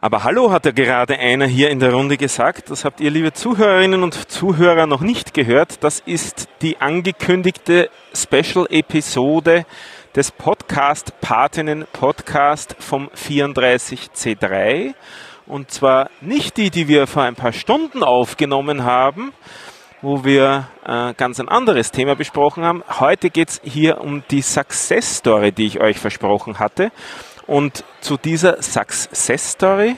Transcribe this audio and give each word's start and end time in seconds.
Aber 0.00 0.22
hallo 0.22 0.52
hat 0.52 0.64
ja 0.64 0.70
gerade 0.70 1.18
einer 1.18 1.46
hier 1.46 1.70
in 1.70 1.80
der 1.80 1.92
Runde 1.92 2.16
gesagt. 2.16 2.70
Das 2.70 2.84
habt 2.84 3.00
ihr, 3.00 3.10
liebe 3.10 3.32
Zuhörerinnen 3.32 4.04
und 4.04 4.30
Zuhörer, 4.30 4.86
noch 4.86 5.00
nicht 5.00 5.34
gehört. 5.34 5.82
Das 5.82 5.98
ist 5.98 6.48
die 6.62 6.80
angekündigte 6.80 7.90
Special-Episode 8.14 9.66
des 10.14 10.30
Podcast 10.30 11.20
Patinnen 11.20 11.84
Podcast 11.92 12.76
vom 12.78 13.08
34C3. 13.08 14.94
Und 15.48 15.72
zwar 15.72 16.10
nicht 16.20 16.58
die, 16.58 16.70
die 16.70 16.86
wir 16.86 17.08
vor 17.08 17.24
ein 17.24 17.34
paar 17.34 17.52
Stunden 17.52 18.04
aufgenommen 18.04 18.84
haben, 18.84 19.32
wo 20.00 20.22
wir 20.22 20.68
äh, 20.86 21.12
ganz 21.14 21.40
ein 21.40 21.48
anderes 21.48 21.90
Thema 21.90 22.14
besprochen 22.14 22.64
haben. 22.64 22.84
Heute 23.00 23.30
geht's 23.30 23.60
hier 23.64 24.00
um 24.00 24.22
die 24.30 24.42
Success 24.42 25.16
Story, 25.16 25.50
die 25.50 25.66
ich 25.66 25.80
euch 25.80 25.98
versprochen 25.98 26.60
hatte. 26.60 26.92
Und 27.48 27.82
zu 28.02 28.18
dieser 28.18 28.60
Success 28.62 29.52
Story 29.52 29.96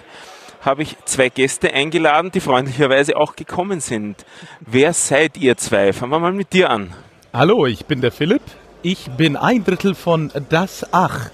habe 0.61 0.85
ich 0.85 0.97
zwei 1.05 1.31
Gäste 1.31 1.73
eingeladen, 1.73 2.31
die 2.31 2.39
freundlicherweise 2.39 3.17
auch 3.17 3.35
gekommen 3.35 3.81
sind. 3.81 4.25
Wer 4.61 4.93
seid 4.93 5.37
ihr 5.37 5.57
zwei? 5.57 5.93
Fangen 5.93 6.13
wir 6.13 6.21
mal 6.21 6.33
mit 6.33 6.53
dir 6.53 6.71
an. 6.71 6.95
Hallo, 7.33 7.67
ich 7.67 7.87
bin 7.87 8.03
der 8.03 8.13
Philipp. 8.13 8.43
Ich 8.83 9.11
bin 9.11 9.37
ein 9.37 9.65
Drittel 9.65 9.97
von 9.97 10.31
Das 10.49 10.87
Ach. 10.93 11.31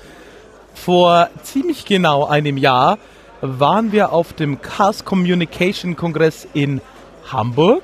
Vor 0.73 1.29
ziemlich 1.43 1.85
genau 1.85 2.25
einem 2.25 2.57
Jahr 2.57 2.97
waren 3.43 3.93
wir 3.93 4.11
auf 4.11 4.33
dem 4.33 4.63
Chaos 4.63 5.05
Communication 5.05 5.97
Kongress 5.97 6.49
in 6.55 6.81
Hamburg. 7.31 7.83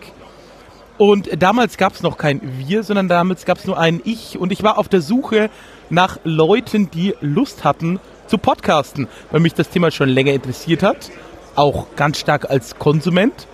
Und 0.97 1.29
damals 1.43 1.77
gab 1.77 1.93
es 1.93 2.03
noch 2.03 2.17
kein 2.17 2.41
Wir, 2.67 2.83
sondern 2.83 3.09
damals 3.09 3.45
gab 3.45 3.59
es 3.59 3.67
nur 3.67 3.79
ein 3.79 4.01
Ich. 4.05 4.39
Und 4.39 4.53
ich 4.53 4.63
war 4.63 4.79
auf 4.79 4.89
der 4.89 5.03
Suche 5.03 5.51
nach 5.91 6.19
Leuten, 6.25 6.91
die 6.91 7.15
Lust 7.21 7.65
hatten, 7.65 8.01
zu 8.33 8.39
podcasten, 8.39 9.09
weil 9.31 9.41
mich 9.41 9.53
das 9.53 9.69
Thema 9.69 9.91
schon 9.91 10.09
länger 10.09 10.33
interessiert 10.33 10.83
hat, 10.83 11.11
auch 11.55 11.89
ganz 11.97 12.19
stark 12.19 12.49
als 12.49 12.79
Konsument. 12.79 13.47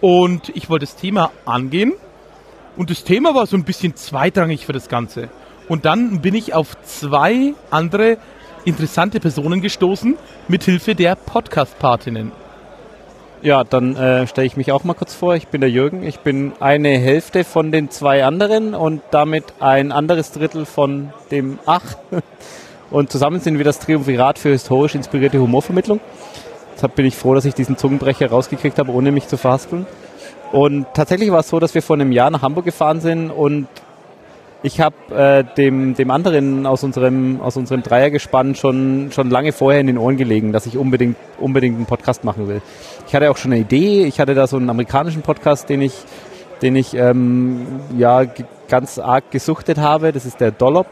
Und 0.00 0.48
ich 0.56 0.70
wollte 0.70 0.86
das 0.86 0.96
Thema 0.96 1.30
angehen. 1.44 1.92
Und 2.78 2.88
das 2.88 3.04
Thema 3.04 3.34
war 3.34 3.46
so 3.46 3.54
ein 3.54 3.64
bisschen 3.64 3.96
zweitrangig 3.96 4.64
für 4.64 4.72
das 4.72 4.88
Ganze. 4.88 5.28
Und 5.68 5.84
dann 5.84 6.22
bin 6.22 6.34
ich 6.34 6.54
auf 6.54 6.80
zwei 6.84 7.52
andere 7.68 8.16
interessante 8.64 9.20
Personen 9.20 9.60
gestoßen, 9.60 10.16
mit 10.48 10.64
Hilfe 10.64 10.94
der 10.94 11.14
Podcast-Partinnen. 11.14 12.32
Ja, 13.42 13.62
dann 13.62 13.94
äh, 13.94 14.26
stelle 14.26 14.46
ich 14.46 14.56
mich 14.56 14.72
auch 14.72 14.84
mal 14.84 14.94
kurz 14.94 15.14
vor. 15.14 15.34
Ich 15.34 15.48
bin 15.48 15.60
der 15.60 15.70
Jürgen. 15.70 16.02
Ich 16.02 16.20
bin 16.20 16.54
eine 16.60 16.96
Hälfte 16.96 17.44
von 17.44 17.72
den 17.72 17.90
zwei 17.90 18.24
anderen 18.24 18.74
und 18.74 19.02
damit 19.10 19.44
ein 19.60 19.92
anderes 19.92 20.32
Drittel 20.32 20.64
von 20.64 21.12
dem 21.30 21.58
Ach. 21.66 21.82
Und 22.90 23.10
zusammen 23.10 23.40
sind 23.40 23.58
wir 23.58 23.64
das 23.64 23.78
Triumvirat 23.78 24.38
für 24.38 24.50
historisch 24.50 24.94
inspirierte 24.94 25.40
Humorvermittlung. 25.40 26.00
Deshalb 26.74 26.94
bin 26.94 27.06
ich 27.06 27.16
froh, 27.16 27.34
dass 27.34 27.44
ich 27.44 27.54
diesen 27.54 27.76
Zungenbrecher 27.76 28.30
rausgekriegt 28.30 28.78
habe, 28.78 28.92
ohne 28.92 29.12
mich 29.12 29.26
zu 29.26 29.36
verhaspeln. 29.36 29.86
Und 30.52 30.86
tatsächlich 30.94 31.30
war 31.30 31.40
es 31.40 31.48
so, 31.48 31.58
dass 31.58 31.74
wir 31.74 31.82
vor 31.82 31.96
einem 31.96 32.12
Jahr 32.12 32.30
nach 32.30 32.42
Hamburg 32.42 32.64
gefahren 32.64 33.00
sind 33.00 33.30
und 33.30 33.68
ich 34.62 34.80
habe 34.80 34.96
äh, 35.14 35.44
dem, 35.56 35.94
dem 35.94 36.10
anderen 36.10 36.66
aus 36.66 36.82
unserem, 36.82 37.40
aus 37.40 37.56
unserem 37.56 37.82
Dreiergespann 37.82 38.56
schon, 38.56 39.10
schon 39.12 39.30
lange 39.30 39.52
vorher 39.52 39.80
in 39.80 39.86
den 39.86 39.98
Ohren 39.98 40.16
gelegen, 40.16 40.52
dass 40.52 40.66
ich 40.66 40.76
unbedingt, 40.76 41.16
unbedingt 41.38 41.76
einen 41.76 41.86
Podcast 41.86 42.24
machen 42.24 42.48
will. 42.48 42.60
Ich 43.06 43.14
hatte 43.14 43.30
auch 43.30 43.36
schon 43.36 43.52
eine 43.52 43.60
Idee, 43.60 44.04
ich 44.04 44.18
hatte 44.18 44.34
da 44.34 44.46
so 44.48 44.56
einen 44.56 44.68
amerikanischen 44.68 45.22
Podcast, 45.22 45.68
den 45.68 45.80
ich, 45.80 45.94
den 46.60 46.74
ich 46.74 46.94
ähm, 46.94 47.66
ja, 47.96 48.24
ganz 48.68 48.98
arg 48.98 49.30
gesuchtet 49.30 49.78
habe, 49.78 50.12
das 50.12 50.26
ist 50.26 50.40
der 50.40 50.50
Dollop. 50.50 50.88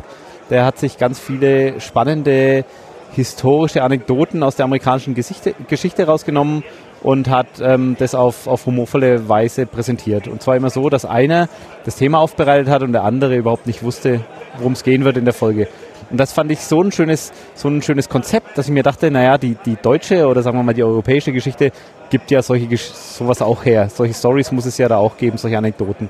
Der 0.50 0.64
hat 0.64 0.78
sich 0.78 0.98
ganz 0.98 1.18
viele 1.18 1.80
spannende 1.80 2.64
historische 3.12 3.82
Anekdoten 3.82 4.42
aus 4.42 4.56
der 4.56 4.64
amerikanischen 4.64 5.14
Geschichte, 5.14 5.54
Geschichte 5.68 6.06
rausgenommen 6.06 6.62
und 7.02 7.28
hat 7.28 7.46
ähm, 7.60 7.96
das 7.98 8.14
auf, 8.14 8.46
auf 8.46 8.66
humorvolle 8.66 9.28
Weise 9.28 9.66
präsentiert. 9.66 10.28
Und 10.28 10.42
zwar 10.42 10.56
immer 10.56 10.70
so, 10.70 10.88
dass 10.88 11.04
einer 11.04 11.48
das 11.84 11.96
Thema 11.96 12.18
aufbereitet 12.18 12.68
hat 12.68 12.82
und 12.82 12.92
der 12.92 13.04
andere 13.04 13.36
überhaupt 13.36 13.66
nicht 13.66 13.82
wusste, 13.82 14.20
worum 14.58 14.72
es 14.72 14.82
gehen 14.82 15.04
wird 15.04 15.16
in 15.16 15.24
der 15.24 15.34
Folge. 15.34 15.68
Und 16.10 16.18
das 16.20 16.32
fand 16.32 16.52
ich 16.52 16.60
so 16.60 16.80
ein 16.80 16.92
schönes, 16.92 17.32
so 17.54 17.68
ein 17.68 17.82
schönes 17.82 18.08
Konzept, 18.08 18.56
dass 18.56 18.66
ich 18.66 18.72
mir 18.72 18.82
dachte, 18.82 19.10
naja, 19.10 19.38
die, 19.38 19.56
die 19.64 19.76
deutsche 19.80 20.26
oder 20.26 20.42
sagen 20.42 20.56
wir 20.56 20.62
mal 20.62 20.72
die 20.72 20.84
europäische 20.84 21.32
Geschichte 21.32 21.72
gibt 22.10 22.30
ja 22.30 22.42
solche 22.42 22.76
sowas 22.76 23.42
auch 23.42 23.64
her. 23.64 23.88
Solche 23.88 24.14
Stories 24.14 24.52
muss 24.52 24.66
es 24.66 24.78
ja 24.78 24.88
da 24.88 24.98
auch 24.98 25.16
geben, 25.16 25.36
solche 25.36 25.58
Anekdoten. 25.58 26.08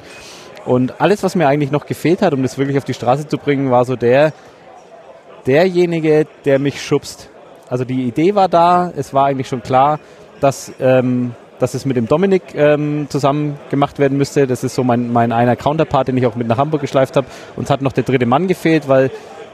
Und 0.66 1.00
alles, 1.00 1.22
was 1.22 1.36
mir 1.36 1.46
eigentlich 1.46 1.70
noch 1.70 1.86
gefehlt 1.86 2.22
hat, 2.22 2.34
um 2.34 2.42
das 2.42 2.58
wirklich 2.58 2.76
auf 2.76 2.84
die 2.84 2.94
Straße 2.94 3.28
zu 3.28 3.38
bringen, 3.38 3.70
war 3.70 3.84
so 3.84 3.94
der, 3.94 4.32
derjenige, 5.46 6.26
der 6.44 6.58
mich 6.58 6.82
schubst. 6.82 7.30
Also 7.70 7.84
die 7.84 8.04
Idee 8.04 8.34
war 8.34 8.48
da, 8.48 8.92
es 8.96 9.14
war 9.14 9.26
eigentlich 9.26 9.48
schon 9.48 9.62
klar, 9.62 10.00
dass, 10.40 10.72
ähm, 10.80 11.34
dass 11.60 11.74
es 11.74 11.84
mit 11.84 11.96
dem 11.96 12.06
Dominik 12.06 12.42
ähm, 12.54 13.06
zusammen 13.08 13.58
gemacht 13.70 13.98
werden 14.00 14.18
müsste. 14.18 14.46
Das 14.48 14.64
ist 14.64 14.74
so 14.74 14.82
mein, 14.82 15.12
mein 15.12 15.32
einer 15.32 15.56
Counterpart, 15.56 16.08
den 16.08 16.16
ich 16.16 16.26
auch 16.26 16.34
mit 16.34 16.48
nach 16.48 16.58
Hamburg 16.58 16.80
geschleift 16.80 17.16
habe. 17.16 17.28
Uns 17.54 17.70
hat 17.70 17.80
noch 17.80 17.92
der 17.92 18.04
dritte 18.04 18.26
Mann 18.26 18.48
gefehlt, 18.48 18.88
weil 18.88 19.10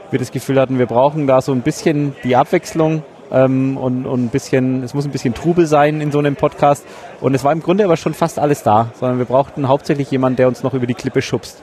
wir 0.09 0.19
das 0.19 0.31
Gefühl 0.31 0.59
hatten, 0.59 0.79
wir 0.79 0.87
brauchen 0.87 1.27
da 1.27 1.41
so 1.41 1.51
ein 1.51 1.61
bisschen 1.61 2.15
die 2.23 2.35
Abwechslung 2.35 3.03
ähm, 3.33 3.77
und, 3.77 4.05
und 4.05 4.25
ein 4.25 4.29
bisschen, 4.29 4.83
es 4.83 4.93
muss 4.93 5.05
ein 5.05 5.11
bisschen 5.11 5.33
Trubel 5.33 5.65
sein 5.65 5.99
in 5.99 6.11
so 6.11 6.19
einem 6.19 6.35
Podcast. 6.35 6.85
Und 7.19 7.33
es 7.33 7.43
war 7.43 7.51
im 7.51 7.61
Grunde 7.61 7.83
aber 7.83 7.97
schon 7.97 8.13
fast 8.13 8.39
alles 8.39 8.63
da, 8.63 8.91
sondern 8.99 9.17
wir 9.17 9.25
brauchten 9.25 9.67
hauptsächlich 9.67 10.09
jemanden, 10.11 10.37
der 10.37 10.47
uns 10.47 10.63
noch 10.63 10.73
über 10.73 10.87
die 10.87 10.93
Klippe 10.93 11.21
schubst. 11.21 11.61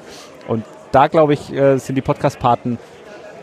Und 0.49 0.65
da, 0.93 1.07
glaube 1.07 1.35
ich, 1.35 1.53
äh, 1.53 1.79
sind 1.79 1.95
die 1.95 2.03
Podcast-Paten 2.03 2.79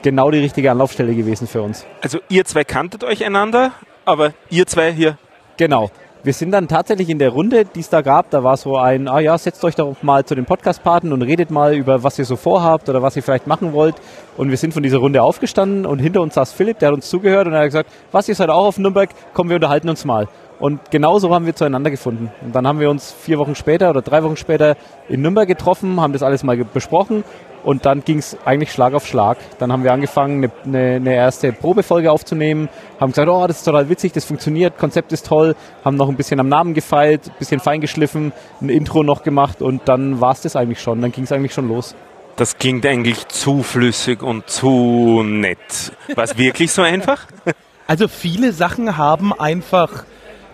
genau 0.03 0.29
die 0.29 0.39
richtige 0.39 0.69
Anlaufstelle 0.69 1.15
gewesen 1.15 1.47
für 1.47 1.61
uns. 1.61 1.85
Also 2.01 2.19
ihr 2.29 2.45
zwei 2.45 2.63
kanntet 2.63 3.03
euch 3.03 3.25
einander, 3.25 3.71
aber 4.05 4.33
ihr 4.49 4.67
zwei 4.67 4.91
hier. 4.91 5.17
Genau 5.57 5.89
wir 6.27 6.33
sind 6.33 6.51
dann 6.51 6.67
tatsächlich 6.67 7.09
in 7.09 7.19
der 7.19 7.29
Runde, 7.29 7.63
die 7.63 7.79
es 7.79 7.89
da 7.89 8.01
gab, 8.01 8.29
da 8.31 8.43
war 8.43 8.57
so 8.57 8.75
ein, 8.75 9.07
ah 9.07 9.19
ja, 9.19 9.38
setzt 9.38 9.63
euch 9.63 9.75
doch 9.75 9.95
mal 10.01 10.25
zu 10.25 10.35
den 10.35 10.43
Podcast-Paten 10.43 11.13
und 11.13 11.21
redet 11.21 11.51
mal 11.51 11.73
über, 11.73 12.03
was 12.03 12.19
ihr 12.19 12.25
so 12.25 12.35
vorhabt 12.35 12.89
oder 12.89 13.01
was 13.01 13.15
ihr 13.15 13.23
vielleicht 13.23 13.47
machen 13.47 13.71
wollt. 13.71 13.95
Und 14.35 14.49
wir 14.49 14.57
sind 14.57 14.73
von 14.73 14.83
dieser 14.83 14.97
Runde 14.97 15.23
aufgestanden 15.23 15.85
und 15.85 15.99
hinter 15.99 16.19
uns 16.19 16.33
saß 16.33 16.51
Philipp, 16.51 16.79
der 16.79 16.89
hat 16.89 16.95
uns 16.95 17.09
zugehört 17.09 17.47
und 17.47 17.53
er 17.53 17.59
hat 17.59 17.67
gesagt, 17.67 17.89
was, 18.11 18.27
ihr 18.27 18.35
seid 18.35 18.49
auch 18.49 18.65
auf 18.65 18.77
Nürnberg, 18.77 19.09
kommen 19.33 19.49
wir 19.49 19.55
unterhalten 19.55 19.88
uns 19.88 20.03
mal. 20.03 20.27
Und 20.59 20.91
genauso 20.91 21.33
haben 21.33 21.45
wir 21.45 21.55
zueinander 21.55 21.91
gefunden. 21.91 22.29
Und 22.41 22.53
dann 22.53 22.67
haben 22.67 22.81
wir 22.81 22.89
uns 22.89 23.13
vier 23.13 23.39
Wochen 23.39 23.55
später 23.55 23.89
oder 23.89 24.01
drei 24.01 24.21
Wochen 24.23 24.35
später 24.35 24.75
in 25.07 25.21
Nürnberg 25.21 25.47
getroffen, 25.47 26.01
haben 26.01 26.11
das 26.11 26.23
alles 26.23 26.44
mal 26.44 26.57
besprochen 26.57 27.23
und 27.63 27.85
dann 27.85 28.03
ging 28.03 28.19
es 28.19 28.38
eigentlich 28.45 28.72
Schlag 28.72 28.94
auf 28.94 29.06
Schlag. 29.06 29.38
Dann 29.59 29.72
haben 29.72 29.84
wir 29.84 29.91
angefangen, 29.91 30.44
eine, 30.44 30.51
eine, 30.66 30.95
eine, 30.95 31.13
erste 31.13 31.51
Probefolge 31.51 32.12
aufzunehmen, 32.12 32.69
haben 33.00 33.12
gesagt, 33.12 33.29
oh, 33.29 33.45
das 33.47 33.57
ist 33.57 33.63
total 33.63 33.90
witzig, 33.90 34.13
das 34.13 34.25
funktioniert, 34.25 34.78
Konzept 34.78 35.12
ist 35.12 35.28
toll, 35.28 35.56
haben 35.84 35.97
noch 35.97 36.09
ein 36.09 36.16
bisschen 36.16 36.40
am 36.40 36.50
Namen 36.50 36.73
gefeilt, 36.73 37.28
ein 37.28 37.35
bisschen 37.40 37.59
feingeschliffen, 37.59 38.34
ein 38.62 38.69
Intro 38.69 39.03
noch 39.03 39.23
gemacht 39.23 39.62
und 39.62 39.81
dann 39.85 40.22
war 40.22 40.31
es 40.31 40.41
das 40.41 40.56
eigentlich 40.56 40.81
schon. 40.81 41.01
Dann 41.01 41.12
ging 41.12 41.25
es 41.25 41.31
eigentlich 41.31 41.53
schon 41.53 41.68
los. 41.68 41.95
Das 42.38 42.57
klingt 42.57 42.85
eigentlich 42.85 43.28
zu 43.29 43.63
flüssig 43.63 44.22
und 44.22 44.47
zu 44.47 45.24
nett. 45.24 45.91
War 46.13 46.24
es 46.24 46.38
wirklich 46.38 46.72
so 46.72 46.81
einfach? 46.81 47.25
Also 47.89 48.09
viele 48.09 48.51
Sachen 48.51 48.97
haben 48.97 49.31
einfach 49.31 50.03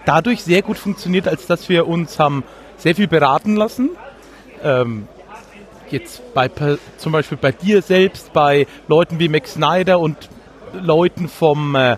dadurch 0.06 0.44
sehr 0.44 0.62
gut 0.62 0.78
funktioniert, 0.78 1.28
als 1.28 1.48
dass 1.48 1.68
wir 1.68 1.88
uns 1.88 2.20
haben 2.20 2.44
sehr 2.78 2.94
viel 2.94 3.08
beraten 3.08 3.56
lassen. 3.56 3.90
Ähm, 4.64 5.08
jetzt 5.92 6.22
bei 6.34 6.50
zum 6.98 7.12
Beispiel 7.12 7.38
bei 7.38 7.52
dir 7.52 7.82
selbst, 7.82 8.34
bei 8.34 8.68
Leuten 8.88 9.20
wie 9.20 9.30
Max 9.30 9.54
Snyder 9.54 10.00
und 10.00 10.30
Leuten 10.74 11.28
vom 11.28 11.76
äh, 11.76 11.98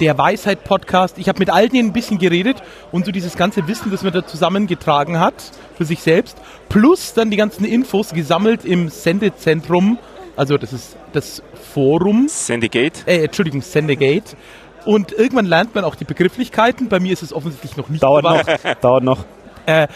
der 0.00 0.18
Weisheit 0.18 0.64
Podcast. 0.64 1.18
Ich 1.18 1.28
habe 1.28 1.38
mit 1.38 1.50
all 1.50 1.68
denen 1.68 1.90
ein 1.90 1.92
bisschen 1.92 2.18
geredet 2.18 2.62
und 2.92 3.04
so 3.04 3.12
dieses 3.12 3.36
ganze 3.36 3.66
Wissen, 3.68 3.90
das 3.90 4.02
man 4.02 4.12
da 4.12 4.26
zusammengetragen 4.26 5.20
hat 5.20 5.34
für 5.76 5.84
sich 5.84 6.00
selbst, 6.00 6.36
plus 6.68 7.14
dann 7.14 7.30
die 7.30 7.36
ganzen 7.36 7.64
Infos 7.64 8.12
gesammelt 8.12 8.64
im 8.64 8.88
Sendezentrum, 8.88 9.98
also 10.36 10.56
das 10.56 10.72
ist 10.72 10.96
das 11.12 11.42
Forum. 11.72 12.26
Sendegate? 12.28 13.06
Äh, 13.06 13.24
Entschuldigung, 13.24 13.62
Sendegate. 13.62 14.36
Und 14.84 15.12
irgendwann 15.12 15.46
lernt 15.46 15.74
man 15.74 15.84
auch 15.84 15.94
die 15.94 16.04
Begrifflichkeiten. 16.04 16.88
Bei 16.88 17.00
mir 17.00 17.12
ist 17.12 17.22
es 17.22 17.32
offensichtlich 17.32 17.76
noch 17.76 17.88
nicht. 17.88 18.02
Dauert 18.02 18.24
noch. 18.24 18.74
Dauert 18.80 19.04
noch. 19.04 19.24
Äh, 19.66 19.86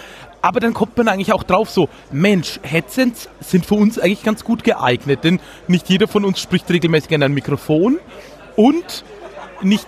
aber 0.43 0.61
dann 0.61 0.75
kommt 0.75 0.96
man 0.96 1.08
eigentlich 1.08 1.32
auch 1.32 1.43
drauf 1.43 1.70
so, 1.70 1.88
Mensch, 2.11 2.61
Headsets 2.62 3.29
sind 3.40 3.67
für 3.67 3.75
uns 3.75 3.99
eigentlich 3.99 4.23
ganz 4.23 4.44
gut 4.44 4.64
geeignet, 4.64 5.25
denn 5.25 5.40
nicht 5.67 5.88
jeder 5.88 6.08
von 6.08 6.25
uns 6.25 6.40
spricht 6.40 6.70
regelmäßig 6.70 7.12
in 7.12 7.23
ein 7.23 7.32
Mikrofon 7.32 7.99
und 8.56 9.05
nicht, 9.62 9.87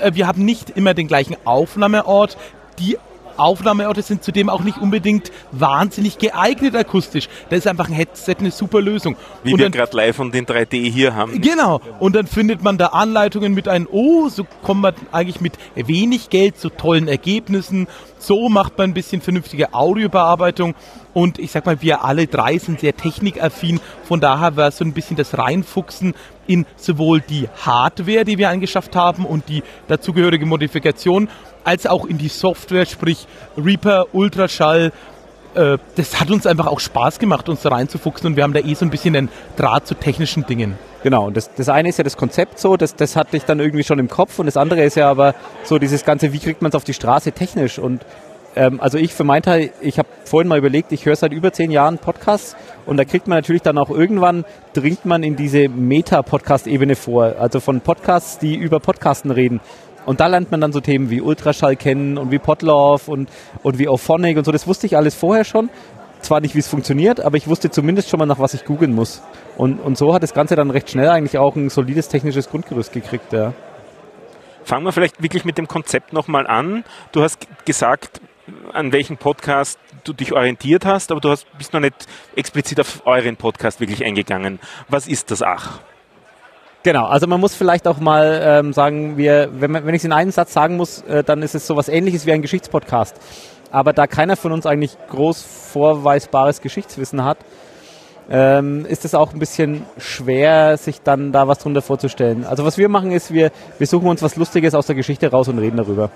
äh, 0.00 0.12
wir 0.14 0.26
haben 0.26 0.44
nicht 0.44 0.70
immer 0.70 0.94
den 0.94 1.08
gleichen 1.08 1.36
Aufnahmeort. 1.44 2.36
Die 2.78 2.98
Aufnahmeorte 3.36 4.02
sind 4.02 4.22
zudem 4.22 4.48
auch 4.48 4.62
nicht 4.62 4.78
unbedingt 4.78 5.30
wahnsinnig 5.50 6.18
geeignet 6.18 6.76
akustisch. 6.76 7.28
Da 7.50 7.56
ist 7.56 7.66
einfach 7.66 7.88
ein 7.88 7.94
Headset 7.94 8.36
eine 8.38 8.50
super 8.50 8.80
Lösung. 8.80 9.16
Wie 9.42 9.52
und 9.52 9.60
wir 9.60 9.70
gerade 9.70 9.96
live 9.96 10.16
von 10.16 10.30
den 10.30 10.46
3D 10.46 10.90
hier 10.90 11.14
haben. 11.14 11.40
Genau. 11.40 11.80
Und 11.98 12.16
dann 12.16 12.26
findet 12.26 12.62
man 12.62 12.78
da 12.78 12.86
Anleitungen 12.86 13.54
mit 13.54 13.68
einem, 13.68 13.88
oh, 13.90 14.28
so 14.28 14.46
kommt 14.62 14.82
man 14.82 14.94
eigentlich 15.10 15.40
mit 15.40 15.54
wenig 15.74 16.30
Geld 16.30 16.58
zu 16.58 16.70
tollen 16.70 17.08
Ergebnissen. 17.08 17.86
So 18.18 18.48
macht 18.48 18.78
man 18.78 18.90
ein 18.90 18.94
bisschen 18.94 19.20
vernünftige 19.20 19.74
Audiobearbeitung. 19.74 20.74
Und 21.14 21.38
ich 21.38 21.50
sag 21.50 21.66
mal, 21.66 21.82
wir 21.82 22.04
alle 22.04 22.26
drei 22.26 22.58
sind 22.58 22.80
sehr 22.80 22.96
technikaffin. 22.96 23.80
Von 24.04 24.20
daher 24.20 24.56
war 24.56 24.70
so 24.70 24.84
ein 24.84 24.92
bisschen 24.92 25.16
das 25.16 25.36
Reinfuchsen 25.36 26.14
in 26.46 26.66
sowohl 26.76 27.20
die 27.20 27.48
Hardware, 27.64 28.24
die 28.24 28.38
wir 28.38 28.48
angeschafft 28.48 28.96
haben 28.96 29.24
und 29.24 29.48
die 29.48 29.62
dazugehörige 29.88 30.46
Modifikation, 30.46 31.28
als 31.64 31.86
auch 31.86 32.06
in 32.06 32.18
die 32.18 32.28
Software, 32.28 32.86
sprich 32.86 33.26
Reaper, 33.56 34.06
Ultraschall. 34.12 34.92
Äh, 35.54 35.78
das 35.96 36.20
hat 36.20 36.30
uns 36.30 36.46
einfach 36.46 36.66
auch 36.66 36.80
Spaß 36.80 37.18
gemacht, 37.18 37.48
uns 37.48 37.62
da 37.62 37.70
reinzufuchsen 37.70 38.28
und 38.28 38.36
wir 38.36 38.42
haben 38.42 38.52
da 38.52 38.60
eh 38.60 38.74
so 38.74 38.84
ein 38.84 38.90
bisschen 38.90 39.14
einen 39.14 39.28
Draht 39.56 39.86
zu 39.86 39.94
technischen 39.94 40.46
Dingen. 40.46 40.78
Genau, 41.02 41.26
und 41.26 41.36
das, 41.36 41.52
das 41.54 41.68
eine 41.68 41.88
ist 41.88 41.98
ja 41.98 42.04
das 42.04 42.16
Konzept 42.16 42.58
so, 42.58 42.76
das, 42.76 42.94
das 42.94 43.16
hatte 43.16 43.36
ich 43.36 43.44
dann 43.44 43.58
irgendwie 43.58 43.82
schon 43.82 43.98
im 43.98 44.08
Kopf 44.08 44.38
und 44.38 44.46
das 44.46 44.56
andere 44.56 44.82
ist 44.82 44.94
ja 44.94 45.10
aber 45.10 45.34
so 45.64 45.78
dieses 45.78 46.04
Ganze, 46.04 46.32
wie 46.32 46.38
kriegt 46.38 46.62
man 46.62 46.70
es 46.70 46.74
auf 46.76 46.84
die 46.84 46.94
Straße 46.94 47.32
technisch 47.32 47.78
und 47.78 48.04
ähm, 48.54 48.80
also 48.80 48.98
ich 48.98 49.14
für 49.14 49.24
meinen 49.24 49.42
Teil, 49.42 49.70
ich 49.80 49.98
habe 49.98 50.08
vorhin 50.24 50.48
mal 50.48 50.58
überlegt, 50.58 50.92
ich 50.92 51.06
höre 51.06 51.16
seit 51.16 51.32
über 51.32 51.52
zehn 51.52 51.70
Jahren 51.70 51.98
Podcasts 51.98 52.56
und 52.86 52.96
da 52.96 53.04
kriegt 53.04 53.28
man 53.28 53.38
natürlich 53.38 53.62
dann 53.62 53.78
auch 53.78 53.90
irgendwann, 53.90 54.44
dringt 54.74 55.04
man 55.04 55.22
in 55.22 55.36
diese 55.36 55.68
Meta-Podcast-Ebene 55.68 56.94
vor, 56.94 57.36
also 57.38 57.60
von 57.60 57.80
Podcasts, 57.80 58.38
die 58.38 58.54
über 58.54 58.80
Podcasten 58.80 59.30
reden. 59.30 59.60
Und 60.04 60.20
da 60.20 60.26
lernt 60.26 60.50
man 60.50 60.60
dann 60.60 60.72
so 60.72 60.80
Themen 60.80 61.10
wie 61.10 61.20
Ultraschall 61.20 61.76
kennen 61.76 62.18
und 62.18 62.32
wie 62.32 62.38
Podlove 62.38 63.08
und, 63.08 63.30
und 63.62 63.78
wie 63.78 63.88
Auphonic 63.88 64.36
und 64.36 64.44
so. 64.44 64.50
Das 64.50 64.66
wusste 64.66 64.86
ich 64.86 64.96
alles 64.96 65.14
vorher 65.14 65.44
schon. 65.44 65.70
Zwar 66.20 66.40
nicht, 66.40 66.54
wie 66.54 66.60
es 66.60 66.68
funktioniert, 66.68 67.20
aber 67.20 67.36
ich 67.36 67.48
wusste 67.48 67.70
zumindest 67.70 68.08
schon 68.08 68.18
mal, 68.18 68.26
nach 68.26 68.38
was 68.38 68.54
ich 68.54 68.64
googeln 68.64 68.94
muss. 68.94 69.22
Und, 69.56 69.80
und 69.80 69.96
so 69.96 70.14
hat 70.14 70.22
das 70.22 70.34
Ganze 70.34 70.54
dann 70.54 70.70
recht 70.70 70.90
schnell 70.90 71.08
eigentlich 71.08 71.38
auch 71.38 71.56
ein 71.56 71.68
solides 71.68 72.08
technisches 72.08 72.48
Grundgerüst 72.48 72.92
gekriegt. 72.92 73.32
Ja. 73.32 73.52
Fangen 74.64 74.84
wir 74.84 74.92
vielleicht 74.92 75.22
wirklich 75.22 75.44
mit 75.44 75.58
dem 75.58 75.66
Konzept 75.66 76.12
nochmal 76.12 76.46
an. 76.46 76.84
Du 77.10 77.22
hast 77.22 77.46
gesagt, 77.64 78.20
an 78.72 78.92
welchen 78.92 79.16
Podcast 79.16 79.78
du 80.04 80.12
dich 80.12 80.32
orientiert 80.32 80.84
hast, 80.84 81.10
aber 81.10 81.20
du 81.20 81.30
hast, 81.30 81.46
bist 81.58 81.72
noch 81.72 81.80
nicht 81.80 81.94
explizit 82.36 82.80
auf 82.80 83.02
euren 83.06 83.36
Podcast 83.36 83.80
wirklich 83.80 84.04
eingegangen. 84.04 84.58
Was 84.88 85.06
ist 85.06 85.30
das 85.30 85.42
Ach? 85.42 85.80
Genau, 86.84 87.06
also 87.06 87.28
man 87.28 87.38
muss 87.40 87.54
vielleicht 87.54 87.86
auch 87.86 88.00
mal 88.00 88.40
ähm, 88.44 88.72
sagen, 88.72 89.16
wir, 89.16 89.50
wenn, 89.52 89.72
wenn 89.72 89.94
ich 89.94 90.00
es 90.00 90.04
in 90.04 90.12
einem 90.12 90.32
Satz 90.32 90.52
sagen 90.52 90.76
muss, 90.76 91.02
äh, 91.02 91.22
dann 91.22 91.42
ist 91.42 91.54
es 91.54 91.66
so 91.66 91.76
was 91.76 91.88
ähnliches 91.88 92.26
wie 92.26 92.32
ein 92.32 92.42
Geschichtspodcast. 92.42 93.16
Aber 93.70 93.92
da 93.92 94.06
keiner 94.06 94.36
von 94.36 94.50
uns 94.50 94.66
eigentlich 94.66 94.96
groß 95.08 95.42
vorweisbares 95.72 96.60
Geschichtswissen 96.60 97.24
hat, 97.24 97.38
ähm, 98.30 98.84
ist 98.86 99.04
es 99.04 99.14
auch 99.14 99.32
ein 99.32 99.38
bisschen 99.38 99.84
schwer, 99.96 100.76
sich 100.76 101.02
dann 101.02 101.32
da 101.32 101.46
was 101.46 101.58
drunter 101.58 101.82
vorzustellen. 101.82 102.44
Also 102.44 102.64
was 102.64 102.78
wir 102.78 102.88
machen 102.88 103.12
ist, 103.12 103.32
wir, 103.32 103.50
wir 103.78 103.86
suchen 103.86 104.08
uns 104.08 104.22
was 104.22 104.36
Lustiges 104.36 104.74
aus 104.74 104.86
der 104.86 104.96
Geschichte 104.96 105.30
raus 105.30 105.48
und 105.48 105.58
reden 105.58 105.76
darüber. 105.76 106.10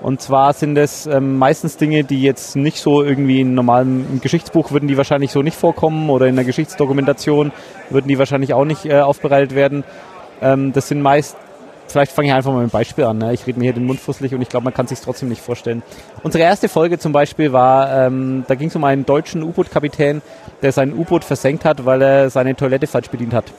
Und 0.00 0.20
zwar 0.20 0.52
sind 0.52 0.78
es 0.78 1.06
ähm, 1.06 1.38
meistens 1.38 1.76
Dinge, 1.76 2.04
die 2.04 2.22
jetzt 2.22 2.54
nicht 2.54 2.78
so 2.78 3.02
irgendwie 3.02 3.40
in 3.40 3.54
normalem 3.54 4.20
Geschichtsbuch 4.20 4.70
würden 4.70 4.86
die 4.86 4.96
wahrscheinlich 4.96 5.32
so 5.32 5.42
nicht 5.42 5.56
vorkommen 5.56 6.08
oder 6.08 6.26
in 6.26 6.36
der 6.36 6.44
Geschichtsdokumentation 6.44 7.52
würden 7.90 8.06
die 8.06 8.18
wahrscheinlich 8.18 8.54
auch 8.54 8.64
nicht 8.64 8.86
äh, 8.86 9.00
aufbereitet 9.00 9.56
werden. 9.56 9.82
Ähm, 10.40 10.72
das 10.72 10.88
sind 10.88 11.02
meist, 11.02 11.36
vielleicht 11.88 12.12
fange 12.12 12.28
ich 12.28 12.34
einfach 12.34 12.52
mal 12.52 12.58
mit 12.58 12.64
einem 12.64 12.70
Beispiel 12.70 13.04
an. 13.04 13.18
Ne? 13.18 13.32
Ich 13.34 13.44
rede 13.46 13.58
mir 13.58 13.64
hier 13.64 13.72
den 13.72 13.86
Mund 13.86 13.98
fusselig 13.98 14.32
und 14.34 14.40
ich 14.40 14.48
glaube, 14.48 14.64
man 14.64 14.74
kann 14.74 14.86
sich 14.86 15.00
trotzdem 15.00 15.30
nicht 15.30 15.42
vorstellen. 15.42 15.82
Unsere 16.22 16.44
erste 16.44 16.68
Folge 16.68 16.98
zum 16.98 17.12
Beispiel 17.12 17.52
war, 17.52 18.06
ähm, 18.06 18.44
da 18.46 18.54
ging 18.54 18.68
es 18.68 18.76
um 18.76 18.84
einen 18.84 19.04
deutschen 19.04 19.42
U-Boot-Kapitän, 19.42 20.22
der 20.62 20.70
sein 20.70 20.92
U-Boot 20.92 21.24
versenkt 21.24 21.64
hat, 21.64 21.84
weil 21.84 22.02
er 22.02 22.30
seine 22.30 22.54
Toilette 22.54 22.86
falsch 22.86 23.08
bedient 23.10 23.34
hat. 23.34 23.52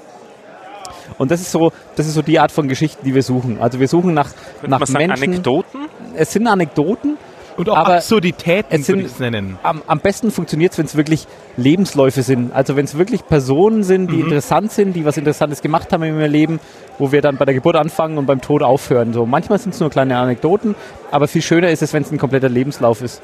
Und 1.17 1.31
das 1.31 1.41
ist 1.41 1.51
so, 1.51 1.71
das 1.95 2.07
ist 2.07 2.13
so 2.13 2.21
die 2.21 2.39
Art 2.39 2.51
von 2.51 2.67
Geschichten, 2.67 3.03
die 3.03 3.13
wir 3.13 3.23
suchen. 3.23 3.59
Also 3.59 3.79
wir 3.79 3.87
suchen 3.87 4.13
nach, 4.13 4.29
nach 4.65 4.85
sagen, 4.85 5.07
Menschen. 5.07 5.23
Anekdoten? 5.23 5.87
Es 6.19 6.31
sind 6.33 6.47
Anekdoten. 6.47 7.17
Und 7.57 7.69
auch 7.69 7.75
Aber 7.75 7.95
Absurditäten, 7.95 8.67
es 8.79 8.85
sind- 8.85 8.95
würde 8.97 9.07
ich 9.07 9.13
es 9.13 9.19
nennen. 9.19 9.59
Am, 9.63 9.81
am 9.85 9.99
besten 9.99 10.31
funktioniert 10.31 10.71
es, 10.71 10.77
wenn 10.77 10.85
es 10.85 10.95
wirklich 10.95 11.27
Lebensläufe 11.57 12.21
sind. 12.23 12.53
Also 12.53 12.77
wenn 12.77 12.85
es 12.85 12.97
wirklich 12.97 13.25
Personen 13.27 13.83
sind, 13.83 14.09
die 14.11 14.15
Mhm. 14.17 14.23
interessant 14.25 14.71
sind, 14.71 14.93
die 14.93 15.03
was 15.03 15.17
Interessantes 15.17 15.61
gemacht 15.61 15.91
haben 15.91 16.03
in 16.03 16.17
ihrem 16.17 16.31
Leben, 16.31 16.59
wo 16.99 17.11
wir 17.11 17.21
dann 17.21 17.35
bei 17.35 17.43
der 17.43 17.53
Geburt 17.53 17.75
anfangen 17.75 18.17
und 18.17 18.27
beim 18.27 18.39
Tod 18.39 18.63
aufhören. 18.63 19.11
So 19.11 19.25
manchmal 19.25 19.59
sind 19.59 19.73
es 19.73 19.79
nur 19.81 19.89
kleine 19.89 20.17
Anekdoten, 20.17 20.73
aber 21.11 21.27
viel 21.27 21.41
schöner 21.41 21.69
ist 21.69 21.81
es, 21.81 21.91
wenn 21.91 22.03
es 22.03 22.11
ein 22.13 22.17
kompletter 22.17 22.47
Lebenslauf 22.47 23.01
ist. 23.01 23.21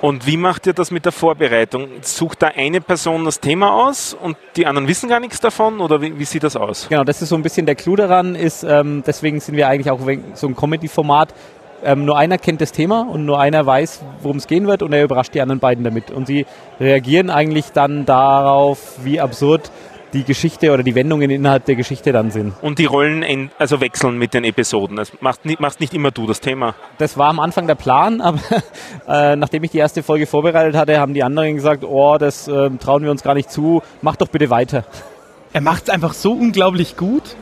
Und 0.00 0.26
wie 0.26 0.38
macht 0.38 0.66
ihr 0.66 0.72
das 0.72 0.90
mit 0.90 1.04
der 1.04 1.12
Vorbereitung? 1.12 1.88
Sucht 2.00 2.42
da 2.42 2.48
eine 2.56 2.80
Person 2.80 3.26
das 3.26 3.40
Thema 3.40 3.72
aus 3.88 4.14
und 4.14 4.38
die 4.56 4.66
anderen 4.66 4.88
wissen 4.88 5.08
gar 5.10 5.20
nichts 5.20 5.40
davon 5.40 5.80
oder 5.80 6.00
wie, 6.00 6.18
wie 6.18 6.24
sieht 6.24 6.44
das 6.44 6.56
aus? 6.56 6.86
Genau, 6.88 7.04
das 7.04 7.20
ist 7.20 7.28
so 7.28 7.34
ein 7.36 7.42
bisschen 7.42 7.66
der 7.66 7.74
Clou 7.74 7.96
daran, 7.96 8.34
ist, 8.36 8.62
ähm, 8.62 9.02
deswegen 9.06 9.40
sind 9.40 9.56
wir 9.56 9.68
eigentlich 9.68 9.90
auch 9.90 10.06
wegen- 10.06 10.24
so 10.34 10.46
ein 10.46 10.56
Comedy-Format. 10.56 11.34
Ähm, 11.84 12.04
nur 12.04 12.16
einer 12.18 12.38
kennt 12.38 12.60
das 12.60 12.72
Thema 12.72 13.06
und 13.08 13.24
nur 13.24 13.38
einer 13.40 13.64
weiß, 13.66 14.02
worum 14.22 14.38
es 14.38 14.46
gehen 14.46 14.66
wird 14.66 14.82
und 14.82 14.92
er 14.92 15.04
überrascht 15.04 15.34
die 15.34 15.40
anderen 15.40 15.60
beiden 15.60 15.84
damit. 15.84 16.10
Und 16.10 16.26
sie 16.26 16.46
reagieren 16.80 17.30
eigentlich 17.30 17.72
dann 17.72 18.06
darauf, 18.06 19.04
wie 19.04 19.20
absurd 19.20 19.70
die 20.12 20.22
Geschichte 20.24 20.72
oder 20.72 20.82
die 20.82 20.94
Wendungen 20.94 21.28
innerhalb 21.30 21.64
der 21.66 21.74
Geschichte 21.74 22.12
dann 22.12 22.30
sind. 22.30 22.54
Und 22.62 22.78
die 22.78 22.86
Rollen 22.86 23.22
en- 23.22 23.50
also 23.58 23.80
wechseln 23.80 24.16
mit 24.16 24.32
den 24.34 24.44
Episoden. 24.44 24.96
Das 24.96 25.12
macht 25.20 25.44
nicht, 25.44 25.60
machst 25.60 25.80
nicht 25.80 25.92
immer 25.92 26.10
du 26.10 26.26
das 26.26 26.40
Thema. 26.40 26.74
Das 26.98 27.18
war 27.18 27.28
am 27.28 27.40
Anfang 27.40 27.66
der 27.66 27.74
Plan, 27.74 28.20
aber 28.22 28.38
äh, 29.08 29.36
nachdem 29.36 29.64
ich 29.64 29.72
die 29.72 29.78
erste 29.78 30.02
Folge 30.02 30.26
vorbereitet 30.26 30.76
hatte, 30.76 30.98
haben 30.98 31.12
die 31.12 31.22
anderen 31.22 31.54
gesagt, 31.56 31.84
oh, 31.84 32.16
das 32.18 32.48
ähm, 32.48 32.78
trauen 32.78 33.02
wir 33.02 33.10
uns 33.10 33.22
gar 33.22 33.34
nicht 33.34 33.50
zu, 33.50 33.82
mach 34.00 34.16
doch 34.16 34.28
bitte 34.28 34.48
weiter. 34.48 34.84
Er 35.52 35.60
macht 35.60 35.84
es 35.84 35.90
einfach 35.90 36.14
so 36.14 36.32
unglaublich 36.32 36.96
gut, 36.96 37.36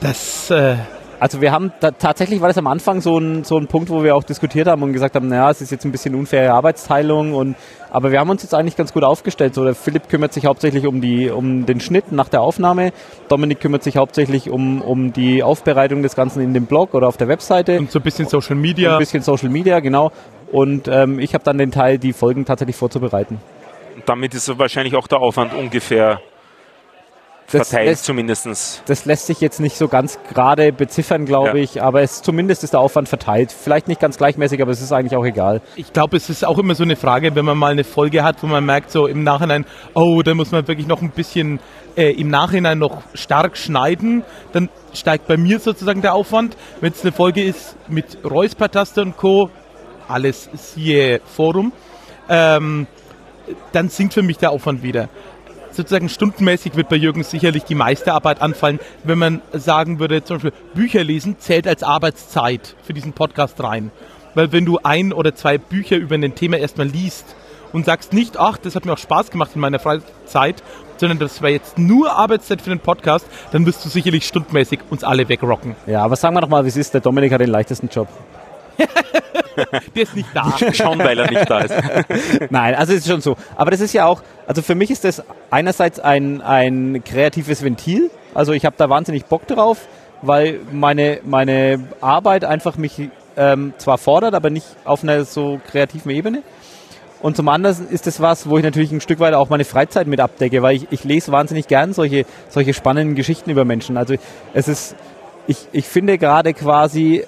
dass 0.00 0.50
äh, 0.50 0.76
Also 1.20 1.42
wir 1.42 1.52
haben 1.52 1.70
da, 1.80 1.90
tatsächlich 1.90 2.40
war 2.40 2.48
das 2.48 2.56
am 2.56 2.66
Anfang 2.66 3.02
so 3.02 3.18
ein, 3.18 3.44
so 3.44 3.58
ein 3.58 3.66
Punkt, 3.66 3.90
wo 3.90 4.02
wir 4.02 4.16
auch 4.16 4.24
diskutiert 4.24 4.66
haben 4.66 4.82
und 4.82 4.94
gesagt 4.94 5.14
haben, 5.14 5.28
naja, 5.28 5.50
es 5.50 5.60
ist 5.60 5.70
jetzt 5.70 5.84
ein 5.84 5.92
bisschen 5.92 6.14
unfaire 6.14 6.54
Arbeitsteilung 6.54 7.34
und 7.34 7.56
aber 7.90 8.10
wir 8.10 8.20
haben 8.20 8.30
uns 8.30 8.42
jetzt 8.42 8.54
eigentlich 8.54 8.74
ganz 8.74 8.94
gut 8.94 9.04
aufgestellt. 9.04 9.54
So 9.54 9.62
der 9.64 9.74
Philipp 9.74 10.08
kümmert 10.08 10.32
sich 10.32 10.46
hauptsächlich 10.46 10.86
um 10.86 11.02
die 11.02 11.28
um 11.28 11.66
den 11.66 11.78
Schnitt 11.80 12.10
nach 12.10 12.30
der 12.30 12.40
Aufnahme, 12.40 12.92
Dominik 13.28 13.60
kümmert 13.60 13.82
sich 13.82 13.98
hauptsächlich 13.98 14.48
um, 14.48 14.80
um 14.80 15.12
die 15.12 15.42
Aufbereitung 15.42 16.02
des 16.02 16.16
Ganzen 16.16 16.40
in 16.40 16.54
dem 16.54 16.64
Blog 16.64 16.94
oder 16.94 17.06
auf 17.06 17.18
der 17.18 17.28
Webseite. 17.28 17.78
und 17.78 17.90
so 17.90 17.98
ein 17.98 18.02
bisschen 18.02 18.26
Social 18.26 18.56
Ein 18.56 18.62
Media. 18.62 18.96
bisschen 18.96 19.20
Social 19.22 19.50
Media, 19.50 19.80
genau. 19.80 20.12
Und 20.50 20.88
ähm, 20.88 21.18
ich 21.18 21.34
habe 21.34 21.44
dann 21.44 21.58
den 21.58 21.70
Teil, 21.70 21.98
die 21.98 22.14
Folgen 22.14 22.46
tatsächlich 22.46 22.76
vorzubereiten. 22.76 23.38
Und 23.94 24.08
damit 24.08 24.34
ist 24.34 24.58
wahrscheinlich 24.58 24.96
auch 24.96 25.06
der 25.06 25.18
Aufwand 25.18 25.52
ungefähr 25.52 26.20
verteilt 27.50 27.86
lässt, 27.88 28.04
zumindestens. 28.04 28.82
das 28.86 29.04
lässt 29.04 29.26
sich 29.26 29.40
jetzt 29.40 29.60
nicht 29.60 29.76
so 29.76 29.88
ganz 29.88 30.18
gerade 30.32 30.72
beziffern, 30.72 31.24
glaube 31.24 31.58
Ja. 31.58 31.64
ich, 31.64 31.82
aber 31.82 32.02
es 32.02 32.22
zumindest 32.22 32.64
ist 32.64 32.72
der 32.72 32.80
Aufwand 32.80 33.08
verteilt. 33.08 33.52
Vielleicht 33.52 33.88
nicht 33.88 34.00
ganz 34.00 34.16
gleichmäßig, 34.16 34.62
aber 34.62 34.70
es 34.70 34.80
ist 34.80 34.92
eigentlich 34.92 35.16
auch 35.16 35.24
egal. 35.24 35.60
Ich 35.76 35.92
glaube, 35.92 36.16
es 36.16 36.30
ist 36.30 36.44
auch 36.46 36.58
immer 36.58 36.74
so 36.74 36.82
eine 36.84 36.96
Frage, 36.96 37.34
wenn 37.34 37.44
man 37.44 37.58
mal 37.58 37.72
eine 37.72 37.84
Folge 37.84 38.22
hat, 38.24 38.42
wo 38.42 38.46
man 38.46 38.64
merkt, 38.64 38.90
so 38.90 39.06
im 39.06 39.22
Nachhinein, 39.24 39.64
oh, 39.94 40.22
da 40.22 40.34
muss 40.34 40.50
man 40.52 40.66
wirklich 40.68 40.86
noch 40.86 41.02
ein 41.02 41.10
bisschen 41.10 41.60
äh, 41.96 42.12
im 42.12 42.28
Nachhinein 42.28 42.78
noch 42.78 43.02
stark 43.14 43.56
schneiden, 43.56 44.22
dann 44.52 44.68
steigt 44.92 45.26
bei 45.26 45.36
mir 45.36 45.58
sozusagen 45.58 46.02
der 46.02 46.14
Aufwand. 46.14 46.56
Wenn 46.80 46.92
es 46.92 47.02
eine 47.02 47.12
Folge 47.12 47.42
ist 47.42 47.76
mit 47.88 48.18
Räuspertaste 48.24 49.02
und 49.02 49.16
Co., 49.16 49.50
alles 50.08 50.48
siehe 50.54 51.20
Forum, 51.24 51.72
ähm, 52.28 52.86
dann 53.72 53.88
sinkt 53.88 54.14
für 54.14 54.22
mich 54.22 54.38
der 54.38 54.50
Aufwand 54.50 54.82
wieder. 54.82 55.08
Sozusagen 55.72 56.08
stundenmäßig 56.08 56.76
wird 56.76 56.88
bei 56.88 56.96
Jürgen 56.96 57.22
sicherlich 57.22 57.64
die 57.64 57.74
meiste 57.74 58.12
Arbeit 58.12 58.42
anfallen, 58.42 58.80
wenn 59.04 59.18
man 59.18 59.40
sagen 59.52 59.98
würde, 59.98 60.24
zum 60.24 60.36
Beispiel 60.36 60.52
Bücher 60.74 61.04
lesen 61.04 61.36
zählt 61.38 61.68
als 61.68 61.82
Arbeitszeit 61.82 62.74
für 62.82 62.92
diesen 62.92 63.12
Podcast 63.12 63.62
rein. 63.62 63.90
Weil 64.34 64.52
wenn 64.52 64.64
du 64.64 64.78
ein 64.82 65.12
oder 65.12 65.34
zwei 65.34 65.58
Bücher 65.58 65.96
über 65.96 66.14
ein 66.14 66.34
Thema 66.34 66.58
erstmal 66.58 66.86
liest 66.86 67.34
und 67.72 67.84
sagst 67.86 68.12
nicht, 68.12 68.38
ach, 68.38 68.58
das 68.58 68.74
hat 68.74 68.84
mir 68.84 68.92
auch 68.92 68.98
Spaß 68.98 69.30
gemacht 69.30 69.52
in 69.54 69.60
meiner 69.60 69.78
Freizeit, 69.78 70.62
sondern 70.96 71.18
das 71.18 71.40
war 71.42 71.48
jetzt 71.48 71.78
nur 71.78 72.12
Arbeitszeit 72.12 72.60
für 72.60 72.70
den 72.70 72.80
Podcast, 72.80 73.26
dann 73.52 73.64
wirst 73.66 73.84
du 73.84 73.88
sicherlich 73.88 74.26
stundenmäßig 74.26 74.80
uns 74.90 75.02
alle 75.02 75.28
wegrocken. 75.28 75.74
Ja, 75.86 76.04
aber 76.04 76.16
sagen 76.16 76.34
wir 76.34 76.42
doch 76.42 76.48
mal, 76.48 76.64
wie 76.64 76.68
es 76.68 76.76
ist. 76.76 76.94
Der 76.94 77.00
Dominik 77.00 77.32
hat 77.32 77.40
den 77.40 77.50
leichtesten 77.50 77.88
Job. 77.88 78.08
Der 79.94 80.02
ist 80.02 80.16
nicht 80.16 80.28
da. 80.34 80.52
Schon, 80.72 80.98
weil 80.98 81.18
er 81.18 81.30
nicht 81.30 81.50
da 81.50 81.60
ist. 81.60 81.74
Nein, 82.50 82.74
also 82.74 82.92
es 82.92 83.00
ist 83.00 83.08
schon 83.08 83.20
so. 83.20 83.36
Aber 83.56 83.70
das 83.70 83.80
ist 83.80 83.92
ja 83.92 84.06
auch, 84.06 84.22
also 84.46 84.62
für 84.62 84.74
mich 84.74 84.90
ist 84.90 85.04
das 85.04 85.22
einerseits 85.50 86.00
ein, 86.00 86.40
ein 86.40 87.02
kreatives 87.04 87.62
Ventil. 87.62 88.10
Also 88.34 88.52
ich 88.52 88.64
habe 88.64 88.76
da 88.78 88.88
wahnsinnig 88.88 89.26
Bock 89.26 89.46
drauf, 89.46 89.86
weil 90.22 90.60
meine, 90.72 91.20
meine 91.24 91.88
Arbeit 92.00 92.44
einfach 92.44 92.76
mich 92.76 93.10
ähm, 93.36 93.74
zwar 93.78 93.98
fordert, 93.98 94.34
aber 94.34 94.50
nicht 94.50 94.66
auf 94.84 95.02
einer 95.02 95.24
so 95.24 95.60
kreativen 95.70 96.10
Ebene. 96.10 96.42
Und 97.22 97.36
zum 97.36 97.48
anderen 97.48 97.88
ist 97.90 98.06
es 98.06 98.20
was, 98.20 98.48
wo 98.48 98.56
ich 98.56 98.64
natürlich 98.64 98.92
ein 98.92 99.00
Stück 99.02 99.20
weit 99.20 99.34
auch 99.34 99.50
meine 99.50 99.64
Freizeit 99.64 100.06
mit 100.06 100.20
abdecke, 100.20 100.62
weil 100.62 100.76
ich, 100.76 100.86
ich 100.90 101.04
lese 101.04 101.32
wahnsinnig 101.32 101.68
gern 101.68 101.92
solche, 101.92 102.24
solche 102.48 102.72
spannenden 102.72 103.14
Geschichten 103.14 103.50
über 103.50 103.66
Menschen. 103.66 103.98
Also 103.98 104.14
es 104.54 104.68
ist, 104.68 104.96
ich, 105.46 105.58
ich 105.72 105.86
finde 105.86 106.16
gerade 106.16 106.54
quasi 106.54 107.24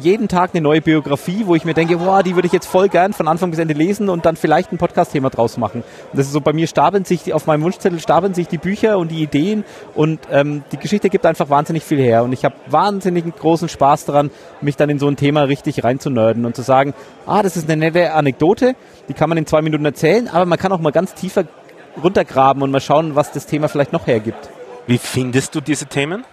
jeden 0.00 0.28
Tag 0.28 0.50
eine 0.52 0.62
neue 0.62 0.80
Biografie, 0.80 1.42
wo 1.46 1.54
ich 1.54 1.64
mir 1.64 1.74
denke, 1.74 1.96
boah, 1.96 2.22
die 2.22 2.34
würde 2.34 2.46
ich 2.46 2.52
jetzt 2.52 2.66
voll 2.66 2.88
gern 2.88 3.12
von 3.12 3.28
Anfang 3.28 3.50
bis 3.50 3.58
Ende 3.58 3.74
lesen 3.74 4.08
und 4.08 4.24
dann 4.24 4.36
vielleicht 4.36 4.72
ein 4.72 4.78
Podcast-Thema 4.78 5.30
draus 5.30 5.56
machen. 5.56 5.82
Und 5.82 6.18
das 6.18 6.26
ist 6.26 6.32
so, 6.32 6.40
bei 6.40 6.52
mir 6.52 6.66
stapeln 6.66 7.04
sich, 7.04 7.32
auf 7.32 7.46
meinem 7.46 7.62
Wunschzettel 7.62 8.00
stapeln 8.00 8.34
sich 8.34 8.48
die 8.48 8.58
Bücher 8.58 8.98
und 8.98 9.10
die 9.10 9.22
Ideen 9.22 9.64
und 9.94 10.20
ähm, 10.30 10.64
die 10.72 10.76
Geschichte 10.76 11.10
gibt 11.10 11.26
einfach 11.26 11.50
wahnsinnig 11.50 11.82
viel 11.84 11.98
her. 11.98 12.24
Und 12.24 12.32
ich 12.32 12.44
habe 12.44 12.54
wahnsinnig 12.66 13.24
großen 13.36 13.68
Spaß 13.68 14.04
daran, 14.06 14.30
mich 14.60 14.76
dann 14.76 14.90
in 14.90 14.98
so 14.98 15.08
ein 15.08 15.16
Thema 15.16 15.42
richtig 15.42 15.84
reinzunörden 15.84 16.44
und 16.44 16.56
zu 16.56 16.62
sagen, 16.62 16.94
ah, 17.26 17.42
das 17.42 17.56
ist 17.56 17.70
eine 17.70 17.78
nette 17.78 18.12
Anekdote, 18.12 18.74
die 19.08 19.14
kann 19.14 19.28
man 19.28 19.38
in 19.38 19.46
zwei 19.46 19.62
Minuten 19.62 19.84
erzählen, 19.84 20.28
aber 20.28 20.46
man 20.46 20.58
kann 20.58 20.72
auch 20.72 20.80
mal 20.80 20.92
ganz 20.92 21.14
tiefer 21.14 21.44
runtergraben 22.02 22.62
und 22.62 22.70
mal 22.70 22.80
schauen, 22.80 23.14
was 23.14 23.30
das 23.32 23.46
Thema 23.46 23.68
vielleicht 23.68 23.92
noch 23.92 24.06
hergibt. 24.06 24.50
Wie 24.86 24.98
findest 24.98 25.54
du 25.54 25.60
diese 25.60 25.86
Themen? 25.86 26.24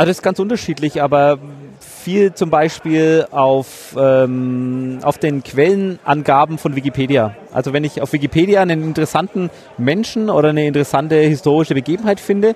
Also 0.00 0.08
das 0.08 0.16
ist 0.16 0.22
ganz 0.22 0.38
unterschiedlich, 0.38 1.02
aber 1.02 1.38
viel 1.78 2.32
zum 2.32 2.48
Beispiel 2.48 3.26
auf, 3.32 3.94
ähm, 3.98 5.00
auf 5.02 5.18
den 5.18 5.42
Quellenangaben 5.42 6.56
von 6.56 6.74
Wikipedia. 6.74 7.36
Also 7.52 7.74
wenn 7.74 7.84
ich 7.84 8.00
auf 8.00 8.14
Wikipedia 8.14 8.62
einen 8.62 8.82
interessanten 8.82 9.50
Menschen 9.76 10.30
oder 10.30 10.48
eine 10.48 10.66
interessante 10.66 11.16
historische 11.16 11.74
Begebenheit 11.74 12.18
finde, 12.18 12.54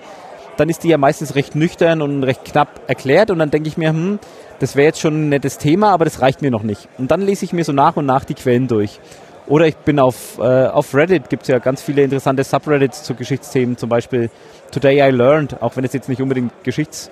dann 0.56 0.70
ist 0.70 0.84
die 0.84 0.88
ja 0.88 0.96
meistens 0.96 1.34
recht 1.34 1.54
nüchtern 1.54 2.00
und 2.00 2.24
recht 2.24 2.46
knapp 2.46 2.80
erklärt 2.86 3.30
und 3.30 3.40
dann 3.40 3.50
denke 3.50 3.68
ich 3.68 3.76
mir, 3.76 3.90
hm, 3.90 4.20
das 4.58 4.74
wäre 4.74 4.86
jetzt 4.86 5.00
schon 5.00 5.26
ein 5.26 5.28
nettes 5.28 5.58
Thema, 5.58 5.90
aber 5.90 6.06
das 6.06 6.22
reicht 6.22 6.40
mir 6.40 6.50
noch 6.50 6.62
nicht. 6.62 6.88
Und 6.96 7.10
dann 7.10 7.20
lese 7.20 7.44
ich 7.44 7.52
mir 7.52 7.64
so 7.64 7.72
nach 7.72 7.96
und 7.96 8.06
nach 8.06 8.24
die 8.24 8.32
Quellen 8.32 8.68
durch. 8.68 9.00
Oder 9.46 9.66
ich 9.66 9.76
bin 9.76 9.98
auf, 9.98 10.38
äh, 10.38 10.68
auf 10.68 10.94
Reddit, 10.94 11.28
gibt 11.28 11.42
es 11.42 11.48
ja 11.48 11.58
ganz 11.58 11.82
viele 11.82 12.04
interessante 12.04 12.42
Subreddits 12.42 13.02
zu 13.02 13.14
Geschichtsthemen, 13.14 13.76
zum 13.76 13.90
Beispiel 13.90 14.30
Today 14.70 15.06
I 15.06 15.10
Learned, 15.10 15.60
auch 15.60 15.76
wenn 15.76 15.84
es 15.84 15.92
jetzt 15.92 16.08
nicht 16.08 16.22
unbedingt 16.22 16.50
Geschichts- 16.64 17.10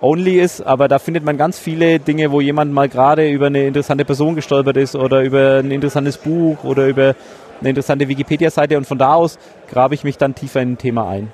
only 0.00 0.40
ist, 0.40 0.62
aber 0.62 0.88
da 0.88 0.98
findet 0.98 1.24
man 1.24 1.36
ganz 1.36 1.58
viele 1.58 1.98
Dinge, 1.98 2.32
wo 2.32 2.40
jemand 2.40 2.72
mal 2.72 2.88
gerade 2.88 3.28
über 3.28 3.46
eine 3.46 3.66
interessante 3.66 4.04
Person 4.04 4.34
gestolpert 4.34 4.76
ist 4.76 4.96
oder 4.96 5.22
über 5.22 5.58
ein 5.58 5.70
interessantes 5.70 6.18
Buch 6.18 6.64
oder 6.64 6.86
über 6.86 7.14
eine 7.60 7.68
interessante 7.68 8.08
Wikipedia-Seite 8.08 8.76
und 8.76 8.86
von 8.86 8.98
da 8.98 9.14
aus 9.14 9.38
grabe 9.70 9.94
ich 9.94 10.04
mich 10.04 10.16
dann 10.16 10.34
tiefer 10.34 10.62
in 10.62 10.72
ein 10.72 10.78
Thema 10.78 11.08
ein. 11.08 11.30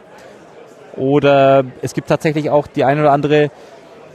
Oder 0.96 1.64
es 1.82 1.94
gibt 1.94 2.08
tatsächlich 2.08 2.50
auch 2.50 2.66
die 2.66 2.84
eine 2.84 3.02
oder 3.02 3.12
andere 3.12 3.50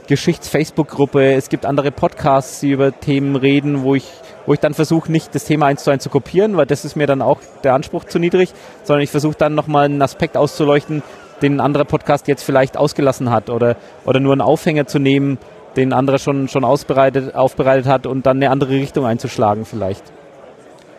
Geschichts-Facebook-Gruppe, 0.08 1.34
es 1.34 1.48
gibt 1.48 1.64
andere 1.64 1.92
Podcasts, 1.92 2.60
die 2.60 2.72
über 2.72 2.98
Themen 2.98 3.36
reden, 3.36 3.84
wo 3.84 3.94
ich, 3.94 4.08
wo 4.46 4.52
ich 4.52 4.58
dann 4.58 4.74
versuche, 4.74 5.10
nicht 5.10 5.34
das 5.34 5.44
Thema 5.44 5.66
eins 5.66 5.84
zu 5.84 5.90
eins 5.90 6.02
zu 6.02 6.10
kopieren, 6.10 6.56
weil 6.56 6.66
das 6.66 6.84
ist 6.84 6.96
mir 6.96 7.06
dann 7.06 7.22
auch 7.22 7.38
der 7.62 7.74
Anspruch 7.74 8.04
zu 8.04 8.18
niedrig, 8.18 8.52
sondern 8.82 9.04
ich 9.04 9.10
versuche 9.10 9.36
dann 9.38 9.54
nochmal 9.54 9.84
einen 9.84 10.02
Aspekt 10.02 10.36
auszuleuchten, 10.36 11.04
den 11.42 11.54
ein 11.56 11.60
anderer 11.60 11.84
Podcast 11.84 12.28
jetzt 12.28 12.42
vielleicht 12.42 12.76
ausgelassen 12.76 13.30
hat 13.30 13.50
oder, 13.50 13.76
oder 14.04 14.20
nur 14.20 14.32
einen 14.32 14.40
Aufhänger 14.40 14.86
zu 14.86 14.98
nehmen, 14.98 15.38
den 15.76 15.90
ein 15.90 15.98
anderer 15.98 16.18
schon, 16.18 16.48
schon 16.48 16.64
ausbereitet, 16.64 17.34
aufbereitet 17.34 17.86
hat 17.86 18.06
und 18.06 18.26
dann 18.26 18.36
eine 18.36 18.50
andere 18.50 18.70
Richtung 18.70 19.06
einzuschlagen 19.06 19.64
vielleicht. 19.64 20.04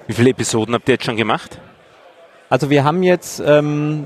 Wie 0.07 0.13
viele 0.13 0.31
Episoden 0.31 0.75
habt 0.75 0.87
ihr 0.89 0.95
jetzt 0.95 1.05
schon 1.05 1.15
gemacht? 1.15 1.59
Also 2.49 2.69
wir 2.69 2.83
haben 2.83 3.03
jetzt 3.03 3.41
ähm, 3.45 4.05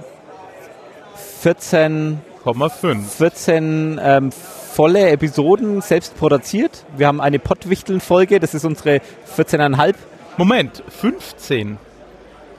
14,5 1.44 3.02
14 3.04 4.00
ähm, 4.02 4.32
volle 4.32 5.10
Episoden 5.10 5.82
selbst 5.82 6.16
produziert. 6.18 6.86
Wir 6.96 7.08
haben 7.08 7.20
eine 7.20 7.40
Pottwichteln-Folge, 7.40 8.40
das 8.40 8.54
ist 8.54 8.64
unsere 8.64 9.02
14,5. 9.36 9.96
Moment, 10.38 10.84
15. 10.88 11.78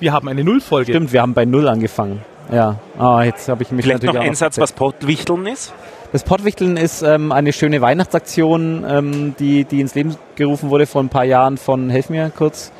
Wir 0.00 0.12
haben 0.12 0.28
eine 0.28 0.42
Nullfolge. 0.42 0.92
Stimmt, 0.92 1.12
wir 1.12 1.22
haben 1.22 1.34
bei 1.34 1.44
Null 1.44 1.68
angefangen. 1.68 2.22
Ja, 2.50 2.76
ah, 2.98 3.22
jetzt 3.22 3.48
habe 3.48 3.62
ich 3.62 3.70
mich 3.70 3.84
Vielleicht 3.84 4.02
natürlich 4.02 4.20
noch 4.20 4.30
ein 4.30 4.34
Satz, 4.34 4.58
was 4.58 4.72
Pottwichteln 4.72 5.46
ist? 5.46 5.74
Das 6.12 6.24
Pottwichteln 6.24 6.78
ist 6.78 7.02
ähm, 7.02 7.32
eine 7.32 7.52
schöne 7.52 7.82
Weihnachtsaktion, 7.82 8.86
ähm, 8.88 9.34
die, 9.38 9.64
die 9.64 9.80
ins 9.80 9.94
Leben 9.94 10.16
gerufen 10.36 10.70
wurde 10.70 10.86
vor 10.86 11.02
ein 11.02 11.10
paar 11.10 11.24
Jahren 11.24 11.58
von, 11.58 11.90
helf 11.90 12.08
mir 12.08 12.30
kurz, 12.34 12.72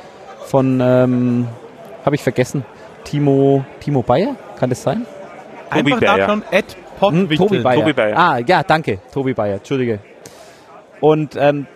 von, 0.45 0.81
ähm, 0.81 1.47
habe 2.03 2.15
ich 2.15 2.23
vergessen, 2.23 2.65
Timo, 3.03 3.63
Timo 3.79 4.01
Bayer, 4.01 4.35
kann 4.57 4.69
das 4.69 4.81
sein? 4.81 5.05
Tobi 5.71 5.93
Einfach 5.93 6.07
Bayer. 6.15 6.41
Hm, 7.01 7.29
Tobi 7.29 7.59
Bayer. 7.59 7.79
Tobi 7.79 7.93
Bayer. 7.93 8.17
Ah, 8.17 8.39
ja, 8.39 8.63
danke, 8.63 8.99
Tobi 9.13 9.33
Bayer, 9.33 9.55
Entschuldige. 9.57 9.99
Und 10.99 11.35
ähm, 11.37 11.67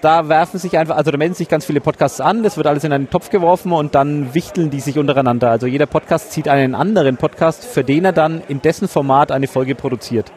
da 0.00 0.28
werfen 0.28 0.58
sich 0.58 0.78
einfach, 0.78 0.96
also 0.96 1.10
da 1.10 1.18
melden 1.18 1.34
sich 1.34 1.48
ganz 1.48 1.64
viele 1.66 1.80
Podcasts 1.80 2.20
an, 2.20 2.42
das 2.42 2.56
wird 2.56 2.66
alles 2.66 2.84
in 2.84 2.92
einen 2.92 3.10
Topf 3.10 3.30
geworfen 3.30 3.72
und 3.72 3.94
dann 3.94 4.34
wichteln 4.34 4.70
die 4.70 4.80
sich 4.80 4.98
untereinander. 4.98 5.50
Also 5.50 5.66
jeder 5.66 5.86
Podcast 5.86 6.32
zieht 6.32 6.48
einen 6.48 6.74
anderen 6.74 7.16
Podcast, 7.16 7.64
für 7.64 7.84
den 7.84 8.04
er 8.04 8.12
dann 8.12 8.42
in 8.48 8.62
dessen 8.62 8.88
Format 8.88 9.30
eine 9.30 9.46
Folge 9.46 9.74
produziert. 9.74 10.32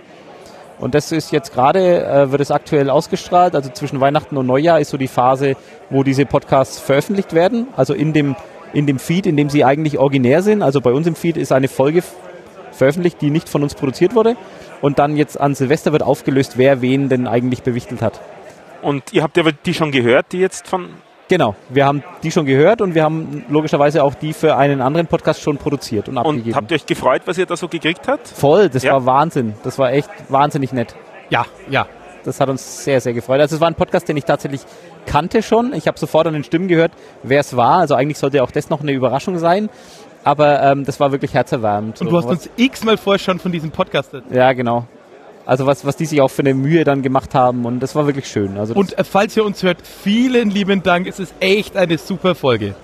Und 0.80 0.96
das 0.96 1.12
ist 1.12 1.32
jetzt 1.32 1.54
gerade, 1.54 2.06
äh, 2.06 2.32
wird 2.32 2.42
es 2.42 2.52
aktuell 2.52 2.90
ausgestrahlt, 2.90 3.56
also 3.56 3.70
zwischen 3.70 4.02
Weihnachten 4.02 4.36
und 4.36 4.48
Neujahr 4.48 4.82
ist 4.82 4.90
so 4.90 4.98
die 4.98 5.08
Phase, 5.08 5.56
wo 5.90 6.04
diese 6.04 6.26
Podcasts 6.26 6.80
veröffentlicht 6.80 7.34
werden, 7.34 7.68
also 7.78 7.94
in 7.94 8.12
dem, 8.12 8.36
in 8.74 8.86
dem 8.86 9.00
Feed, 9.00 9.26
in 9.26 9.38
dem 9.38 9.50
sie 9.50 9.64
eigentlich 9.64 9.98
originär 9.98 10.42
sind. 10.42 10.62
Also 10.62 10.82
bei 10.82 10.92
uns 10.92 11.08
im 11.08 11.16
Feed 11.16 11.38
ist 11.38 11.54
eine 11.54 11.70
Folge 11.70 12.04
veröffentlicht, 12.72 13.22
die 13.22 13.30
nicht 13.30 13.48
von 13.48 13.64
uns 13.64 13.76
produziert 13.76 14.16
wurde. 14.16 14.36
Und 14.82 15.00
dann 15.00 15.16
jetzt 15.16 15.40
an 15.40 15.56
Silvester 15.56 15.94
wird 15.94 16.04
aufgelöst, 16.04 16.58
wer 16.58 16.82
wen 16.82 17.08
denn 17.08 17.28
eigentlich 17.28 17.64
bewichtelt 17.64 18.02
hat. 18.02 18.20
Und 18.84 19.14
ihr 19.14 19.24
habt 19.24 19.38
ja 19.38 19.44
die 19.66 19.74
schon 19.74 19.92
gehört, 19.92 20.32
die 20.32 20.40
jetzt 20.40 20.68
von. 20.68 20.90
Genau, 21.30 21.56
wir 21.70 21.86
haben 21.86 22.04
die 22.22 22.32
schon 22.32 22.46
gehört 22.46 22.82
und 22.82 22.96
wir 22.96 23.04
haben 23.04 23.46
logischerweise 23.50 24.04
auch 24.04 24.14
die 24.14 24.34
für 24.34 24.58
einen 24.58 24.82
anderen 24.82 25.08
Podcast 25.08 25.42
schon 25.42 25.58
produziert 25.58 26.10
und 26.10 26.18
abgegeben. 26.18 26.50
Und 26.50 26.56
habt 26.56 26.70
ihr 26.70 26.76
euch 26.76 26.86
gefreut, 26.86 27.22
was 27.26 27.38
ihr 27.38 27.46
da 27.46 27.56
so 27.56 27.68
gekriegt 27.70 28.08
habt? 28.08 28.28
Voll, 28.28 28.70
das 28.70 28.84
ja. 28.84 28.94
war 28.94 29.06
Wahnsinn. 29.06 29.54
Das 29.64 29.80
war 29.80 29.92
echt 29.94 30.10
wahnsinnig 30.30 30.74
nett. 30.74 30.96
Ja, 31.30 31.46
ja. 31.70 31.88
Das 32.24 32.40
hat 32.40 32.50
uns 32.50 32.84
sehr, 32.84 33.02
sehr 33.02 33.14
gefreut. 33.14 33.40
Also 33.40 33.56
es 33.56 33.62
war 33.62 33.68
ein 33.68 33.76
Podcast, 33.76 34.08
den 34.08 34.18
ich 34.18 34.26
tatsächlich 34.26 34.62
kannte 35.06 35.42
schon. 35.42 35.74
Ich 35.74 35.88
habe 35.88 36.00
sofort 36.00 36.28
an 36.28 36.34
den 36.34 36.44
Stimmen 36.44 36.68
gehört, 36.68 36.92
wer 37.24 37.40
es 37.40 37.56
war. 37.56 37.80
Also 37.80 37.96
eigentlich 37.96 38.18
sollte 38.18 38.44
auch 38.44 38.52
das 38.52 38.70
noch 38.70 38.82
eine 38.82 38.92
Überraschung 38.92 39.38
sein. 39.38 39.70
Aber 40.24 40.62
ähm, 40.62 40.86
das 40.86 41.00
war 41.00 41.12
wirklich 41.12 41.34
herzerwärmend. 41.34 42.00
Und 42.00 42.10
du 42.10 42.18
hast 42.18 42.28
uns 42.28 42.50
x-mal 42.56 42.98
vorher 42.98 43.20
schon 43.20 43.40
von 43.40 43.52
diesem 43.52 43.72
Podcast 43.72 44.14
erzählt. 44.14 44.34
Ja, 44.34 44.54
genau. 44.54 44.88
Also 45.46 45.66
was, 45.66 45.86
was 45.86 45.98
die 45.98 46.06
sich 46.06 46.22
auch 46.22 46.30
für 46.30 46.42
eine 46.42 46.54
Mühe 46.54 46.84
dann 46.84 47.02
gemacht 47.02 47.36
haben 47.36 47.66
und 47.66 47.82
das 47.82 47.96
war 47.96 48.06
wirklich 48.06 48.28
schön. 48.28 48.58
Also 48.58 48.74
und 48.76 48.98
äh, 48.98 49.04
falls 49.04 49.36
ihr 49.36 49.44
uns 49.44 49.62
hört, 49.62 49.86
vielen 49.86 50.50
lieben 50.50 50.84
Dank. 50.84 51.08
Es 51.08 51.20
ist 51.20 51.34
echt 51.40 51.76
eine 51.76 51.98
super 51.98 52.34
Folge. 52.34 52.76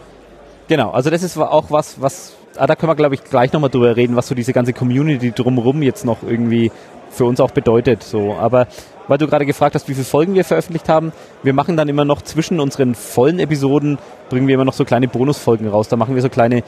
Genau, 0.68 0.92
also 0.92 1.10
das 1.10 1.24
ist 1.24 1.38
auch 1.38 1.72
was, 1.72 2.02
was, 2.02 2.36
ah, 2.58 2.68
da 2.68 2.76
können 2.76 2.92
wir 2.92 2.96
glaube 2.96 3.16
ich 3.16 3.24
gleich 3.24 3.54
nochmal 3.54 3.70
drüber 3.70 3.96
reden, 3.96 4.16
was 4.16 4.28
so 4.28 4.36
diese 4.36 4.54
ganze 4.54 4.74
Community 4.74 5.32
drumherum 5.32 5.82
jetzt 5.82 6.06
noch 6.06 6.22
irgendwie 6.22 6.72
für 7.10 7.26
uns 7.26 7.40
auch 7.40 7.52
bedeutet. 7.52 8.04
So, 8.04 8.34
aber 8.34 8.68
weil 9.08 9.18
du 9.18 9.26
gerade 9.26 9.46
gefragt 9.46 9.74
hast, 9.74 9.88
wie 9.90 9.94
viele 9.94 10.06
Folgen 10.06 10.36
wir 10.36 10.44
veröffentlicht 10.44 10.88
haben, 10.88 11.12
wir 11.42 11.54
machen 11.54 11.76
dann 11.76 11.88
immer 11.88 12.06
noch 12.06 12.22
zwischen 12.22 12.60
unseren 12.60 12.94
vollen 12.94 13.40
Episoden 13.40 13.98
bringen 14.30 14.48
wir 14.48 14.56
immer 14.56 14.66
noch 14.66 14.74
so 14.74 14.86
kleine 14.86 15.08
Bonusfolgen 15.08 15.68
raus. 15.68 15.88
Da 15.88 15.96
machen 15.96 16.14
wir 16.14 16.22
so 16.22 16.30
kleine 16.30 16.62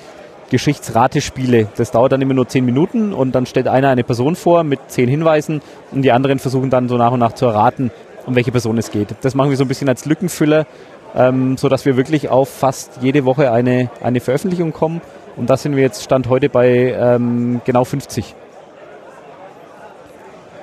Geschichtsratespiele. 0.52 1.70
Das 1.78 1.92
dauert 1.92 2.12
dann 2.12 2.22
immer 2.22 2.34
nur 2.34 2.48
zehn 2.48 2.66
Minuten 2.66 3.14
und 3.14 3.34
dann 3.34 3.46
stellt 3.46 3.70
einer 3.70 3.90
eine 3.90 4.04
Person 4.04 4.36
vor 4.36 4.64
mit 4.64 4.80
zehn 4.88 5.08
Hinweisen 5.08 5.62
und 5.92 6.02
die 6.04 6.12
anderen 6.12 6.40
versuchen 6.40 6.70
dann 6.70 6.90
so 6.90 6.98
nach 6.98 7.12
und 7.12 7.22
nach 7.22 7.32
zu 7.34 7.46
erraten, 7.46 7.90
um 8.26 8.36
welche 8.36 8.52
Person 8.52 8.78
es 8.78 8.92
geht. 8.92 9.16
Das 9.22 9.34
machen 9.34 9.50
wir 9.50 9.58
so 9.58 9.64
ein 9.64 9.70
bisschen 9.70 9.88
als 9.88 10.06
Lückenfüller, 10.06 10.68
ähm, 11.16 11.56
sodass 11.56 11.86
wir 11.86 11.96
wirklich 11.96 12.28
auf 12.30 12.50
fast 12.50 13.00
jede 13.02 13.24
Woche 13.24 13.52
eine, 13.52 13.90
eine 14.04 14.20
Veröffentlichung 14.20 14.74
kommen. 14.74 15.02
Und 15.38 15.50
da 15.50 15.56
sind 15.56 15.78
wir 15.78 15.84
jetzt 15.84 16.04
Stand 16.04 16.28
heute 16.28 16.50
bei 16.50 16.94
ähm, 17.00 17.62
genau 17.64 17.86
50. 17.86 18.36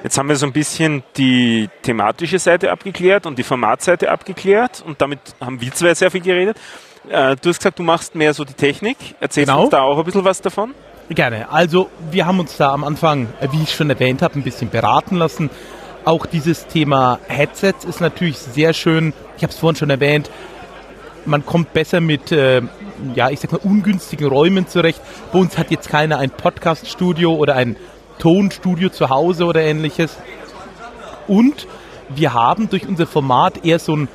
Jetzt 0.04 0.16
haben 0.16 0.28
wir 0.28 0.37
so 0.37 0.47
ein 0.47 0.52
bisschen 0.52 1.02
die 1.16 1.68
thematische 1.83 2.38
Seite 2.38 2.71
abgeklärt 2.71 3.26
und 3.26 3.38
die 3.38 3.42
Formatseite 3.42 4.11
abgeklärt 4.11 4.85
und 4.87 5.00
damit 5.00 5.18
haben 5.40 5.61
wir 5.61 5.73
zwei 5.73 5.92
sehr 5.95 6.11
viel 6.11 6.21
geredet. 6.21 6.57
Äh, 7.11 7.37
du 7.37 7.49
hast 7.49 7.59
gesagt, 7.59 7.79
du 7.79 7.83
machst 7.83 8.15
mehr 8.15 8.35
so 8.35 8.45
die 8.45 8.55
Technik. 8.55 8.97
Erzählst 9.21 9.49
genau. 9.49 9.62
uns 9.62 9.71
da 9.71 9.83
auch 9.83 9.99
ein 9.99 10.05
bisschen 10.05 10.25
was 10.25 10.43
davon? 10.43 10.75
Gerne. 11.09 11.50
Also 11.50 11.88
wir 12.11 12.27
haben 12.27 12.38
uns 12.38 12.57
da 12.57 12.73
am 12.73 12.85
Anfang, 12.85 13.29
äh, 13.41 13.49
wie 13.50 13.62
ich 13.62 13.75
schon 13.75 13.88
erwähnt 13.88 14.21
habe, 14.21 14.38
ein 14.38 14.43
bisschen 14.43 14.69
beraten 14.69 15.17
lassen. 15.17 15.49
Auch 16.05 16.27
dieses 16.27 16.67
Thema 16.67 17.19
Headsets 17.29 17.85
ist 17.85 18.00
natürlich 18.00 18.38
sehr 18.38 18.73
schön. 18.75 19.15
Ich 19.37 19.43
habe 19.43 19.53
es 19.53 19.59
vorhin 19.59 19.77
schon 19.77 19.91
erwähnt. 19.91 20.31
Man 21.25 21.45
kommt 21.45 21.73
besser 21.73 22.00
mit, 22.00 22.31
äh, 22.31 22.62
ja, 23.15 23.31
ich 23.31 23.41
sag 23.41 23.53
mal, 23.53 23.61
ungünstigen 23.62 24.29
Räumen 24.29 24.67
zurecht. 24.67 25.00
Bei 25.33 25.38
uns 25.38 25.57
hat 25.57 25.71
jetzt 25.71 25.88
keiner 25.88 26.19
ein 26.19 26.31
Podcaststudio 26.31 27.35
oder 27.35 27.57
ein 27.57 27.77
Tonstudio 28.19 28.91
zu 28.91 29.09
Hause 29.09 29.45
oder 29.45 29.62
ähnliches. 29.62 30.17
Und 31.27 31.67
wir 32.09 32.33
haben 32.35 32.69
durch 32.69 32.87
unser 32.87 33.07
Format 33.07 33.65
eher 33.65 33.79
so 33.79 33.97
ein 33.97 34.09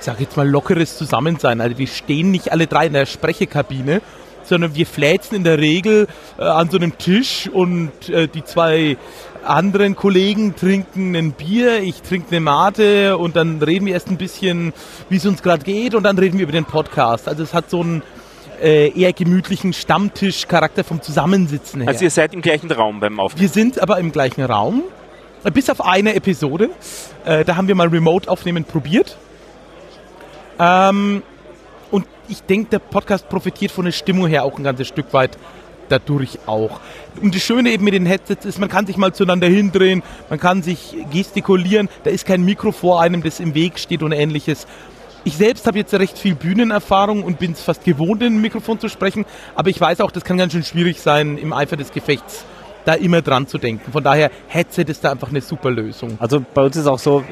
ich 0.00 0.06
sage 0.06 0.22
jetzt 0.22 0.36
mal, 0.38 0.48
lockeres 0.48 0.96
Zusammensein. 0.96 1.60
Also 1.60 1.76
wir 1.76 1.86
stehen 1.86 2.30
nicht 2.30 2.52
alle 2.52 2.66
drei 2.66 2.86
in 2.86 2.94
der 2.94 3.04
Sprechekabine, 3.04 4.00
sondern 4.42 4.74
wir 4.74 4.86
fläzen 4.86 5.34
in 5.34 5.44
der 5.44 5.58
Regel 5.58 6.08
äh, 6.38 6.42
an 6.42 6.70
so 6.70 6.78
einem 6.78 6.96
Tisch 6.96 7.50
und 7.52 8.08
äh, 8.08 8.26
die 8.26 8.42
zwei 8.42 8.96
anderen 9.44 9.96
Kollegen 9.96 10.56
trinken 10.56 11.14
ein 11.14 11.32
Bier, 11.32 11.82
ich 11.82 12.00
trinke 12.00 12.28
eine 12.30 12.40
Mate 12.40 13.18
und 13.18 13.36
dann 13.36 13.62
reden 13.62 13.84
wir 13.84 13.92
erst 13.92 14.08
ein 14.08 14.16
bisschen, 14.16 14.72
wie 15.10 15.16
es 15.16 15.26
uns 15.26 15.42
gerade 15.42 15.64
geht 15.64 15.94
und 15.94 16.02
dann 16.02 16.18
reden 16.18 16.38
wir 16.38 16.44
über 16.44 16.52
den 16.52 16.64
Podcast. 16.64 17.28
Also 17.28 17.42
es 17.42 17.52
hat 17.52 17.68
so 17.68 17.82
einen 17.82 18.02
äh, 18.62 18.88
eher 18.98 19.12
gemütlichen 19.12 19.74
Stammtisch-Charakter 19.74 20.82
vom 20.82 21.02
Zusammensitzen 21.02 21.82
her. 21.82 21.90
Also 21.90 22.04
ihr 22.04 22.10
seid 22.10 22.32
im 22.32 22.40
gleichen 22.40 22.72
Raum 22.72 23.00
beim 23.00 23.20
Aufnehmen? 23.20 23.42
Wir 23.42 23.48
sind 23.50 23.82
aber 23.82 23.98
im 23.98 24.12
gleichen 24.12 24.44
Raum. 24.44 24.82
Bis 25.54 25.68
auf 25.68 25.84
eine 25.84 26.14
Episode. 26.14 26.70
Äh, 27.26 27.44
da 27.44 27.56
haben 27.56 27.68
wir 27.68 27.74
mal 27.74 27.88
Remote-Aufnehmen 27.88 28.64
probiert. 28.64 29.18
Ähm, 30.60 31.22
und 31.90 32.06
ich 32.28 32.42
denke, 32.42 32.70
der 32.70 32.78
Podcast 32.78 33.28
profitiert 33.28 33.72
von 33.72 33.86
der 33.86 33.92
Stimmung 33.92 34.28
her 34.28 34.44
auch 34.44 34.56
ein 34.58 34.64
ganzes 34.64 34.88
Stück 34.88 35.12
weit 35.12 35.36
dadurch 35.88 36.38
auch. 36.46 36.80
Und 37.20 37.34
das 37.34 37.42
Schöne 37.42 37.70
eben 37.70 37.84
mit 37.84 37.94
den 37.94 38.06
Headsets 38.06 38.44
ist, 38.44 38.60
man 38.60 38.68
kann 38.68 38.86
sich 38.86 38.96
mal 38.96 39.12
zueinander 39.12 39.48
hindrehen, 39.48 40.02
man 40.28 40.38
kann 40.38 40.62
sich 40.62 40.96
gestikulieren, 41.10 41.88
da 42.04 42.10
ist 42.10 42.26
kein 42.26 42.44
Mikro 42.44 42.70
vor 42.70 43.02
einem, 43.02 43.22
das 43.22 43.40
im 43.40 43.54
Weg 43.54 43.78
steht 43.78 44.02
und 44.02 44.12
ähnliches. 44.12 44.66
Ich 45.24 45.36
selbst 45.36 45.66
habe 45.66 45.78
jetzt 45.78 45.92
recht 45.92 46.16
viel 46.16 46.34
Bühnenerfahrung 46.34 47.24
und 47.24 47.38
bin 47.38 47.52
es 47.52 47.62
fast 47.62 47.84
gewohnt, 47.84 48.22
in 48.22 48.36
ein 48.36 48.40
Mikrofon 48.40 48.78
zu 48.78 48.88
sprechen, 48.88 49.26
aber 49.54 49.68
ich 49.68 49.80
weiß 49.80 50.00
auch, 50.00 50.12
das 50.12 50.24
kann 50.24 50.38
ganz 50.38 50.52
schön 50.52 50.62
schwierig 50.62 51.00
sein, 51.00 51.36
im 51.36 51.52
Eifer 51.52 51.76
des 51.76 51.90
Gefechts 51.90 52.44
da 52.84 52.94
immer 52.94 53.20
dran 53.20 53.46
zu 53.46 53.58
denken. 53.58 53.92
Von 53.92 54.02
daher, 54.02 54.30
Headset 54.48 54.84
ist 54.88 55.04
da 55.04 55.10
einfach 55.10 55.28
eine 55.28 55.40
super 55.40 55.70
Lösung. 55.70 56.16
Also 56.18 56.42
bei 56.54 56.62
uns 56.62 56.76
ist 56.76 56.86
auch 56.86 56.98
so, 56.98 57.22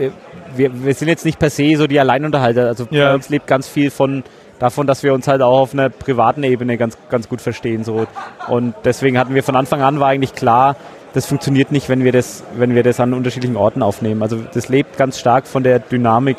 wir, 0.59 0.85
wir 0.85 0.95
sind 0.95 1.09
jetzt 1.09 1.25
nicht 1.25 1.39
per 1.39 1.51
se 1.51 1.77
so 1.77 1.87
die 1.87 1.99
Alleinunterhalter. 1.99 2.67
Also 2.67 2.87
ja. 2.91 3.09
bei 3.09 3.15
uns 3.15 3.29
lebt 3.29 3.47
ganz 3.47 3.69
viel 3.69 3.91
von 3.91 4.25
davon, 4.59 4.87
dass 4.87 5.03
wir 5.03 5.15
uns 5.15 5.29
halt 5.29 5.41
auch 5.41 5.61
auf 5.61 5.73
einer 5.73 5.89
privaten 5.89 6.43
Ebene 6.43 6.77
ganz, 6.77 6.99
ganz 7.11 7.29
gut 7.29 7.41
verstehen. 7.41 7.85
So. 7.85 8.07
Und 8.49 8.75
deswegen 8.85 9.19
hatten 9.19 9.35
wir 9.35 9.43
von 9.43 9.57
Anfang 9.57 9.83
an 9.83 10.01
war 10.01 10.09
eigentlich 10.09 10.35
klar, 10.35 10.77
das 11.15 11.27
funktioniert 11.27 11.73
nicht, 11.73 11.89
wenn 11.89 12.05
wir 12.05 12.13
das, 12.13 12.45
wenn 12.57 12.75
wir 12.75 12.83
das 12.83 13.01
an 13.01 13.15
unterschiedlichen 13.15 13.57
Orten 13.57 13.83
aufnehmen. 13.83 14.23
Also 14.23 14.39
das 14.53 14.69
lebt 14.69 14.97
ganz 14.99 15.19
stark 15.19 15.47
von 15.47 15.63
der 15.63 15.79
Dynamik, 15.79 16.37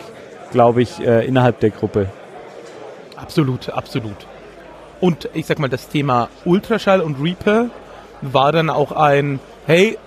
glaube 0.51 0.81
ich, 0.81 0.99
äh, 0.99 1.25
innerhalb 1.25 1.59
der 1.59 1.71
Gruppe. 1.71 2.09
Absolut, 3.15 3.69
absolut. 3.69 4.27
Und 5.01 5.29
ich 5.33 5.45
sag 5.45 5.59
mal, 5.59 5.69
das 5.69 5.87
Thema 5.87 6.29
Ultraschall 6.45 7.01
und 7.01 7.21
Reaper 7.21 7.67
war 8.21 8.51
dann 8.51 8.69
auch 8.69 8.91
ein, 8.91 9.39
hey, 9.65 9.97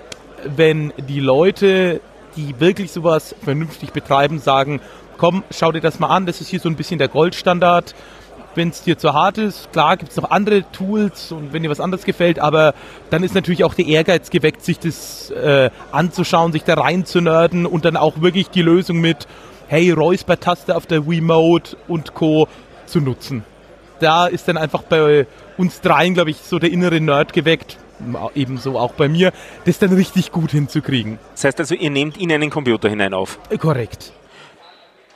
wenn 0.45 0.93
die 1.09 1.21
Leute, 1.21 2.01
die 2.37 2.59
wirklich 2.61 2.93
sowas 2.93 3.35
vernünftig 3.43 3.93
betreiben, 3.93 4.39
sagen, 4.39 4.81
komm, 5.19 5.45
schau 5.51 5.73
dir 5.73 5.81
das 5.81 5.99
mal 5.99 6.09
an, 6.09 6.27
das 6.27 6.41
ist 6.41 6.49
hier 6.49 6.61
so 6.61 6.69
ein 6.69 6.77
bisschen 6.77 6.99
der 6.99 7.09
Goldstandard. 7.09 7.95
Wenn 8.55 8.69
es 8.69 8.83
dir 8.83 8.99
zu 8.99 9.15
hart 9.15 9.39
ist, 9.39 9.73
klar 9.73 9.97
gibt 9.97 10.11
es 10.11 10.17
noch 10.17 10.31
andere 10.31 10.71
Tools 10.73 11.33
und 11.33 11.55
wenn 11.55 11.63
dir 11.63 11.71
was 11.71 11.81
anderes 11.81 12.05
gefällt, 12.05 12.39
aber 12.39 12.75
dann 13.09 13.23
ist 13.23 13.35
natürlich 13.35 13.65
auch 13.65 13.73
der 13.73 13.87
Ehrgeiz 13.87 14.29
geweckt, 14.29 14.63
sich 14.63 14.79
das 14.79 15.31
äh, 15.31 15.71
anzuschauen, 15.91 16.53
sich 16.53 16.63
da 16.63 16.75
rein 16.75 17.07
zu 17.07 17.23
nerden 17.23 17.65
und 17.65 17.87
dann 17.87 17.97
auch 17.97 18.21
wirklich 18.21 18.51
die 18.51 18.61
Lösung 18.61 19.01
mit, 19.01 19.27
hey, 19.69 19.91
Räusper-Taste 19.91 20.77
auf 20.77 20.85
der 20.85 21.09
Wiimote 21.09 21.79
und 21.89 22.13
Co. 22.13 22.47
zu 22.85 23.01
nutzen. 23.01 23.43
Da 24.01 24.27
ist 24.27 24.49
dann 24.49 24.59
einfach 24.59 24.83
bei 24.83 25.27
uns 25.57 25.81
dreien, 25.81 26.13
glaube 26.13 26.31
ich, 26.31 26.39
so 26.39 26.59
der 26.59 26.71
innere 26.71 27.01
Nerd 27.01 27.33
geweckt 27.33 27.79
ebenso 28.35 28.79
auch 28.79 28.93
bei 28.93 29.09
mir, 29.09 29.33
das 29.65 29.79
dann 29.79 29.93
richtig 29.93 30.33
gut 30.33 30.51
hinzukriegen. 30.51 31.19
Das 31.33 31.45
heißt 31.45 31.61
also, 31.61 31.75
ihr 31.75 31.91
nehmt 31.91 32.17
in 32.17 32.33
einen 32.33 32.51
Computer 32.51 32.89
hinein 32.89 33.15
auf? 33.15 33.39
Äh, 33.51 33.59
korrekt. 33.59 34.13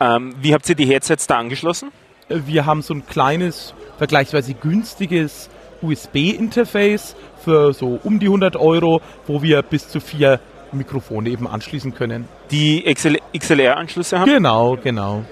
Ähm, 0.01 0.35
wie 0.41 0.53
habt 0.53 0.69
ihr 0.69 0.75
die 0.75 0.87
Headsets 0.87 1.27
da 1.27 1.37
angeschlossen? 1.37 1.91
Äh, 2.29 2.41
wir 2.47 2.67
haben 2.67 2.83
so 2.83 2.95
ein 2.95 3.07
kleines, 3.07 3.75
vergleichsweise 3.99 4.55
günstiges 4.55 5.49
USB-Interface 5.83 7.17
für 7.45 7.73
so 7.73 7.99
um 8.03 8.19
die 8.19 8.27
100 8.27 8.57
Euro, 8.57 9.01
wo 9.27 9.43
wir 9.43 9.63
bis 9.63 9.89
zu 9.89 10.01
vier 10.01 10.41
Mikrofone 10.73 11.31
eben 11.31 11.47
anschließen 11.47 11.95
können. 11.95 12.29
Die 12.51 12.83
XLR-Anschlüsse 12.83 14.19
haben? 14.19 14.31
Genau, 14.31 14.77
genau. 14.77 15.25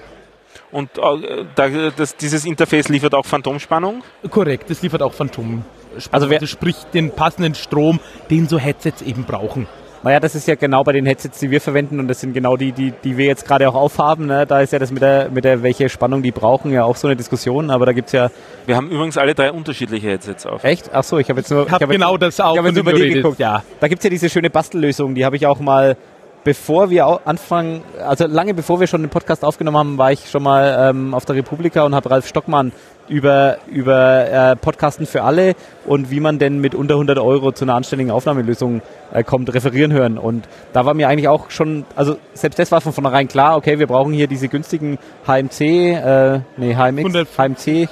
Und 0.71 0.89
äh, 0.97 1.45
da, 1.55 1.69
das, 1.95 2.15
dieses 2.15 2.45
Interface 2.45 2.89
liefert 2.89 3.13
auch 3.13 3.25
Phantomspannung? 3.25 4.03
Korrekt, 4.29 4.69
es 4.69 4.81
liefert 4.81 5.01
auch 5.01 5.13
Phantomspannung. 5.13 5.65
Also, 6.11 6.29
wer, 6.29 6.37
also 6.37 6.47
sprich 6.47 6.75
den 6.93 7.11
passenden 7.11 7.55
Strom, 7.55 7.99
den 8.29 8.47
so 8.47 8.59
Headsets 8.59 9.01
eben 9.01 9.23
brauchen. 9.23 9.67
Naja, 10.05 10.19
das 10.19 10.35
ist 10.35 10.47
ja 10.47 10.53
genau 10.53 10.83
bei 10.83 10.91
den 10.91 11.07
Headsets, 11.07 11.39
die 11.39 11.49
wir 11.49 11.59
verwenden 11.59 11.99
und 11.99 12.07
das 12.07 12.21
sind 12.21 12.33
genau 12.33 12.55
die, 12.57 12.71
die, 12.71 12.93
die 13.03 13.17
wir 13.17 13.25
jetzt 13.25 13.43
gerade 13.47 13.67
auch 13.67 13.73
aufhaben. 13.73 14.27
Ne? 14.27 14.45
Da 14.45 14.61
ist 14.61 14.71
ja 14.71 14.77
das 14.77 14.91
mit 14.91 15.01
der, 15.01 15.31
mit 15.31 15.43
der, 15.43 15.63
welche 15.63 15.89
Spannung 15.89 16.21
die 16.21 16.29
brauchen, 16.29 16.71
ja 16.71 16.83
auch 16.83 16.95
so 16.95 17.07
eine 17.07 17.15
Diskussion, 17.15 17.71
aber 17.71 17.87
da 17.87 17.91
gibt 17.91 18.09
es 18.09 18.11
ja... 18.13 18.29
Wir 18.67 18.75
haben 18.75 18.91
übrigens 18.91 19.17
alle 19.17 19.33
drei 19.33 19.51
unterschiedliche 19.51 20.07
Headsets 20.07 20.45
auf. 20.45 20.63
Echt? 20.63 20.91
Ach 20.93 21.03
so, 21.03 21.17
ich 21.17 21.27
habe 21.27 21.39
jetzt 21.39 21.49
nur... 21.49 21.65
Ich 21.65 21.71
habe 21.71 21.85
hab 21.85 21.91
genau 21.91 22.11
jetzt, 22.11 22.21
das 22.21 22.39
auch. 22.39 22.51
Ich 22.51 22.59
habe 22.59 22.67
jetzt 22.67 22.77
über 22.77 22.93
die 22.93 23.09
geguckt. 23.09 23.39
Ja. 23.39 23.63
Da 23.79 23.87
gibt 23.87 24.01
es 24.01 24.03
ja 24.03 24.11
diese 24.11 24.29
schöne 24.29 24.51
Bastellösung, 24.51 25.15
die 25.15 25.25
habe 25.25 25.37
ich 25.37 25.47
auch 25.47 25.59
mal 25.59 25.97
bevor 26.43 26.91
wir 26.91 27.21
anfangen, 27.25 27.81
also 28.07 28.27
lange 28.27 28.53
bevor 28.53 28.79
wir 28.79 28.85
schon 28.85 29.01
den 29.01 29.09
Podcast 29.09 29.43
aufgenommen 29.43 29.77
haben, 29.77 29.97
war 29.97 30.11
ich 30.11 30.29
schon 30.29 30.43
mal 30.43 30.91
ähm, 30.91 31.15
auf 31.15 31.25
der 31.25 31.35
Republika 31.35 31.83
und 31.83 31.95
habe 31.95 32.11
Ralf 32.11 32.27
Stockmann 32.27 32.71
über, 33.07 33.57
über 33.67 34.51
äh, 34.51 34.55
Podcasten 34.55 35.05
für 35.05 35.23
alle 35.23 35.55
und 35.85 36.11
wie 36.11 36.19
man 36.19 36.39
denn 36.39 36.59
mit 36.59 36.75
unter 36.75 36.95
100 36.95 37.19
Euro 37.19 37.51
zu 37.51 37.65
einer 37.65 37.75
anständigen 37.75 38.11
Aufnahmelösung 38.11 38.81
äh, 39.13 39.23
kommt, 39.23 39.53
referieren 39.53 39.93
hören. 39.93 40.17
Und 40.17 40.47
da 40.73 40.85
war 40.85 40.93
mir 40.93 41.07
eigentlich 41.07 41.27
auch 41.27 41.49
schon, 41.49 41.85
also 41.95 42.17
selbst 42.33 42.57
das 42.59 42.71
war 42.71 42.81
von 42.81 42.93
vornherein 42.93 43.27
klar, 43.27 43.57
okay, 43.57 43.79
wir 43.79 43.87
brauchen 43.87 44.13
hier 44.13 44.27
diese 44.27 44.47
günstigen 44.47 44.97
HMC, 45.27 45.61
äh, 45.61 46.39
nee, 46.57 46.75
HMX, 46.75 46.97
100. 46.97 47.27
HMC, 47.37 47.87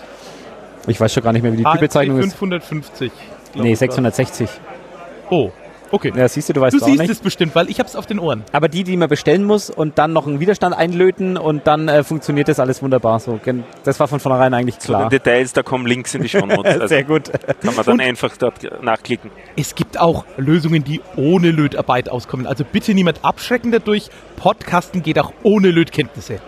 ich 0.87 0.99
weiß 0.99 1.13
schon 1.13 1.23
gar 1.23 1.33
nicht 1.33 1.43
mehr, 1.43 1.53
wie 1.53 1.57
die 1.57 1.63
Typbezeichnung 1.63 2.19
ist. 2.19 2.33
550. 2.33 3.11
Nee, 3.55 3.75
660. 3.75 4.49
Oh, 5.29 5.51
Okay. 5.93 6.11
Ja, 6.15 6.27
siehst 6.27 6.49
du, 6.49 6.53
du 6.53 6.61
weißt 6.61 6.73
Du 6.73 6.79
siehst 6.83 6.97
nicht. 6.97 7.11
es 7.11 7.19
bestimmt, 7.19 7.53
weil 7.53 7.69
ich 7.69 7.77
habe 7.77 7.87
es 7.87 7.95
auf 7.95 8.07
den 8.07 8.17
Ohren. 8.17 8.43
Aber 8.51 8.67
die, 8.67 8.83
die 8.83 8.97
man 8.97 9.07
bestellen 9.09 9.43
muss 9.43 9.69
und 9.69 9.99
dann 9.99 10.11
noch 10.11 10.25
einen 10.25 10.39
Widerstand 10.39 10.75
einlöten 10.75 11.37
und 11.37 11.67
dann 11.67 11.87
äh, 11.87 12.03
funktioniert 12.03 12.47
das 12.47 12.59
alles 12.59 12.81
wunderbar. 12.81 13.19
So, 13.19 13.39
das 13.83 13.99
war 13.99 14.07
von 14.07 14.19
vornherein 14.19 14.55
eigentlich 14.55 14.79
klar. 14.79 15.03
Zu 15.03 15.09
den 15.09 15.19
Details, 15.19 15.53
da 15.53 15.61
kommen 15.61 15.85
Links 15.85 16.15
in 16.15 16.23
die 16.23 16.29
Show 16.29 16.45
Notes. 16.45 16.63
Also 16.73 16.87
Sehr 16.87 17.03
gut. 17.03 17.31
Kann 17.61 17.75
man 17.75 17.85
dann 17.85 17.93
und 17.93 18.01
einfach 18.01 18.35
dort 18.37 18.81
nachklicken. 18.81 19.29
Es 19.55 19.75
gibt 19.75 19.99
auch 19.99 20.25
Lösungen, 20.37 20.83
die 20.83 21.01
ohne 21.15 21.51
Lötarbeit 21.51 22.09
auskommen. 22.09 22.47
Also 22.47 22.63
bitte 22.65 22.95
niemand 22.95 23.23
abschrecken 23.23 23.71
dadurch. 23.71 24.09
Podcasten 24.37 25.03
geht 25.03 25.19
auch 25.19 25.31
ohne 25.43 25.69
Lötkenntnisse. 25.69 26.39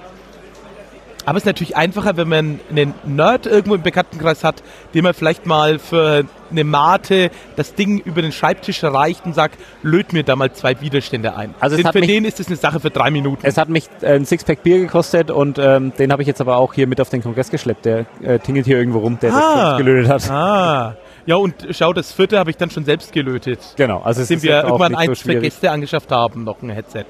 Aber 1.26 1.38
es 1.38 1.44
ist 1.44 1.48
natürlich 1.48 1.76
einfacher, 1.76 2.18
wenn 2.18 2.30
man 2.30 2.60
einen 2.70 2.94
Nerd 3.06 3.46
irgendwo 3.48 3.76
im 3.76 3.82
Bekanntenkreis 3.82 4.44
hat, 4.44 4.62
dem 4.94 5.04
man 5.04 5.14
vielleicht 5.14 5.46
mal 5.46 5.80
für 5.80 6.26
eine 6.52 6.64
Mate 6.64 7.32
das 7.56 7.74
Ding 7.74 8.00
über 8.00 8.22
den 8.22 8.32
Schreibtisch 8.32 8.84
reicht 8.84 9.26
und 9.26 9.34
sagt, 9.34 9.60
löt 9.82 10.14
mir 10.14 10.24
da 10.24 10.36
mal 10.36 10.52
zwei 10.54 10.80
Widerstände 10.82 11.36
ein. 11.36 11.56
Also 11.60 11.78
für 11.78 12.02
den 12.02 12.26
ist 12.26 12.40
es 12.40 12.48
eine 12.48 12.56
Sache 12.56 12.80
für 12.80 12.92
drei 12.92 13.10
Minuten. 13.10 13.46
Es 13.46 13.58
hat 13.58 13.70
mich 13.70 13.86
äh, 14.02 14.14
ein 14.14 14.26
Sixpack 14.26 14.64
Bier 14.64 14.80
gekostet 14.80 15.32
und 15.32 15.58
ähm, 15.60 15.94
den 15.98 16.12
habe 16.12 16.22
ich 16.22 16.28
jetzt 16.28 16.42
aber 16.42 16.58
auch 16.58 16.74
hier 16.74 16.88
mit 16.88 17.02
auf 17.02 17.10
den 17.10 17.24
Kongress 17.24 17.50
geschleppt. 17.50 17.86
Der 17.86 18.06
äh, 18.22 18.40
tingelt 18.40 18.66
hier 18.66 18.78
irgendwo 18.78 19.00
rum, 19.00 19.18
der 19.20 19.34
ah, 19.34 19.70
das 19.72 19.78
gelötet 19.78 20.10
hat. 20.10 20.30
Ah. 20.30 20.96
Ja, 21.26 21.38
und 21.38 21.56
schau, 21.72 21.92
das 21.92 22.12
vierte 22.12 22.38
habe 22.38 22.52
ich 22.52 22.58
dann 22.58 22.70
schon 22.70 22.86
selbst 22.86 23.12
gelötet. 23.12 23.60
Genau, 23.78 24.02
also 24.02 24.22
es 24.22 24.28
Sind 24.28 24.44
wir 24.44 24.64
irgendwann 24.64 24.94
eins 24.94 25.20
so 25.20 25.30
für 25.30 25.40
Gäste 25.40 25.72
angeschafft 25.72 26.12
haben, 26.12 26.44
noch 26.44 26.62
ein 26.62 26.70
Headset. 26.70 27.06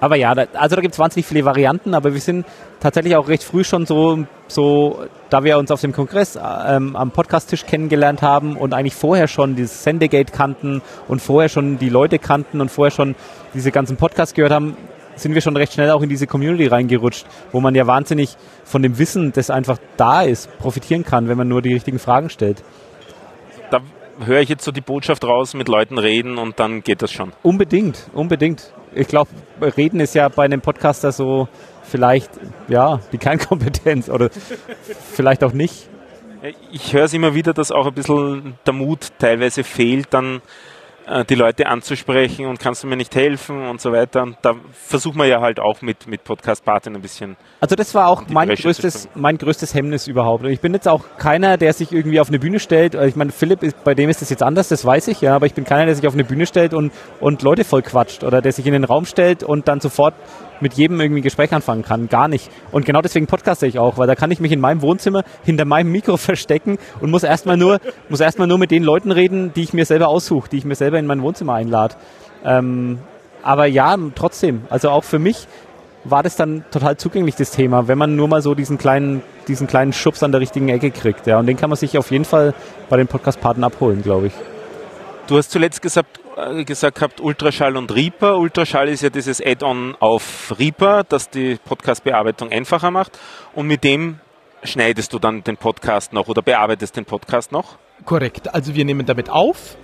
Aber 0.00 0.16
ja, 0.16 0.34
da, 0.34 0.44
also 0.54 0.76
da 0.76 0.82
gibt 0.82 0.94
es 0.94 0.98
wahnsinnig 0.98 1.26
viele 1.26 1.44
Varianten, 1.44 1.94
aber 1.94 2.12
wir 2.12 2.20
sind 2.20 2.44
tatsächlich 2.80 3.16
auch 3.16 3.28
recht 3.28 3.42
früh 3.42 3.64
schon 3.64 3.86
so, 3.86 4.26
so 4.48 5.04
da 5.30 5.44
wir 5.44 5.58
uns 5.58 5.70
auf 5.70 5.80
dem 5.80 5.92
Kongress 5.92 6.36
ähm, 6.36 6.96
am 6.96 7.10
Podcast-Tisch 7.10 7.66
kennengelernt 7.66 8.22
haben 8.22 8.56
und 8.56 8.74
eigentlich 8.74 8.94
vorher 8.94 9.28
schon 9.28 9.56
dieses 9.56 9.82
Sendegate 9.82 10.32
kannten 10.32 10.82
und 11.08 11.22
vorher 11.22 11.48
schon 11.48 11.78
die 11.78 11.88
Leute 11.88 12.18
kannten 12.18 12.60
und 12.60 12.70
vorher 12.70 12.90
schon 12.90 13.14
diese 13.54 13.70
ganzen 13.70 13.96
Podcasts 13.96 14.34
gehört 14.34 14.52
haben, 14.52 14.76
sind 15.16 15.34
wir 15.34 15.40
schon 15.40 15.56
recht 15.56 15.72
schnell 15.72 15.90
auch 15.90 16.02
in 16.02 16.08
diese 16.08 16.26
Community 16.26 16.66
reingerutscht, 16.66 17.26
wo 17.52 17.60
man 17.60 17.74
ja 17.74 17.86
wahnsinnig 17.86 18.36
von 18.64 18.82
dem 18.82 18.98
Wissen, 18.98 19.32
das 19.32 19.50
einfach 19.50 19.78
da 19.96 20.22
ist, 20.22 20.50
profitieren 20.58 21.04
kann, 21.04 21.28
wenn 21.28 21.38
man 21.38 21.48
nur 21.48 21.62
die 21.62 21.72
richtigen 21.72 21.98
Fragen 21.98 22.30
stellt. 22.30 22.62
Höre 24.24 24.40
ich 24.40 24.48
jetzt 24.48 24.64
so 24.64 24.70
die 24.70 24.80
Botschaft 24.80 25.24
raus, 25.24 25.54
mit 25.54 25.68
Leuten 25.68 25.98
reden 25.98 26.38
und 26.38 26.60
dann 26.60 26.82
geht 26.82 27.02
das 27.02 27.12
schon. 27.12 27.32
Unbedingt, 27.42 28.08
unbedingt 28.12 28.72
ich 28.94 29.08
glaube, 29.08 29.30
reden 29.76 30.00
ist 30.00 30.14
ja 30.14 30.28
bei 30.28 30.44
einem 30.44 30.60
Podcaster 30.60 31.12
so 31.12 31.48
vielleicht, 31.82 32.30
ja, 32.68 33.00
die 33.12 33.18
Kernkompetenz 33.18 34.08
oder 34.08 34.30
vielleicht 35.12 35.44
auch 35.44 35.52
nicht. 35.52 35.88
Ich 36.70 36.92
höre 36.92 37.04
es 37.04 37.14
immer 37.14 37.34
wieder, 37.34 37.54
dass 37.54 37.72
auch 37.72 37.86
ein 37.86 37.94
bisschen 37.94 38.54
der 38.66 38.74
Mut 38.74 39.08
teilweise 39.18 39.64
fehlt, 39.64 40.08
dann 40.10 40.42
die 41.28 41.34
Leute 41.34 41.66
anzusprechen 41.66 42.46
und 42.46 42.58
kannst 42.58 42.82
du 42.82 42.86
mir 42.86 42.96
nicht 42.96 43.14
helfen 43.14 43.68
und 43.68 43.80
so 43.80 43.92
weiter. 43.92 44.22
Und 44.22 44.36
da 44.42 44.54
versuchen 44.72 45.18
wir 45.18 45.26
ja 45.26 45.40
halt 45.40 45.60
auch 45.60 45.82
mit, 45.82 46.06
mit 46.06 46.24
Podcast-Partnern 46.24 46.96
ein 46.96 47.02
bisschen. 47.02 47.36
Also 47.60 47.76
das 47.76 47.94
war 47.94 48.08
auch 48.08 48.22
mein 48.28 48.48
größtes, 48.48 49.08
mein 49.14 49.36
größtes 49.36 49.74
Hemmnis 49.74 50.06
überhaupt. 50.06 50.44
Und 50.44 50.50
ich 50.50 50.60
bin 50.60 50.72
jetzt 50.72 50.88
auch 50.88 51.04
keiner, 51.18 51.56
der 51.56 51.72
sich 51.72 51.92
irgendwie 51.92 52.20
auf 52.20 52.28
eine 52.28 52.38
Bühne 52.38 52.58
stellt. 52.58 52.94
Ich 52.94 53.16
meine, 53.16 53.32
Philipp, 53.32 53.62
ist, 53.62 53.84
bei 53.84 53.94
dem 53.94 54.08
ist 54.08 54.22
das 54.22 54.30
jetzt 54.30 54.42
anders, 54.42 54.68
das 54.68 54.84
weiß 54.84 55.08
ich, 55.08 55.20
ja, 55.20 55.34
aber 55.34 55.46
ich 55.46 55.54
bin 55.54 55.64
keiner, 55.64 55.86
der 55.86 55.94
sich 55.94 56.06
auf 56.06 56.14
eine 56.14 56.24
Bühne 56.24 56.46
stellt 56.46 56.74
und, 56.74 56.92
und 57.20 57.42
Leute 57.42 57.64
voll 57.64 57.82
quatscht 57.82 58.24
oder 58.24 58.40
der 58.40 58.52
sich 58.52 58.66
in 58.66 58.72
den 58.72 58.84
Raum 58.84 59.04
stellt 59.04 59.42
und 59.42 59.68
dann 59.68 59.80
sofort 59.80 60.14
mit 60.64 60.74
jedem 60.74 60.98
irgendwie 60.98 61.20
ein 61.20 61.22
Gespräch 61.22 61.52
anfangen 61.52 61.82
kann. 61.82 62.08
Gar 62.08 62.26
nicht. 62.26 62.50
Und 62.72 62.86
genau 62.86 63.02
deswegen 63.02 63.26
podcaste 63.26 63.66
ich 63.66 63.78
auch, 63.78 63.98
weil 63.98 64.06
da 64.06 64.14
kann 64.14 64.30
ich 64.30 64.40
mich 64.40 64.50
in 64.50 64.60
meinem 64.60 64.80
Wohnzimmer 64.80 65.22
hinter 65.44 65.66
meinem 65.66 65.92
Mikro 65.92 66.16
verstecken 66.16 66.78
und 67.00 67.10
muss 67.10 67.22
erstmal 67.22 67.58
nur, 67.58 67.80
muss 68.08 68.20
erstmal 68.20 68.48
nur 68.48 68.58
mit 68.58 68.70
den 68.70 68.82
Leuten 68.82 69.12
reden, 69.12 69.52
die 69.54 69.62
ich 69.62 69.74
mir 69.74 69.84
selber 69.84 70.08
aussuche, 70.08 70.48
die 70.48 70.56
ich 70.56 70.64
mir 70.64 70.74
selber 70.74 70.98
in 70.98 71.06
mein 71.06 71.22
Wohnzimmer 71.22 71.52
einlade. 71.52 71.96
Ähm, 72.44 72.98
aber 73.42 73.66
ja, 73.66 73.94
trotzdem, 74.14 74.62
also 74.70 74.88
auch 74.88 75.04
für 75.04 75.18
mich 75.18 75.46
war 76.04 76.22
das 76.22 76.36
dann 76.36 76.64
total 76.70 76.96
zugänglich, 76.96 77.36
das 77.36 77.50
Thema, 77.50 77.88
wenn 77.88 77.98
man 77.98 78.16
nur 78.16 78.28
mal 78.28 78.40
so 78.40 78.54
diesen 78.54 78.78
kleinen, 78.78 79.22
diesen 79.48 79.66
kleinen 79.66 79.92
Schubs 79.92 80.22
an 80.22 80.32
der 80.32 80.40
richtigen 80.40 80.70
Ecke 80.70 80.90
kriegt. 80.90 81.26
Ja. 81.26 81.38
Und 81.38 81.46
den 81.46 81.58
kann 81.58 81.68
man 81.68 81.76
sich 81.76 81.98
auf 81.98 82.10
jeden 82.10 82.24
Fall 82.24 82.54
bei 82.88 82.96
den 82.96 83.06
Podcast-Partnern 83.06 83.64
abholen, 83.64 84.02
glaube 84.02 84.28
ich. 84.28 84.32
Du 85.26 85.36
hast 85.36 85.50
zuletzt 85.50 85.82
gesagt, 85.82 86.20
gesagt 86.64 87.00
habt, 87.00 87.20
Ultraschall 87.20 87.76
und 87.76 87.94
Reaper. 87.94 88.38
Ultraschall 88.38 88.88
ist 88.88 89.02
ja 89.02 89.10
dieses 89.10 89.40
Add-on 89.40 89.96
auf 90.00 90.54
Reaper, 90.58 91.04
das 91.08 91.30
die 91.30 91.56
Podcast-Bearbeitung 91.64 92.50
einfacher 92.50 92.90
macht. 92.90 93.18
Und 93.54 93.66
mit 93.66 93.84
dem 93.84 94.20
schneidest 94.62 95.12
du 95.12 95.18
dann 95.18 95.42
den 95.42 95.56
Podcast 95.56 96.12
noch 96.12 96.28
oder 96.28 96.42
bearbeitest 96.42 96.96
den 96.96 97.04
Podcast 97.04 97.52
noch? 97.52 97.78
Korrekt. 98.04 98.52
Also 98.54 98.74
wir 98.74 98.84
nehmen 98.84 99.06
damit 99.06 99.30
auf 99.30 99.76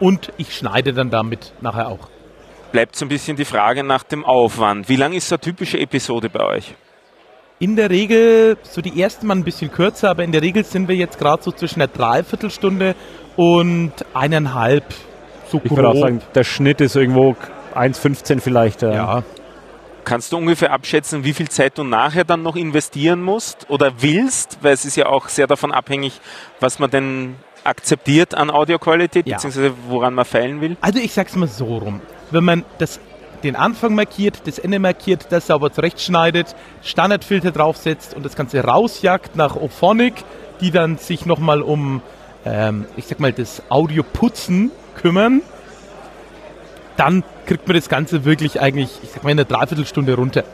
und 0.00 0.32
ich 0.36 0.54
schneide 0.54 0.92
dann 0.92 1.10
damit 1.10 1.52
nachher 1.60 1.88
auch. 1.88 2.08
Bleibt 2.72 2.96
so 2.96 3.04
ein 3.04 3.08
bisschen 3.08 3.36
die 3.36 3.44
Frage 3.44 3.84
nach 3.84 4.02
dem 4.02 4.24
Aufwand. 4.24 4.88
Wie 4.88 4.96
lang 4.96 5.12
ist 5.12 5.28
so 5.28 5.36
eine 5.36 5.40
typische 5.40 5.78
Episode 5.78 6.28
bei 6.28 6.44
euch? 6.44 6.74
In 7.60 7.76
der 7.76 7.88
Regel, 7.88 8.58
so 8.62 8.80
die 8.80 9.00
ersten 9.00 9.28
mal 9.28 9.36
ein 9.36 9.44
bisschen 9.44 9.70
kürzer, 9.70 10.10
aber 10.10 10.24
in 10.24 10.32
der 10.32 10.42
Regel 10.42 10.64
sind 10.64 10.88
wir 10.88 10.96
jetzt 10.96 11.18
gerade 11.18 11.42
so 11.42 11.52
zwischen 11.52 11.80
einer 11.80 11.92
Dreiviertelstunde 11.92 12.96
und 13.36 13.92
eineinhalb. 14.12 14.84
So 15.50 15.60
Ich 15.62 15.70
würde 15.70 15.88
auch 15.88 15.96
sagen, 15.96 16.20
der 16.34 16.44
Schnitt 16.44 16.80
ist 16.80 16.96
irgendwo 16.96 17.36
1,15 17.74 18.40
vielleicht. 18.40 18.82
Ja. 18.82 18.92
ja. 18.92 19.22
Kannst 20.04 20.32
du 20.32 20.36
ungefähr 20.36 20.70
abschätzen, 20.72 21.24
wie 21.24 21.32
viel 21.32 21.48
Zeit 21.48 21.78
du 21.78 21.84
nachher 21.84 22.24
dann 22.24 22.42
noch 22.42 22.56
investieren 22.56 23.22
musst 23.22 23.70
oder 23.70 23.92
willst? 24.02 24.58
Weil 24.60 24.74
es 24.74 24.84
ist 24.84 24.96
ja 24.96 25.06
auch 25.06 25.28
sehr 25.28 25.46
davon 25.46 25.72
abhängig, 25.72 26.20
was 26.60 26.78
man 26.78 26.90
denn 26.90 27.36
akzeptiert 27.64 28.34
an 28.34 28.50
Audioqualität, 28.50 29.26
Ja. 29.26 29.36
beziehungsweise 29.36 29.72
woran 29.88 30.12
man 30.12 30.26
feilen 30.26 30.60
will. 30.60 30.76
Also 30.82 30.98
ich 30.98 31.12
sag's 31.12 31.34
mal 31.34 31.48
so 31.48 31.64
rum. 31.78 32.00
Wenn 32.30 32.44
man 32.44 32.64
das, 32.76 33.00
den 33.42 33.56
Anfang 33.56 33.94
markiert, 33.94 34.42
das 34.46 34.58
Ende 34.58 34.78
markiert, 34.78 35.26
das 35.30 35.46
sauber 35.46 35.72
zurechtschneidet, 35.72 36.54
Standardfilter 36.82 37.50
draufsetzt 37.52 38.14
und 38.14 38.24
das 38.26 38.36
Ganze 38.36 38.62
rausjagt 38.62 39.36
nach 39.36 39.56
Ophonic, 39.56 40.14
die 40.60 40.70
dann 40.70 40.98
sich 40.98 41.24
nochmal 41.24 41.62
um, 41.62 42.02
ähm, 42.44 42.84
ich 42.96 43.06
sag 43.06 43.20
mal, 43.20 43.32
das 43.32 43.62
Audioputzen 43.70 44.70
kümmern, 44.94 45.42
dann 46.96 47.22
kriegt 47.46 47.66
man 47.66 47.76
das 47.76 47.88
Ganze 47.88 48.24
wirklich 48.24 48.60
eigentlich, 48.60 48.90
ich 49.02 49.10
sag 49.10 49.24
mal, 49.24 49.30
in 49.30 49.38
einer 49.38 49.48
Dreiviertelstunde 49.48 50.14
runter. 50.14 50.44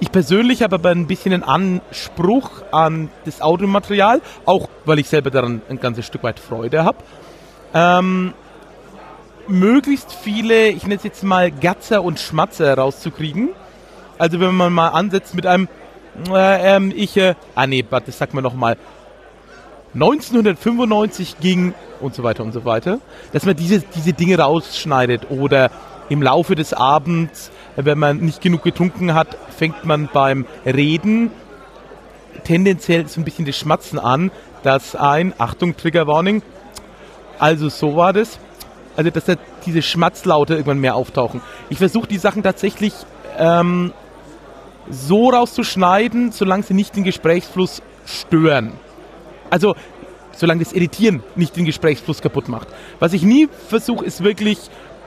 Ich 0.00 0.10
persönlich 0.10 0.62
habe 0.62 0.74
aber 0.76 0.90
ein 0.90 1.06
bisschen 1.06 1.32
einen 1.32 1.44
Anspruch 1.44 2.50
an 2.72 3.08
das 3.24 3.40
Audiomaterial, 3.40 4.20
auch 4.44 4.68
weil 4.84 4.98
ich 4.98 5.08
selber 5.08 5.30
daran 5.30 5.62
ein 5.68 5.78
ganzes 5.78 6.06
Stück 6.06 6.24
weit 6.24 6.40
Freude 6.40 6.84
habe. 6.84 6.98
Ähm, 7.72 8.34
möglichst 9.46 10.12
viele, 10.12 10.68
ich 10.68 10.82
nenne 10.82 10.96
es 10.96 11.04
jetzt 11.04 11.22
mal 11.22 11.50
Gatzer 11.50 12.02
und 12.02 12.18
Schmatzer 12.18 12.76
rauszukriegen. 12.76 13.50
Also 14.18 14.40
wenn 14.40 14.54
man 14.54 14.72
mal 14.72 14.88
ansetzt 14.88 15.34
mit 15.34 15.46
einem, 15.46 15.68
äh, 16.28 16.76
ähm, 16.76 16.92
ich, 16.94 17.16
äh, 17.16 17.34
ah 17.54 17.66
nee, 17.66 17.84
das 17.88 18.18
sagt 18.18 18.34
man 18.34 18.42
nochmal. 18.42 18.76
1995 19.94 21.38
ging 21.40 21.74
und 22.00 22.14
so 22.14 22.22
weiter 22.22 22.42
und 22.42 22.52
so 22.52 22.64
weiter, 22.64 22.98
dass 23.32 23.44
man 23.44 23.56
diese, 23.56 23.80
diese 23.80 24.12
Dinge 24.12 24.38
rausschneidet 24.38 25.30
oder 25.30 25.70
im 26.08 26.22
Laufe 26.22 26.54
des 26.54 26.72
Abends, 26.72 27.50
wenn 27.76 27.98
man 27.98 28.18
nicht 28.18 28.40
genug 28.40 28.62
getrunken 28.62 29.14
hat, 29.14 29.28
fängt 29.56 29.84
man 29.84 30.08
beim 30.12 30.46
Reden 30.64 31.30
tendenziell 32.44 33.06
so 33.06 33.20
ein 33.20 33.24
bisschen 33.24 33.44
das 33.44 33.56
Schmatzen 33.56 33.98
an, 33.98 34.30
dass 34.62 34.96
ein, 34.96 35.34
Achtung, 35.38 35.76
Trigger 35.76 36.06
Warning, 36.06 36.42
also 37.38 37.68
so 37.68 37.96
war 37.96 38.12
das, 38.12 38.38
also 38.96 39.10
dass 39.10 39.24
da 39.24 39.34
diese 39.64 39.82
Schmatzlaute 39.82 40.54
irgendwann 40.54 40.80
mehr 40.80 40.94
auftauchen. 40.94 41.40
Ich 41.70 41.78
versuche 41.78 42.06
die 42.06 42.18
Sachen 42.18 42.42
tatsächlich 42.42 42.92
ähm, 43.38 43.92
so 44.90 45.30
rauszuschneiden, 45.30 46.32
solange 46.32 46.62
sie 46.62 46.74
nicht 46.74 46.96
den 46.96 47.04
Gesprächsfluss 47.04 47.82
stören. 48.04 48.72
Also 49.52 49.74
solange 50.32 50.64
das 50.64 50.72
Editieren 50.72 51.22
nicht 51.36 51.54
den 51.56 51.66
Gesprächsfluss 51.66 52.22
kaputt 52.22 52.48
macht. 52.48 52.68
Was 52.98 53.12
ich 53.12 53.22
nie 53.22 53.48
versuche, 53.68 54.02
ist 54.02 54.24
wirklich 54.24 54.58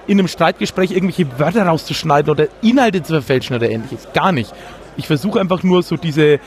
in 0.06 0.20
einem 0.20 0.28
Streitgespräch 0.28 0.92
irgendwelche 0.92 1.40
Wörter 1.40 1.66
rauszuschneiden 1.66 2.30
oder 2.30 2.48
Inhalte 2.62 3.02
zu 3.02 3.14
verfälschen 3.14 3.56
oder 3.56 3.68
ähnliches. 3.68 4.08
Gar 4.14 4.32
nicht. 4.32 4.54
Ich 4.98 5.08
versuche 5.08 5.40
einfach 5.40 5.64
nur 5.64 5.82
so 5.82 5.98
diese 5.98 6.34
äh, 6.34 6.40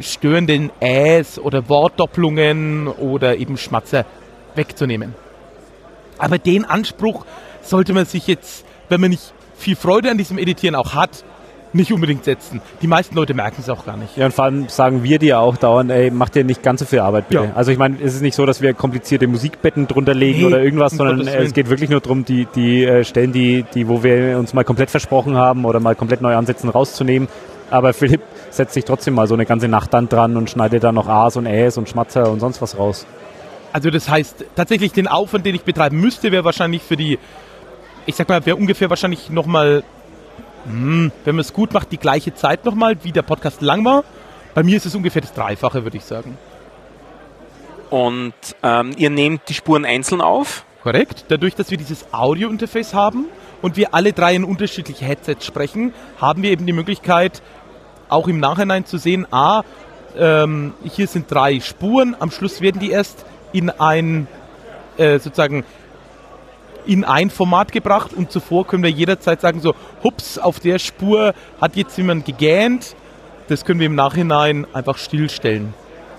störenden 0.00 0.70
Äs 0.80 1.38
oder 1.38 1.66
Wortdoppelungen 1.70 2.88
oder 2.88 3.38
eben 3.38 3.56
Schmatzer 3.56 4.04
wegzunehmen. 4.54 5.14
Aber 6.18 6.36
den 6.36 6.66
Anspruch 6.66 7.24
sollte 7.62 7.94
man 7.94 8.04
sich 8.04 8.26
jetzt, 8.26 8.66
wenn 8.90 9.00
man 9.00 9.10
nicht 9.10 9.32
viel 9.56 9.76
Freude 9.76 10.10
an 10.10 10.18
diesem 10.18 10.36
Editieren 10.36 10.74
auch 10.74 10.92
hat, 10.94 11.24
nicht 11.72 11.92
unbedingt 11.92 12.24
setzen. 12.24 12.60
Die 12.82 12.86
meisten 12.86 13.14
Leute 13.14 13.34
merken 13.34 13.56
es 13.60 13.68
auch 13.68 13.84
gar 13.84 13.96
nicht. 13.96 14.16
Ja, 14.16 14.26
und 14.26 14.32
vor 14.32 14.44
allem 14.44 14.68
sagen 14.68 15.02
wir 15.02 15.18
dir 15.18 15.40
auch 15.40 15.56
dauernd, 15.56 15.90
ey, 15.90 16.10
mach 16.10 16.28
dir 16.28 16.44
nicht 16.44 16.62
ganz 16.62 16.80
so 16.80 16.86
viel 16.86 17.00
Arbeit, 17.00 17.28
bitte. 17.28 17.44
Ja. 17.44 17.52
Also 17.54 17.70
ich 17.70 17.78
meine, 17.78 17.96
es 18.02 18.14
ist 18.14 18.22
nicht 18.22 18.34
so, 18.34 18.46
dass 18.46 18.60
wir 18.60 18.74
komplizierte 18.74 19.26
Musikbetten 19.26 19.86
drunter 19.86 20.14
legen 20.14 20.40
Nee, 20.40 20.46
oder 20.46 20.62
irgendwas, 20.62 20.92
sondern 20.92 21.26
es 21.26 21.52
geht 21.52 21.68
wirklich 21.70 21.90
nur 21.90 22.00
darum, 22.00 22.24
die, 22.24 22.46
die 22.54 22.84
äh, 22.84 23.04
Stellen, 23.04 23.32
die, 23.32 23.64
die, 23.74 23.88
wo 23.88 24.02
wir 24.02 24.38
uns 24.38 24.54
mal 24.54 24.64
komplett 24.64 24.90
versprochen 24.90 25.36
haben 25.36 25.64
oder 25.64 25.80
mal 25.80 25.94
komplett 25.94 26.20
neu 26.20 26.34
ansetzen, 26.34 26.68
rauszunehmen. 26.68 27.28
Aber 27.70 27.92
Philipp 27.92 28.22
setzt 28.50 28.74
sich 28.74 28.84
trotzdem 28.84 29.14
mal 29.14 29.26
so 29.26 29.34
eine 29.34 29.46
ganze 29.46 29.68
Nacht 29.68 29.94
dann 29.94 30.08
dran 30.08 30.36
und 30.36 30.50
schneidet 30.50 30.82
dann 30.84 30.94
noch 30.94 31.08
A's 31.08 31.36
und 31.36 31.46
Äs 31.46 31.78
und 31.78 31.88
Schmatzer 31.88 32.30
und 32.30 32.40
sonst 32.40 32.60
was 32.60 32.76
raus. 32.76 33.06
Also 33.72 33.90
das 33.90 34.08
heißt, 34.08 34.44
tatsächlich 34.56 34.92
den 34.92 35.06
Aufwand, 35.06 35.46
den 35.46 35.54
ich 35.54 35.62
betreiben 35.62 36.00
müsste, 36.00 36.32
wäre 36.32 36.44
wahrscheinlich 36.44 36.82
für 36.82 36.96
die, 36.96 37.18
ich 38.06 38.16
sag 38.16 38.28
mal, 38.28 38.44
wäre 38.44 38.56
ungefähr 38.56 38.90
wahrscheinlich 38.90 39.30
nochmal, 39.30 39.84
hm, 40.64 41.12
wenn 41.24 41.34
man 41.34 41.40
es 41.40 41.52
gut 41.52 41.72
macht, 41.72 41.92
die 41.92 41.98
gleiche 41.98 42.34
Zeit 42.34 42.64
nochmal, 42.64 42.96
wie 43.02 43.12
der 43.12 43.22
Podcast 43.22 43.62
lang 43.62 43.84
war. 43.84 44.04
Bei 44.54 44.62
mir 44.62 44.76
ist 44.76 44.86
es 44.86 44.94
ungefähr 44.94 45.22
das 45.22 45.32
Dreifache, 45.32 45.84
würde 45.84 45.96
ich 45.96 46.04
sagen. 46.04 46.36
Und 47.90 48.34
ähm, 48.62 48.92
ihr 48.96 49.10
nehmt 49.10 49.42
die 49.48 49.54
Spuren 49.54 49.84
einzeln 49.84 50.20
auf. 50.20 50.64
Korrekt. 50.82 51.26
Dadurch, 51.28 51.54
dass 51.54 51.70
wir 51.70 51.78
dieses 51.78 52.06
Audio-Interface 52.12 52.94
haben 52.94 53.26
und 53.62 53.76
wir 53.76 53.94
alle 53.94 54.12
drei 54.12 54.34
in 54.34 54.44
unterschiedliche 54.44 55.04
Headsets 55.04 55.44
sprechen, 55.44 55.92
haben 56.20 56.42
wir 56.42 56.50
eben 56.50 56.66
die 56.66 56.72
Möglichkeit, 56.72 57.42
auch 58.08 58.28
im 58.28 58.40
Nachhinein 58.40 58.86
zu 58.86 58.96
sehen, 58.96 59.26
a, 59.30 59.62
ähm, 60.16 60.74
hier 60.84 61.06
sind 61.06 61.30
drei 61.30 61.60
Spuren, 61.60 62.16
am 62.18 62.30
Schluss 62.30 62.60
werden 62.60 62.80
die 62.80 62.90
erst 62.90 63.24
in 63.52 63.70
ein, 63.70 64.26
äh, 64.96 65.18
sozusagen, 65.18 65.64
in 66.90 67.04
ein 67.04 67.30
Format 67.30 67.70
gebracht 67.70 68.12
und 68.12 68.32
zuvor 68.32 68.66
können 68.66 68.82
wir 68.82 68.90
jederzeit 68.90 69.40
sagen, 69.40 69.60
so, 69.60 69.74
hups, 70.02 70.38
auf 70.38 70.58
der 70.58 70.80
Spur 70.80 71.34
hat 71.60 71.76
jetzt 71.76 71.96
jemand 71.96 72.24
gegähnt. 72.24 72.96
Das 73.46 73.64
können 73.64 73.78
wir 73.78 73.86
im 73.86 73.94
Nachhinein 73.94 74.66
einfach 74.72 74.98
stillstellen. 74.98 75.72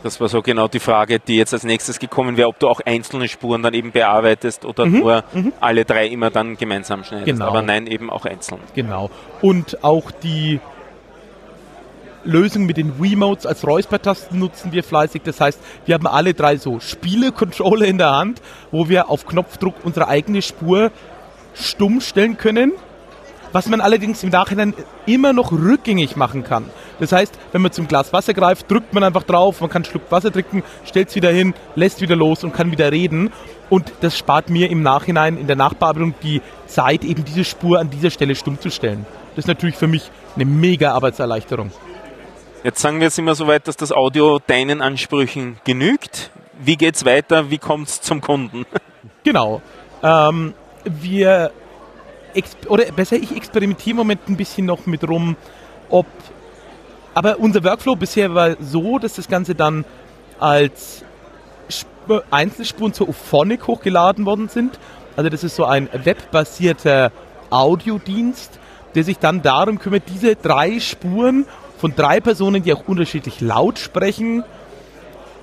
Das 0.03 0.21
war 0.21 0.29
so 0.29 0.41
genau 0.41 0.69
die 0.69 0.79
Frage, 0.79 1.19
die 1.19 1.35
jetzt 1.35 1.53
als 1.53 1.63
nächstes 1.63 1.99
gekommen 1.99 2.37
wäre, 2.37 2.47
ob 2.47 2.57
du 2.57 2.69
auch 2.69 2.79
einzelne 2.85 3.27
Spuren 3.27 3.61
dann 3.61 3.73
eben 3.73 3.91
bearbeitest 3.91 4.65
oder 4.65 4.85
nur 4.85 5.25
alle 5.59 5.83
drei 5.83 6.07
immer 6.07 6.29
dann 6.31 6.55
gemeinsam 6.55 7.03
schneidest. 7.03 7.25
Genau. 7.25 7.47
Aber 7.47 7.61
nein, 7.61 7.85
eben 7.85 8.09
auch 8.09 8.25
einzeln. 8.25 8.61
Genau. 8.73 9.11
Und 9.41 9.83
auch 9.83 10.09
die 10.09 10.61
Lösung 12.23 12.65
mit 12.65 12.77
den 12.77 13.01
Wiimotes 13.01 13.45
als 13.45 13.65
Räuspertasten 13.65 14.39
nutzen 14.39 14.71
wir 14.71 14.83
fleißig. 14.83 15.21
Das 15.23 15.41
heißt, 15.41 15.59
wir 15.85 15.95
haben 15.95 16.07
alle 16.07 16.33
drei 16.33 16.57
so 16.57 16.79
Spiele-Controller 16.79 17.85
in 17.85 17.97
der 17.97 18.11
Hand, 18.11 18.41
wo 18.71 18.89
wir 18.89 19.09
auf 19.09 19.25
Knopfdruck 19.25 19.75
unsere 19.83 20.07
eigene 20.07 20.41
Spur 20.41 20.91
stumm 21.53 22.01
stellen 22.01 22.37
können. 22.37 22.73
Was 23.53 23.67
man 23.67 23.81
allerdings 23.81 24.23
im 24.23 24.29
Nachhinein 24.29 24.73
immer 25.05 25.33
noch 25.33 25.51
rückgängig 25.51 26.15
machen 26.15 26.43
kann. 26.43 26.69
Das 27.01 27.11
heißt, 27.11 27.37
wenn 27.51 27.61
man 27.61 27.73
zum 27.73 27.87
Glas 27.87 28.13
Wasser 28.13 28.33
greift, 28.33 28.71
drückt 28.71 28.93
man 28.93 29.03
einfach 29.03 29.23
drauf, 29.23 29.59
man 29.59 29.69
kann 29.69 29.83
einen 29.83 29.91
Schluck 29.91 30.09
Wasser 30.09 30.31
trinken, 30.31 30.63
stellt 30.85 31.09
es 31.09 31.15
wieder 31.15 31.31
hin, 31.31 31.53
lässt 31.75 31.99
wieder 31.99 32.15
los 32.15 32.45
und 32.45 32.53
kann 32.53 32.71
wieder 32.71 32.91
reden. 32.93 33.29
Und 33.69 33.91
das 33.99 34.17
spart 34.17 34.49
mir 34.49 34.69
im 34.69 34.83
Nachhinein 34.83 35.37
in 35.37 35.47
der 35.47 35.57
Nachbearbeitung 35.57 36.13
die 36.23 36.41
Zeit, 36.67 37.03
eben 37.03 37.25
diese 37.25 37.43
Spur 37.43 37.79
an 37.79 37.89
dieser 37.89 38.09
Stelle 38.09 38.35
stumm 38.35 38.57
zu 38.59 38.71
stellen. 38.71 39.05
Das 39.35 39.45
ist 39.45 39.47
natürlich 39.47 39.75
für 39.75 39.87
mich 39.87 40.09
eine 40.35 40.45
mega 40.45 40.93
Arbeitserleichterung. 40.93 41.71
Jetzt 42.63 42.79
sagen 42.79 42.99
wir 42.99 43.05
jetzt 43.05 43.17
immer 43.17 43.33
so 43.33 43.47
weit, 43.47 43.67
dass 43.67 43.75
das 43.75 43.91
Audio 43.91 44.37
deinen 44.37 44.83
Ansprüchen 44.83 45.57
genügt. 45.63 46.29
Wie 46.59 46.77
geht's 46.77 47.05
weiter? 47.05 47.49
Wie 47.49 47.57
kommt's 47.57 48.01
zum 48.01 48.21
Kunden? 48.21 48.65
Genau. 49.23 49.61
Ähm, 50.01 50.55
wir, 50.83 51.51
oder 52.67 52.85
besser, 52.85 53.17
ich 53.17 53.35
experimentiere 53.35 53.91
im 53.91 53.97
Moment 53.97 54.27
ein 54.27 54.35
bisschen 54.35 54.65
noch 54.65 54.87
mit 54.87 55.07
rum, 55.07 55.35
ob, 55.89 56.07
aber 57.13 57.37
unser 57.37 57.63
Workflow 57.63 57.95
bisher 57.95 58.33
war 58.33 58.55
so, 58.59 58.97
dass 58.97 59.13
das 59.13 59.27
Ganze 59.27 59.53
dann 59.53 59.85
als 60.39 61.03
Sp 61.69 62.25
Einzelspuren 62.31 62.93
zur 62.93 63.09
Ophonic 63.09 63.67
hochgeladen 63.67 64.25
worden 64.25 64.49
sind. 64.49 64.79
Also 65.15 65.29
das 65.29 65.43
ist 65.43 65.55
so 65.55 65.65
ein 65.65 65.87
webbasierter 65.93 67.11
Audiodienst, 67.51 68.59
der 68.95 69.03
sich 69.03 69.19
dann 69.19 69.43
darum 69.43 69.77
kümmert, 69.77 70.03
diese 70.07 70.35
drei 70.35 70.79
Spuren 70.79 71.45
von 71.81 71.95
drei 71.95 72.19
Personen, 72.19 72.61
die 72.61 72.71
auch 72.73 72.87
unterschiedlich 72.87 73.41
laut 73.41 73.79
sprechen, 73.79 74.43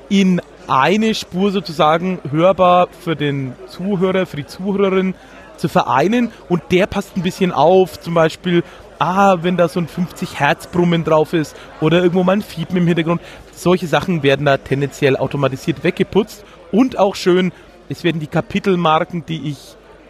in 0.08 0.40
eine 0.68 1.16
Spur 1.16 1.50
sozusagen 1.50 2.20
hörbar 2.30 2.86
für 3.00 3.16
den 3.16 3.54
Zuhörer, 3.66 4.24
für 4.24 4.36
die 4.36 4.46
Zuhörerin 4.46 5.16
zu 5.56 5.68
vereinen 5.68 6.30
und 6.48 6.62
der 6.70 6.86
passt 6.86 7.16
ein 7.16 7.24
bisschen 7.24 7.50
auf, 7.50 8.00
zum 8.00 8.14
Beispiel, 8.14 8.62
ah, 9.00 9.38
wenn 9.42 9.56
da 9.56 9.66
so 9.66 9.80
ein 9.80 9.88
50 9.88 10.38
Hertz 10.38 10.68
Brummen 10.68 11.02
drauf 11.02 11.32
ist 11.32 11.56
oder 11.80 11.98
irgendwo 12.04 12.22
mal 12.22 12.34
ein 12.34 12.42
Fiepen 12.42 12.76
im 12.76 12.86
Hintergrund. 12.86 13.20
Solche 13.52 13.88
Sachen 13.88 14.22
werden 14.22 14.46
da 14.46 14.58
tendenziell 14.58 15.16
automatisiert 15.16 15.82
weggeputzt 15.82 16.44
und 16.70 17.00
auch 17.00 17.16
schön, 17.16 17.50
es 17.88 18.04
werden 18.04 18.20
die 18.20 18.28
Kapitelmarken, 18.28 19.26
die 19.26 19.50
ich 19.50 19.58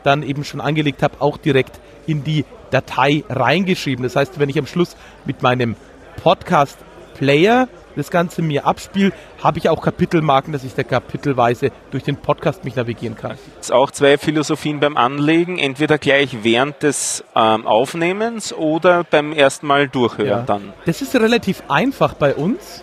dann 0.03 0.23
eben 0.23 0.45
schon 0.45 0.61
angelegt 0.61 1.03
habe, 1.03 1.23
auch 1.23 1.39
direkt 1.39 1.81
in 2.07 2.23
die 2.23 2.45
Datei 2.71 3.25
reingeschrieben. 3.31 4.03
Das 4.03 4.15
heißt, 4.15 4.39
wenn 4.39 4.51
ich 4.51 4.59
am 4.59 4.67
Schluss 4.67 4.95
mit 5.25 5.43
meinem 5.43 5.75
Podcast 6.23 6.79
Player 7.15 7.69
das 7.99 8.11
Ganze 8.11 8.41
mir 8.43 8.67
abspiele, 8.67 9.13
habe 9.43 9.59
ich 9.59 9.69
auch 9.69 9.83
Kapitelmarken, 9.83 10.53
dass 10.53 10.65
ich 10.65 10.75
da 10.75 10.83
kapitelweise 10.83 11.71
durch 11.91 12.05
den 12.05 12.17
Podcast 12.17 12.65
mich 12.65 12.77
navigieren 12.77 13.17
kann. 13.17 13.37
Es 13.61 13.71
auch 13.71 13.91
zwei 13.91 14.17
Philosophien 14.17 14.81
beim 14.81 14.97
Anlegen, 14.97 15.59
entweder 15.59 15.99
gleich 15.99 16.39
während 16.43 16.83
des 16.83 17.25
ähm, 17.35 17.67
Aufnehmens 17.67 18.53
oder 18.53 19.05
beim 19.05 19.33
ersten 19.33 19.67
Mal 19.67 19.89
durchhören 19.89 20.29
ja. 20.29 20.43
dann. 20.43 20.73
Das 20.87 21.03
ist 21.03 21.15
relativ 21.15 21.63
einfach 21.69 22.15
bei 22.15 22.35
uns. 22.35 22.83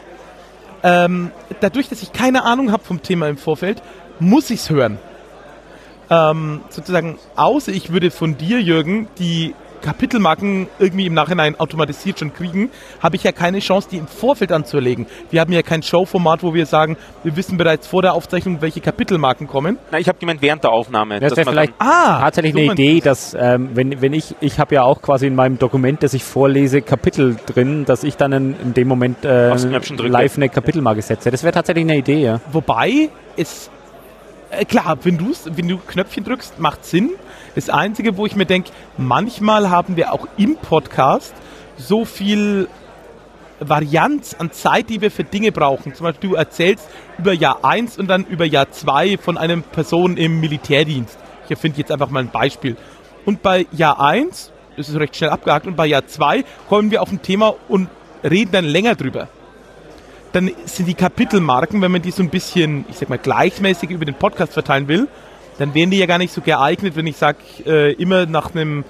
Ähm, 0.83 1.31
dadurch, 1.61 1.89
dass 1.89 2.03
ich 2.03 2.13
keine 2.13 2.43
Ahnung 2.43 2.71
habe 2.71 2.83
vom 2.83 3.01
Thema 3.01 3.27
im 3.27 3.37
Vorfeld, 3.37 3.81
muss 4.19 4.49
ich 4.49 4.59
es 4.59 4.69
hören. 4.69 4.99
Ähm, 6.09 6.61
sozusagen, 6.69 7.17
außer 7.35 7.71
ich 7.71 7.91
würde 7.91 8.11
von 8.11 8.37
dir, 8.37 8.61
Jürgen, 8.61 9.07
die 9.17 9.55
Kapitelmarken 9.85 10.67
irgendwie 10.79 11.05
im 11.05 11.13
Nachhinein 11.13 11.59
automatisiert 11.59 12.17
schon 12.17 12.33
kriegen, 12.33 12.71
habe 13.01 13.17
ich 13.17 13.23
ja 13.23 13.31
keine 13.31 13.59
Chance, 13.59 13.87
die 13.91 13.97
im 13.97 14.07
Vorfeld 14.07 14.51
anzulegen. 14.51 15.05
Wir 15.29 15.41
haben 15.41 15.53
ja 15.53 15.61
kein 15.61 15.83
Showformat, 15.83 16.41
wo 16.41 16.55
wir 16.55 16.65
sagen, 16.65 16.97
wir 17.23 17.35
wissen 17.37 17.55
bereits 17.57 17.85
vor 17.85 18.01
der 18.01 18.13
Aufzeichnung, 18.13 18.61
welche 18.61 18.81
Kapitelmarken 18.81 19.47
kommen. 19.47 19.77
Na, 19.91 19.99
ich 19.99 20.07
habe 20.07 20.17
gemeint 20.17 20.41
während 20.41 20.63
der 20.63 20.71
Aufnahme. 20.71 21.19
Das 21.19 21.37
wäre 21.37 21.51
vielleicht 21.51 21.73
ah, 21.77 22.19
tatsächlich 22.19 22.55
eine 22.55 22.73
Idee, 22.73 22.99
dass 22.99 23.35
ähm, 23.39 23.69
wenn, 23.75 24.01
wenn 24.01 24.13
ich, 24.13 24.35
ich 24.41 24.57
habe 24.59 24.73
ja 24.73 24.81
auch 24.81 25.03
quasi 25.03 25.27
in 25.27 25.35
meinem 25.35 25.59
Dokument, 25.59 26.01
das 26.01 26.15
ich 26.15 26.23
vorlese, 26.23 26.81
Kapitel 26.81 27.35
drin, 27.45 27.85
dass 27.85 28.03
ich 28.03 28.17
dann 28.17 28.31
in, 28.31 28.55
in 28.59 28.73
dem 28.73 28.87
Moment 28.87 29.23
äh, 29.23 29.53
live 29.53 30.37
eine 30.37 30.49
Kapitelmarke 30.49 31.03
setze. 31.03 31.29
Das 31.29 31.43
wäre 31.43 31.53
tatsächlich 31.53 31.83
eine 31.83 31.97
Idee, 31.97 32.21
ja. 32.23 32.41
Wobei 32.51 33.09
es 33.37 33.69
äh, 34.49 34.65
klar, 34.65 34.97
wenn, 35.03 35.19
wenn 35.19 35.67
du 35.67 35.77
Knöpfchen 35.77 36.23
drückst, 36.23 36.59
macht 36.59 36.85
Sinn. 36.85 37.11
Das 37.55 37.69
Einzige, 37.69 38.17
wo 38.17 38.25
ich 38.25 38.35
mir 38.35 38.45
denke, 38.45 38.71
manchmal 38.97 39.69
haben 39.69 39.95
wir 39.95 40.11
auch 40.11 40.27
im 40.35 40.57
Podcast 40.57 41.33
so 41.77 42.03
viel 42.03 42.67
Varianz 43.61 44.35
an 44.37 44.51
Zeit, 44.51 44.89
die 44.89 44.99
wir 44.99 45.09
für 45.09 45.23
Dinge 45.23 45.53
brauchen. 45.53 45.93
Zum 45.93 46.03
Beispiel, 46.03 46.31
du 46.31 46.35
erzählst 46.35 46.89
über 47.17 47.31
Jahr 47.31 47.63
1 47.63 47.97
und 47.97 48.07
dann 48.07 48.25
über 48.25 48.43
Jahr 48.43 48.69
2 48.69 49.17
von 49.17 49.37
einer 49.37 49.57
Person 49.57 50.17
im 50.17 50.41
Militärdienst. 50.41 51.17
Ich 51.45 51.51
erfinde 51.51 51.77
jetzt 51.79 51.91
einfach 51.91 52.09
mal 52.09 52.19
ein 52.19 52.29
Beispiel. 52.29 52.75
Und 53.23 53.41
bei 53.41 53.65
Jahr 53.71 54.01
1, 54.01 54.51
das 54.75 54.89
ist 54.89 54.97
recht 54.97 55.15
schnell 55.15 55.29
abgehakt, 55.29 55.65
und 55.65 55.77
bei 55.77 55.85
Jahr 55.85 56.05
2 56.05 56.43
kommen 56.67 56.91
wir 56.91 57.01
auf 57.01 57.11
ein 57.11 57.21
Thema 57.21 57.53
und 57.69 57.87
reden 58.23 58.51
dann 58.51 58.65
länger 58.65 58.95
drüber. 58.95 59.29
Dann 60.33 60.51
sind 60.65 60.87
die 60.87 60.93
Kapitelmarken, 60.93 61.81
wenn 61.81 61.93
man 61.93 62.01
die 62.01 62.11
so 62.11 62.21
ein 62.21 62.29
bisschen, 62.29 62.83
ich 62.89 62.97
sag 62.97 63.07
mal, 63.07 63.17
gleichmäßig 63.17 63.89
über 63.91 64.03
den 64.03 64.15
Podcast 64.15 64.51
verteilen 64.51 64.89
will, 64.89 65.07
dann 65.57 65.73
wären 65.73 65.89
die 65.89 65.97
ja 65.97 66.05
gar 66.05 66.17
nicht 66.17 66.33
so 66.33 66.41
geeignet, 66.41 66.95
wenn 66.95 67.07
ich 67.07 67.17
sage, 67.17 67.37
äh, 67.65 67.93
immer 67.93 68.25
nach 68.25 68.53
einem 68.53 68.83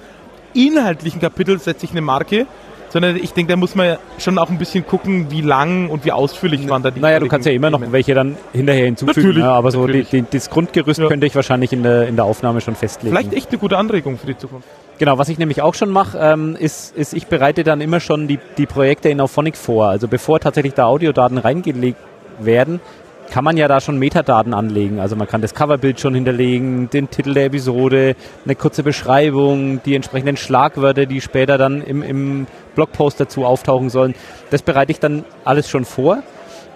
inhaltlichen 0.54 1.20
Kapitel 1.20 1.58
setze 1.58 1.84
ich 1.84 1.92
eine 1.92 2.00
Marke, 2.00 2.46
sondern 2.88 3.16
ich 3.16 3.32
denke, 3.32 3.52
da 3.52 3.56
muss 3.56 3.74
man 3.74 3.98
schon 4.18 4.38
auch 4.38 4.48
ein 4.48 4.58
bisschen 4.58 4.86
gucken, 4.86 5.26
wie 5.30 5.42
lang 5.42 5.90
und 5.90 6.04
wie 6.04 6.12
ausführlich 6.12 6.68
waren 6.68 6.82
da 6.82 6.90
die 6.90 7.00
Naja, 7.00 7.20
du 7.20 7.28
kannst 7.28 7.46
ja 7.46 7.52
immer 7.52 7.70
noch 7.70 7.80
welche 7.92 8.14
dann 8.14 8.36
hinterher 8.52 8.86
hinzufügen, 8.86 9.20
natürlich, 9.20 9.44
ja, 9.44 9.52
aber 9.52 9.70
so 9.70 9.86
die, 9.86 10.04
die, 10.04 10.24
das 10.30 10.50
Grundgerüst 10.50 11.00
ja. 11.00 11.08
könnte 11.08 11.26
ich 11.26 11.34
wahrscheinlich 11.34 11.72
in 11.72 11.82
der, 11.82 12.08
in 12.08 12.16
der 12.16 12.24
Aufnahme 12.24 12.60
schon 12.60 12.74
festlegen. 12.74 13.14
Vielleicht 13.14 13.34
echt 13.34 13.50
eine 13.50 13.58
gute 13.58 13.76
Anregung 13.76 14.18
für 14.18 14.26
die 14.26 14.38
Zukunft. 14.38 14.66
Genau, 14.98 15.18
was 15.18 15.28
ich 15.28 15.38
nämlich 15.38 15.60
auch 15.60 15.74
schon 15.74 15.90
mache, 15.90 16.16
ähm, 16.18 16.56
ist, 16.58 16.96
ist, 16.96 17.12
ich 17.12 17.26
bereite 17.26 17.64
dann 17.64 17.82
immer 17.82 18.00
schon 18.00 18.28
die, 18.28 18.38
die 18.56 18.64
Projekte 18.64 19.10
in 19.10 19.20
Auphonic 19.20 19.56
vor. 19.56 19.88
Also 19.88 20.08
bevor 20.08 20.40
tatsächlich 20.40 20.72
da 20.72 20.86
Audiodaten 20.86 21.36
reingelegt 21.36 21.98
werden, 22.38 22.80
kann 23.30 23.44
man 23.44 23.56
ja 23.56 23.68
da 23.68 23.80
schon 23.80 23.98
Metadaten 23.98 24.54
anlegen. 24.54 25.00
Also 25.00 25.16
man 25.16 25.26
kann 25.26 25.42
das 25.42 25.54
Coverbild 25.54 26.00
schon 26.00 26.14
hinterlegen, 26.14 26.88
den 26.90 27.10
Titel 27.10 27.34
der 27.34 27.46
Episode, 27.46 28.16
eine 28.44 28.54
kurze 28.54 28.82
Beschreibung, 28.82 29.82
die 29.84 29.94
entsprechenden 29.94 30.36
Schlagwörter, 30.36 31.06
die 31.06 31.20
später 31.20 31.58
dann 31.58 31.82
im, 31.82 32.02
im 32.02 32.46
Blogpost 32.74 33.20
dazu 33.20 33.44
auftauchen 33.44 33.90
sollen. 33.90 34.14
Das 34.50 34.62
bereite 34.62 34.92
ich 34.92 35.00
dann 35.00 35.24
alles 35.44 35.68
schon 35.68 35.84
vor. 35.84 36.22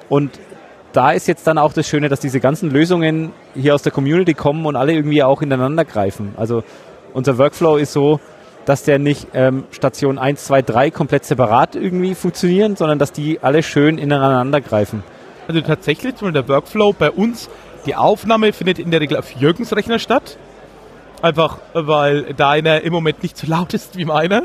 Und 0.09 0.39
da 0.93 1.13
ist 1.13 1.29
jetzt 1.29 1.47
dann 1.47 1.59
auch 1.59 1.73
das 1.73 1.87
Schöne, 1.87 2.09
dass 2.09 2.21
diese 2.21 2.41
ganzen 2.41 2.71
Lösungen 2.71 3.33
hier 3.55 3.75
aus 3.75 3.83
der 3.83 3.93
Community 3.93 4.35
kommen 4.35 4.67
und 4.67 4.77
alle 4.77 4.93
irgendwie 4.93 5.23
auch 5.23 5.41
ineinander 5.43 5.85
greifen. 5.85 6.35
Also 6.37 6.65
unser 7.13 7.39
Workflow 7.39 7.77
ist 7.77 7.93
so, 7.93 8.21
dass 8.65 8.83
der 8.85 8.99
nicht 8.99 9.29
ähm, 9.35 9.65
Station 9.71 10.19
1, 10.19 10.45
2, 10.45 10.63
3 10.63 10.91
komplett 10.91 11.25
separat 11.25 11.77
irgendwie 11.77 12.15
funktionieren, 12.15 12.77
sondern 12.77 12.99
dass 12.99 13.13
die 13.13 13.41
alle 13.43 13.63
schön 13.63 13.99
ineinander 13.99 14.61
greifen. 14.61 15.03
Also 15.51 15.63
tatsächlich, 15.63 16.15
zum 16.15 16.33
der 16.33 16.47
Workflow 16.47 16.93
bei 16.93 17.11
uns, 17.11 17.51
die 17.85 17.97
Aufnahme 17.97 18.53
findet 18.53 18.79
in 18.79 18.93
der 18.93 19.01
Regel 19.01 19.17
auf 19.17 19.33
Jürgens 19.33 19.75
Rechner 19.75 19.99
statt. 19.99 20.39
Einfach, 21.23 21.59
weil 21.75 22.35
deiner 22.35 22.83
im 22.83 22.93
Moment 22.93 23.25
nicht 23.25 23.37
so 23.37 23.49
laut 23.49 23.75
ist 23.75 23.97
wie 23.97 24.05
meiner. 24.05 24.45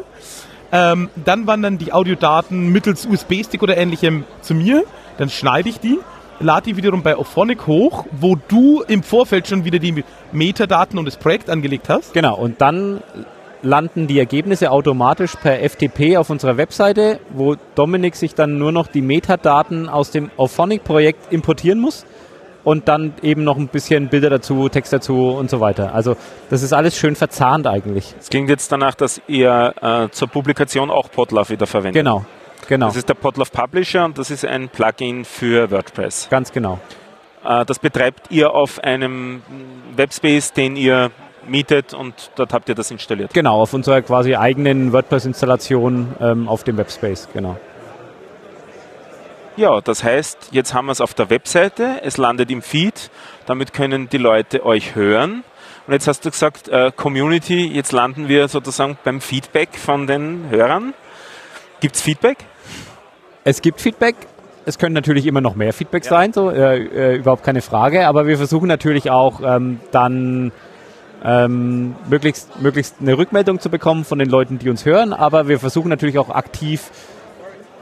Ähm, 0.71 1.11
dann 1.23 1.45
wandern 1.45 1.77
die 1.77 1.93
Audiodaten 1.93 2.69
mittels 2.69 3.05
USB-Stick 3.05 3.61
oder 3.61 3.77
ähnlichem 3.77 4.23
zu 4.41 4.55
mir. 4.55 4.83
Dann 5.19 5.29
schneide 5.29 5.69
ich 5.69 5.79
die, 5.79 5.99
lade 6.39 6.71
die 6.71 6.75
wiederum 6.75 7.03
bei 7.03 7.15
Ophonic 7.15 7.67
hoch, 7.67 8.07
wo 8.09 8.35
du 8.35 8.81
im 8.87 9.03
Vorfeld 9.03 9.47
schon 9.47 9.63
wieder 9.63 9.77
die 9.77 10.03
Metadaten 10.31 10.97
und 10.97 11.05
das 11.05 11.17
Projekt 11.17 11.51
angelegt 11.51 11.87
hast. 11.87 12.15
Genau, 12.15 12.35
und 12.35 12.61
dann 12.61 13.03
landen 13.61 14.07
die 14.07 14.19
Ergebnisse 14.19 14.71
automatisch 14.71 15.35
per 15.35 15.57
FTP 15.67 16.17
auf 16.17 16.29
unserer 16.29 16.57
Webseite, 16.57 17.19
wo 17.33 17.55
Dominik 17.75 18.15
sich 18.15 18.35
dann 18.35 18.57
nur 18.57 18.71
noch 18.71 18.87
die 18.87 19.01
Metadaten 19.01 19.89
aus 19.89 20.11
dem 20.11 20.29
Auphonic-Projekt 20.37 21.31
importieren 21.31 21.79
muss 21.79 22.05
und 22.63 22.87
dann 22.87 23.13
eben 23.21 23.43
noch 23.43 23.57
ein 23.57 23.67
bisschen 23.67 24.09
Bilder 24.09 24.29
dazu, 24.29 24.67
Text 24.69 24.91
dazu 24.91 25.29
und 25.29 25.49
so 25.49 25.61
weiter. 25.61 25.93
Also 25.93 26.17
das 26.49 26.63
ist 26.63 26.73
alles 26.73 26.97
schön 26.97 27.15
verzahnt 27.15 27.67
eigentlich. 27.67 28.13
Es 28.19 28.29
klingt 28.29 28.49
jetzt 28.49 28.71
danach, 28.71 28.95
dass 28.95 29.21
ihr 29.27 29.73
äh, 29.81 30.09
zur 30.09 30.27
Publikation 30.27 30.89
auch 30.89 31.09
Podlove 31.11 31.51
wieder 31.51 31.67
verwendet. 31.67 32.03
Genau, 32.03 32.25
genau. 32.67 32.87
Das 32.87 32.97
ist 32.97 33.07
der 33.07 33.13
Podlove 33.13 33.51
Publisher 33.51 34.03
und 34.03 34.17
das 34.17 34.31
ist 34.31 34.45
ein 34.45 34.67
Plugin 34.69 35.23
für 35.23 35.69
WordPress. 35.71 36.27
Ganz 36.29 36.51
genau. 36.51 36.79
Äh, 37.45 37.65
das 37.65 37.79
betreibt 37.79 38.31
ihr 38.31 38.51
auf 38.53 38.83
einem 38.83 39.43
Webspace, 39.95 40.53
den 40.53 40.75
ihr 40.75 41.11
mietet 41.47 41.93
und 41.93 42.31
dort 42.35 42.53
habt 42.53 42.69
ihr 42.69 42.75
das 42.75 42.91
installiert. 42.91 43.33
Genau, 43.33 43.61
auf 43.61 43.73
unserer 43.73 44.01
quasi 44.01 44.35
eigenen 44.35 44.93
WordPress-Installation 44.93 46.15
ähm, 46.19 46.47
auf 46.47 46.63
dem 46.63 46.77
Webspace, 46.77 47.27
genau. 47.33 47.57
Ja, 49.57 49.79
das 49.79 50.03
heißt, 50.03 50.49
jetzt 50.51 50.73
haben 50.73 50.87
wir 50.87 50.91
es 50.91 50.99
auf 50.99 51.13
der 51.13 51.29
Webseite, 51.29 52.01
es 52.03 52.17
landet 52.17 52.51
im 52.51 52.61
Feed, 52.61 53.09
damit 53.45 53.71
können 53.71 54.09
die 54.09 54.17
Leute 54.17 54.65
euch 54.65 54.95
hören. 54.95 55.43
Und 55.87 55.93
jetzt 55.93 56.07
hast 56.07 56.25
du 56.25 56.31
gesagt, 56.31 56.67
äh, 56.67 56.91
Community, 56.93 57.67
jetzt 57.67 57.91
landen 57.91 58.27
wir 58.27 58.47
sozusagen 58.47 58.97
beim 59.03 59.21
Feedback 59.21 59.69
von 59.77 60.07
den 60.07 60.49
Hörern. 60.49 60.93
Gibt 61.79 61.95
es 61.95 62.01
Feedback? 62.01 62.39
Es 63.43 63.61
gibt 63.61 63.79
Feedback. 63.79 64.15
Es 64.65 64.79
können 64.79 64.93
natürlich 64.93 65.27
immer 65.27 65.41
noch 65.41 65.55
mehr 65.55 65.71
Feedback 65.71 66.03
ja. 66.05 66.09
sein, 66.09 66.33
so 66.33 66.49
äh, 66.49 66.79
äh, 66.79 67.15
überhaupt 67.17 67.43
keine 67.43 67.61
Frage. 67.61 68.07
Aber 68.07 68.25
wir 68.25 68.37
versuchen 68.37 68.67
natürlich 68.67 69.11
auch 69.11 69.41
ähm, 69.41 69.79
dann 69.91 70.51
ähm, 71.23 71.95
möglichst, 72.09 72.61
möglichst 72.61 72.95
eine 73.01 73.17
Rückmeldung 73.17 73.59
zu 73.59 73.69
bekommen 73.69 74.05
von 74.05 74.19
den 74.19 74.29
Leuten, 74.29 74.59
die 74.59 74.69
uns 74.69 74.85
hören. 74.85 75.13
Aber 75.13 75.47
wir 75.47 75.59
versuchen 75.59 75.89
natürlich 75.89 76.17
auch 76.17 76.29
aktiv 76.29 76.91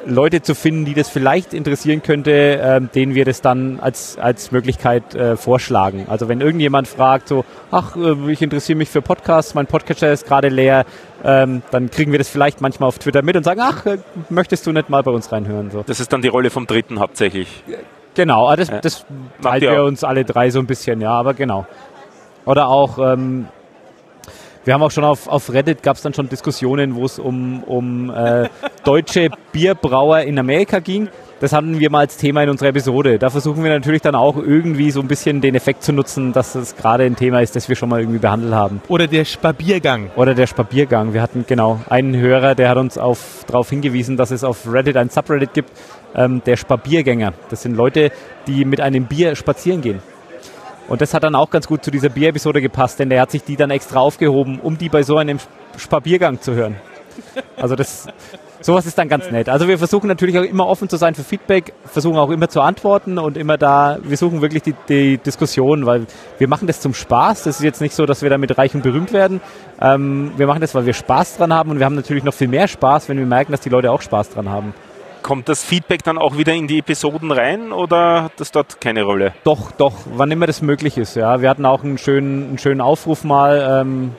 Leute 0.05 0.41
zu 0.41 0.55
finden, 0.55 0.85
die 0.85 0.93
das 0.93 1.09
vielleicht 1.09 1.53
interessieren 1.53 2.03
könnte, 2.03 2.31
ähm, 2.31 2.89
denen 2.93 3.15
wir 3.15 3.25
das 3.25 3.41
dann 3.41 3.79
als, 3.79 4.17
als 4.17 4.51
Möglichkeit 4.51 5.15
äh, 5.15 5.37
vorschlagen. 5.37 6.05
Also 6.09 6.27
wenn 6.27 6.41
irgendjemand 6.41 6.87
fragt, 6.87 7.27
so, 7.27 7.45
ach, 7.71 7.95
äh, 7.95 8.31
ich 8.31 8.41
interessiere 8.41 8.77
mich 8.77 8.89
für 8.89 9.01
Podcasts, 9.01 9.53
mein 9.53 9.67
Podcatcher 9.67 10.11
ist 10.11 10.27
gerade 10.27 10.49
leer, 10.49 10.85
ähm, 11.23 11.61
dann 11.71 11.89
kriegen 11.89 12.11
wir 12.11 12.19
das 12.19 12.29
vielleicht 12.29 12.61
manchmal 12.61 12.87
auf 12.87 12.99
Twitter 12.99 13.21
mit 13.21 13.35
und 13.37 13.43
sagen, 13.43 13.61
ach, 13.63 13.85
äh, 13.85 13.97
möchtest 14.29 14.67
du 14.67 14.71
nicht 14.71 14.89
mal 14.89 15.03
bei 15.03 15.11
uns 15.11 15.31
reinhören? 15.31 15.71
So. 15.71 15.83
Das 15.85 15.99
ist 15.99 16.11
dann 16.11 16.21
die 16.21 16.27
Rolle 16.27 16.49
vom 16.49 16.67
Dritten 16.67 16.99
hauptsächlich. 16.99 17.63
Genau, 18.15 18.47
ah, 18.47 18.55
das, 18.55 18.71
das 18.81 19.05
teilen 19.41 19.61
wir 19.61 19.83
uns 19.83 20.03
alle 20.03 20.23
drei 20.23 20.51
so 20.51 20.59
ein 20.59 20.67
bisschen, 20.67 21.01
ja, 21.01 21.11
aber 21.11 21.33
genau. 21.33 21.65
Oder 22.45 22.67
auch, 22.67 22.97
ähm, 22.99 23.47
wir 24.65 24.73
haben 24.73 24.83
auch 24.83 24.91
schon 24.91 25.03
auf, 25.03 25.27
auf 25.27 25.51
Reddit 25.51 25.83
gab 25.83 25.97
es 25.97 26.01
dann 26.01 26.13
schon 26.13 26.29
Diskussionen, 26.29 26.95
wo 26.95 27.05
es 27.05 27.19
um, 27.19 27.63
um 27.63 28.09
äh, 28.09 28.49
deutsche 28.83 29.29
Bierbrauer 29.51 30.21
in 30.21 30.39
Amerika 30.39 30.79
ging. 30.79 31.09
Das 31.39 31.51
hatten 31.51 31.77
wir 31.77 31.89
mal 31.89 31.99
als 31.99 32.15
Thema 32.15 32.41
in 32.43 32.49
unserer 32.49 32.69
Episode. 32.69 33.19
Da 33.19 33.29
versuchen 33.29 33.65
wir 33.65 33.71
natürlich 33.71 34.01
dann 34.01 34.15
auch 34.15 34.37
irgendwie 34.37 34.91
so 34.91 35.01
ein 35.01 35.09
bisschen 35.09 35.41
den 35.41 35.55
Effekt 35.55 35.83
zu 35.83 35.91
nutzen, 35.91 36.31
dass 36.31 36.55
es 36.55 36.77
gerade 36.77 37.03
ein 37.03 37.17
Thema 37.17 37.41
ist, 37.41 37.57
das 37.57 37.67
wir 37.67 37.75
schon 37.75 37.89
mal 37.89 37.99
irgendwie 37.99 38.19
behandelt 38.19 38.53
haben. 38.53 38.81
Oder 38.87 39.07
der 39.07 39.25
Spabiergang. 39.25 40.09
Oder 40.15 40.35
der 40.35 40.47
Spabiergang. 40.47 41.13
Wir 41.13 41.21
hatten 41.21 41.43
genau 41.45 41.81
einen 41.89 42.15
Hörer, 42.15 42.55
der 42.55 42.69
hat 42.69 42.77
uns 42.77 42.93
darauf 42.93 43.69
hingewiesen, 43.69 44.15
dass 44.15 44.31
es 44.31 44.45
auf 44.45 44.71
Reddit 44.71 44.95
ein 44.95 45.09
Subreddit 45.09 45.53
gibt, 45.53 45.71
ähm, 46.15 46.41
der 46.45 46.55
Spabiergänger. 46.55 47.33
Das 47.49 47.63
sind 47.63 47.75
Leute, 47.75 48.11
die 48.47 48.63
mit 48.63 48.79
einem 48.79 49.05
Bier 49.07 49.35
spazieren 49.35 49.81
gehen. 49.81 49.99
Und 50.87 51.01
das 51.01 51.13
hat 51.13 51.23
dann 51.23 51.35
auch 51.35 51.49
ganz 51.49 51.67
gut 51.67 51.83
zu 51.83 51.91
dieser 51.91 52.09
Bier-Episode 52.09 52.61
gepasst, 52.61 52.99
denn 52.99 53.09
der 53.09 53.21
hat 53.21 53.31
sich 53.31 53.43
die 53.43 53.55
dann 53.55 53.71
extra 53.71 53.99
aufgehoben, 53.99 54.59
um 54.59 54.77
die 54.77 54.89
bei 54.89 55.03
so 55.03 55.17
einem 55.17 55.39
Spabiergang 55.77 56.41
zu 56.41 56.53
hören. 56.53 56.75
Also 57.55 57.75
das, 57.75 58.07
sowas 58.61 58.85
ist 58.85 58.97
dann 58.97 59.07
ganz 59.07 59.29
nett. 59.31 59.49
Also 59.49 59.67
wir 59.67 59.77
versuchen 59.77 60.07
natürlich 60.07 60.37
auch 60.37 60.43
immer 60.43 60.67
offen 60.67 60.89
zu 60.89 60.97
sein 60.97 61.15
für 61.15 61.23
Feedback, 61.23 61.73
versuchen 61.85 62.17
auch 62.17 62.29
immer 62.29 62.49
zu 62.49 62.61
antworten 62.61 63.17
und 63.17 63.37
immer 63.37 63.57
da, 63.57 63.97
wir 64.03 64.17
suchen 64.17 64.41
wirklich 64.41 64.63
die, 64.63 64.75
die 64.89 65.17
Diskussion, 65.17 65.85
weil 65.85 66.05
wir 66.37 66.47
machen 66.47 66.67
das 66.67 66.81
zum 66.81 66.93
Spaß. 66.93 67.43
Das 67.43 67.57
ist 67.57 67.63
jetzt 67.63 67.81
nicht 67.81 67.95
so, 67.95 68.05
dass 68.05 68.21
wir 68.21 68.29
damit 68.29 68.57
reich 68.57 68.73
und 68.75 68.83
berühmt 68.83 69.13
werden. 69.13 69.41
Ähm, 69.81 70.31
wir 70.37 70.47
machen 70.47 70.61
das, 70.61 70.75
weil 70.75 70.85
wir 70.85 70.93
Spaß 70.93 71.37
dran 71.37 71.53
haben 71.53 71.71
und 71.71 71.79
wir 71.79 71.85
haben 71.85 71.95
natürlich 71.95 72.23
noch 72.23 72.33
viel 72.33 72.47
mehr 72.47 72.67
Spaß, 72.67 73.09
wenn 73.09 73.17
wir 73.17 73.25
merken, 73.25 73.51
dass 73.51 73.61
die 73.61 73.69
Leute 73.69 73.91
auch 73.91 74.01
Spaß 74.01 74.31
dran 74.31 74.49
haben. 74.49 74.73
Kommt 75.23 75.49
das 75.49 75.63
Feedback 75.63 76.03
dann 76.03 76.17
auch 76.17 76.37
wieder 76.37 76.53
in 76.53 76.67
die 76.67 76.79
Episoden 76.79 77.31
rein 77.31 77.71
oder 77.71 78.23
hat 78.25 78.33
das 78.37 78.51
dort 78.51 78.79
keine 78.79 79.03
Rolle? 79.03 79.33
Doch, 79.43 79.71
doch, 79.71 79.93
wann 80.13 80.29
immer 80.29 80.45
das 80.45 80.61
möglich 80.61 80.97
ist. 80.97 81.15
Ja, 81.15 81.41
wir 81.41 81.49
hatten 81.49 81.65
auch 81.65 81.83
einen 81.83 81.97
schönen, 81.97 82.49
einen 82.49 82.57
schönen 82.59 82.81
Aufruf 82.81 83.23
mal 83.23 83.81
ähm, 83.81 84.11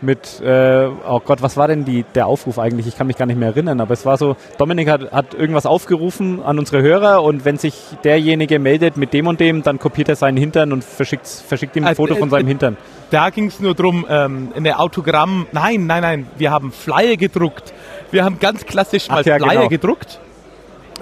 mit, 0.00 0.40
äh, 0.40 0.88
oh 1.08 1.20
Gott, 1.24 1.42
was 1.42 1.56
war 1.56 1.68
denn 1.68 1.84
die, 1.84 2.04
der 2.14 2.26
Aufruf 2.26 2.58
eigentlich? 2.58 2.86
Ich 2.86 2.96
kann 2.96 3.06
mich 3.06 3.16
gar 3.16 3.26
nicht 3.26 3.38
mehr 3.38 3.48
erinnern, 3.48 3.80
aber 3.80 3.92
es 3.92 4.04
war 4.04 4.16
so, 4.16 4.36
Dominik 4.58 4.88
hat, 4.88 5.12
hat 5.12 5.34
irgendwas 5.34 5.66
aufgerufen 5.66 6.42
an 6.42 6.58
unsere 6.58 6.82
Hörer 6.82 7.22
und 7.22 7.44
wenn 7.44 7.56
sich 7.56 7.74
derjenige 8.04 8.58
meldet 8.58 8.96
mit 8.96 9.12
dem 9.12 9.26
und 9.26 9.40
dem, 9.40 9.62
dann 9.62 9.78
kopiert 9.78 10.08
er 10.08 10.16
seinen 10.16 10.36
Hintern 10.36 10.72
und 10.72 10.84
verschickt, 10.84 11.26
verschickt 11.26 11.76
ihm 11.76 11.84
ein 11.84 11.88
also, 11.88 12.02
Foto 12.02 12.16
von 12.16 12.28
äh, 12.28 12.32
seinem 12.32 12.48
Hintern. 12.48 12.76
Da 13.10 13.30
ging 13.30 13.46
es 13.46 13.60
nur 13.60 13.74
darum, 13.74 14.06
ähm, 14.08 14.52
eine 14.54 14.78
Autogramm, 14.78 15.46
nein, 15.52 15.86
nein, 15.86 16.02
nein, 16.02 16.26
wir 16.36 16.50
haben 16.50 16.72
Flyer 16.72 17.16
gedruckt. 17.16 17.72
Wir 18.10 18.24
haben 18.24 18.38
ganz 18.38 18.64
klassisch 18.64 19.08
mal 19.08 19.24
ja, 19.24 19.38
Flyer 19.38 19.54
genau. 19.54 19.68
gedruckt, 19.68 20.20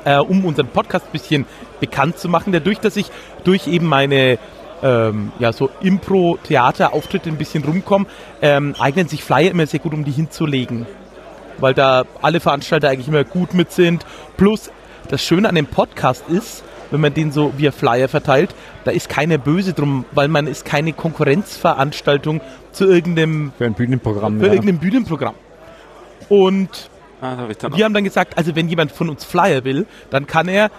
äh, 0.05 0.19
um 0.19 0.45
unseren 0.45 0.69
Podcast 0.69 1.07
ein 1.07 1.13
bisschen 1.13 1.47
bekannt 1.81 2.19
zu 2.19 2.29
machen, 2.29 2.53
dadurch, 2.53 2.79
dass 2.79 2.97
ich 2.97 3.07
durch 3.45 3.67
eben 3.67 3.87
meine 3.87 4.39
ähm, 4.83 5.33
ja, 5.39 5.53
so 5.53 5.71
Impro-Theater-Auftritte 5.81 7.29
ein 7.29 7.37
bisschen 7.37 7.65
rumkommen, 7.65 8.09
ähm, 8.41 8.75
eignen 8.79 9.09
sich 9.09 9.23
Flyer 9.23 9.51
immer 9.51 9.67
sehr 9.67 9.81
gut, 9.81 9.95
um 9.95 10.05
die 10.05 10.11
hinzulegen. 10.11 10.87
Weil 11.59 11.75
da 11.75 12.05
alle 12.21 12.41
Veranstalter 12.41 12.89
eigentlich 12.89 13.09
immer 13.09 13.25
gut 13.25 13.55
mit 13.55 13.73
sind. 13.73 14.05
Plus, 14.37 14.71
das 15.09 15.23
Schöne 15.23 15.49
an 15.49 15.55
dem 15.55 15.67
Podcast 15.67 16.25
ist, 16.29 16.65
wenn 16.91 17.01
man 17.01 17.15
den 17.15 17.33
so 17.33 17.53
via 17.57 17.71
Flyer 17.71 18.09
verteilt, 18.09 18.55
da 18.85 18.91
ist 18.91 19.09
keiner 19.09 19.39
böse 19.39 19.73
drum, 19.73 20.05
weil 20.13 20.29
man 20.29 20.47
ist 20.47 20.65
keine 20.65 20.93
Konkurrenzveranstaltung 20.93 22.41
zu 22.73 22.87
irgendeinem 22.87 23.53
für 23.57 23.65
ein 23.65 23.75
Bühnenprogramm. 23.75 24.41
Für 24.41 24.47
ja. 24.47 24.53
irgendeinem 24.53 24.79
Bühnenprogramm. 24.79 25.35
Und 26.29 26.91
ah, 27.23 27.37
hab 27.37 27.77
wir 27.77 27.85
haben 27.85 27.95
dann 27.95 28.05
gesagt, 28.05 28.37
also 28.37 28.55
wenn 28.55 28.69
jemand 28.69 28.93
von 28.93 29.09
uns 29.09 29.25
Flyer 29.25 29.65
will, 29.65 29.87
dann 30.11 30.27
kann 30.27 30.49
er 30.49 30.71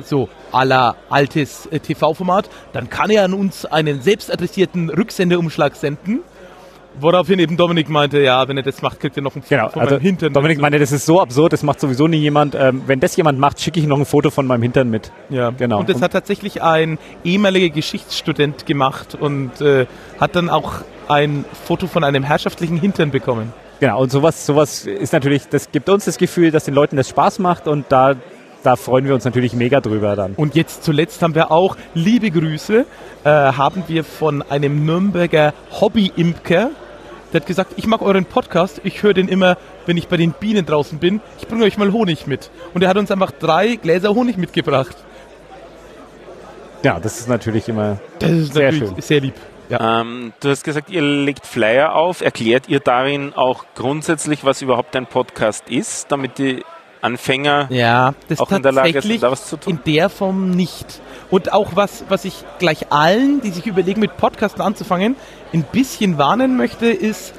so 0.00 0.28
aller 0.50 0.96
altes 1.10 1.66
äh, 1.66 1.78
TV-Format, 1.80 2.48
dann 2.72 2.88
kann 2.88 3.10
er 3.10 3.24
an 3.24 3.34
uns 3.34 3.66
einen 3.66 4.00
selbstadressierten 4.00 4.90
Rücksendeumschlag 4.90 5.76
senden. 5.76 6.20
Woraufhin 7.00 7.38
eben 7.38 7.56
Dominik 7.56 7.88
meinte, 7.88 8.20
ja, 8.20 8.46
wenn 8.48 8.58
er 8.58 8.62
das 8.62 8.82
macht, 8.82 9.00
kriegt 9.00 9.16
er 9.16 9.22
noch 9.22 9.34
ein 9.34 9.40
Foto 9.40 9.54
genau, 9.54 9.68
von 9.70 9.80
also 9.80 9.94
meinem 9.94 10.02
Hintern. 10.02 10.32
Dominik 10.34 10.60
meinte, 10.60 10.78
das 10.78 10.92
ist 10.92 11.06
so 11.06 11.22
absurd, 11.22 11.54
das 11.54 11.62
macht 11.62 11.80
sowieso 11.80 12.06
nie 12.06 12.18
jemand. 12.18 12.54
Ähm, 12.54 12.82
wenn 12.86 13.00
das 13.00 13.16
jemand 13.16 13.38
macht, 13.38 13.60
schicke 13.60 13.80
ich 13.80 13.86
noch 13.86 13.98
ein 13.98 14.04
Foto 14.04 14.30
von 14.30 14.46
meinem 14.46 14.60
Hintern 14.60 14.90
mit. 14.90 15.10
Ja, 15.30 15.50
genau. 15.50 15.78
Und 15.80 15.88
das 15.88 16.02
hat 16.02 16.12
tatsächlich 16.12 16.62
ein 16.62 16.98
ehemaliger 17.24 17.70
Geschichtsstudent 17.70 18.66
gemacht 18.66 19.14
und 19.14 19.58
äh, 19.62 19.86
hat 20.20 20.36
dann 20.36 20.50
auch 20.50 20.82
ein 21.08 21.46
Foto 21.64 21.86
von 21.86 22.04
einem 22.04 22.24
herrschaftlichen 22.24 22.76
Hintern 22.76 23.10
bekommen. 23.10 23.54
Genau, 23.82 24.00
und 24.00 24.12
sowas, 24.12 24.46
sowas 24.46 24.86
ist 24.86 25.12
natürlich, 25.12 25.48
das 25.48 25.72
gibt 25.72 25.88
uns 25.88 26.04
das 26.04 26.16
Gefühl, 26.16 26.52
dass 26.52 26.66
den 26.66 26.74
Leuten 26.74 26.96
das 26.96 27.08
Spaß 27.08 27.40
macht 27.40 27.66
und 27.66 27.86
da 27.88 28.14
da 28.62 28.76
freuen 28.76 29.06
wir 29.06 29.12
uns 29.12 29.24
natürlich 29.24 29.54
mega 29.54 29.80
drüber 29.80 30.14
dann. 30.14 30.34
Und 30.34 30.54
jetzt 30.54 30.84
zuletzt 30.84 31.20
haben 31.20 31.34
wir 31.34 31.50
auch 31.50 31.76
liebe 31.92 32.30
Grüße, 32.30 32.86
äh, 33.24 33.28
haben 33.28 33.82
wir 33.88 34.04
von 34.04 34.40
einem 34.42 34.86
Nürnberger 34.86 35.52
Hobby-Imker, 35.80 36.70
der 37.32 37.40
hat 37.40 37.46
gesagt, 37.48 37.72
ich 37.74 37.88
mag 37.88 38.02
euren 38.02 38.24
Podcast, 38.24 38.80
ich 38.84 39.02
höre 39.02 39.14
den 39.14 39.26
immer, 39.26 39.56
wenn 39.86 39.96
ich 39.96 40.06
bei 40.06 40.16
den 40.16 40.30
Bienen 40.30 40.64
draußen 40.64 41.00
bin, 41.00 41.20
ich 41.40 41.48
bringe 41.48 41.64
euch 41.64 41.76
mal 41.76 41.90
Honig 41.90 42.28
mit. 42.28 42.52
Und 42.74 42.84
er 42.84 42.88
hat 42.88 42.98
uns 42.98 43.10
einfach 43.10 43.32
drei 43.32 43.74
Gläser 43.74 44.14
Honig 44.14 44.36
mitgebracht. 44.36 44.96
Ja, 46.84 47.00
das 47.00 47.18
ist 47.18 47.28
natürlich 47.28 47.68
immer 47.68 47.98
das 48.20 48.30
ist 48.30 48.54
sehr 48.54 48.70
natürlich 48.70 48.90
schön. 48.90 49.02
Sehr 49.02 49.20
lieb. 49.22 49.34
Ja. 49.72 50.02
Ähm, 50.02 50.34
du 50.40 50.50
hast 50.50 50.64
gesagt, 50.64 50.90
ihr 50.90 51.00
legt 51.00 51.46
Flyer 51.46 51.94
auf. 51.94 52.20
Erklärt 52.20 52.68
ihr 52.68 52.80
darin 52.80 53.32
auch 53.34 53.64
grundsätzlich, 53.74 54.44
was 54.44 54.60
überhaupt 54.60 54.94
ein 54.96 55.06
Podcast 55.06 55.70
ist, 55.70 56.12
damit 56.12 56.36
die 56.36 56.62
Anfänger 57.00 57.68
ja, 57.70 58.14
das 58.28 58.38
auch 58.38 58.52
in 58.52 58.62
der 58.62 58.72
Lage 58.72 59.00
sind, 59.00 59.22
da 59.22 59.30
was 59.30 59.48
zu 59.48 59.56
tun? 59.56 59.74
In 59.86 59.92
der 59.92 60.10
Form 60.10 60.50
nicht. 60.50 61.00
Und 61.30 61.54
auch 61.54 61.70
was, 61.74 62.04
was 62.10 62.26
ich 62.26 62.44
gleich 62.58 62.92
allen, 62.92 63.40
die 63.40 63.50
sich 63.50 63.66
überlegen, 63.66 64.00
mit 64.00 64.18
Podcasten 64.18 64.60
anzufangen, 64.60 65.16
ein 65.54 65.64
bisschen 65.64 66.18
warnen 66.18 66.58
möchte, 66.58 66.86
ist, 66.86 67.32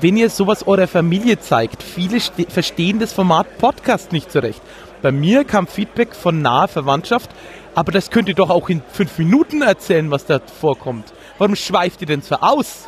wenn 0.00 0.16
ihr 0.16 0.30
sowas 0.30 0.66
eurer 0.66 0.88
Familie 0.88 1.38
zeigt, 1.38 1.82
viele 1.82 2.18
verstehen 2.48 2.98
das 2.98 3.12
Format 3.12 3.58
Podcast 3.58 4.10
nicht 4.12 4.32
zurecht. 4.32 4.62
Bei 5.02 5.12
mir 5.12 5.44
kam 5.44 5.66
Feedback 5.66 6.14
von 6.14 6.40
naher 6.40 6.66
Verwandtschaft, 6.66 7.30
aber 7.74 7.92
das 7.92 8.10
könnt 8.10 8.28
ihr 8.28 8.34
doch 8.34 8.50
auch 8.50 8.68
in 8.68 8.82
fünf 8.92 9.18
Minuten 9.18 9.62
erzählen, 9.62 10.10
was 10.10 10.26
da 10.26 10.38
vorkommt. 10.38 11.12
Warum 11.38 11.56
schweift 11.56 12.00
ihr 12.00 12.06
denn 12.06 12.22
so 12.22 12.36
aus? 12.36 12.86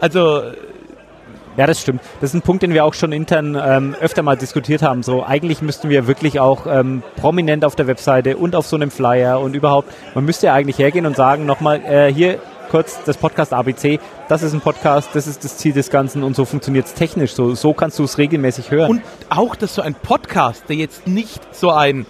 Also 0.00 0.42
ja, 1.56 1.66
das 1.66 1.80
stimmt. 1.80 2.00
Das 2.20 2.30
ist 2.30 2.34
ein 2.34 2.42
Punkt, 2.42 2.64
den 2.64 2.74
wir 2.74 2.84
auch 2.84 2.94
schon 2.94 3.12
intern 3.12 3.56
ähm, 3.60 3.94
öfter 4.00 4.22
mal 4.22 4.36
diskutiert 4.36 4.82
haben. 4.82 5.04
So, 5.04 5.24
eigentlich 5.24 5.62
müssten 5.62 5.88
wir 5.88 6.08
wirklich 6.08 6.40
auch 6.40 6.66
ähm, 6.66 7.04
prominent 7.16 7.64
auf 7.64 7.76
der 7.76 7.86
Webseite 7.86 8.36
und 8.36 8.56
auf 8.56 8.66
so 8.66 8.74
einem 8.74 8.90
Flyer 8.90 9.38
und 9.40 9.54
überhaupt, 9.54 9.88
man 10.14 10.24
müsste 10.24 10.46
ja 10.46 10.54
eigentlich 10.54 10.78
hergehen 10.78 11.06
und 11.06 11.14
sagen, 11.14 11.46
nochmal, 11.46 11.80
äh, 11.84 12.12
hier 12.12 12.40
kurz 12.70 12.98
das 13.04 13.16
Podcast 13.16 13.52
ABC, 13.52 14.00
das 14.28 14.42
ist 14.42 14.52
ein 14.52 14.60
Podcast, 14.60 15.10
das 15.12 15.28
ist 15.28 15.44
das 15.44 15.58
Ziel 15.58 15.72
des 15.72 15.90
Ganzen 15.90 16.24
und 16.24 16.34
so 16.34 16.44
funktioniert 16.44 16.86
es 16.86 16.94
technisch. 16.94 17.34
So, 17.34 17.54
so 17.54 17.72
kannst 17.72 18.00
du 18.00 18.02
es 18.04 18.18
regelmäßig 18.18 18.72
hören. 18.72 18.90
Und 18.90 19.02
auch, 19.28 19.54
dass 19.54 19.76
so 19.76 19.82
ein 19.82 19.94
Podcast, 19.94 20.64
der 20.68 20.74
jetzt 20.74 21.06
nicht 21.06 21.40
so 21.54 21.70
ein 21.70 22.00
äh, 22.00 22.04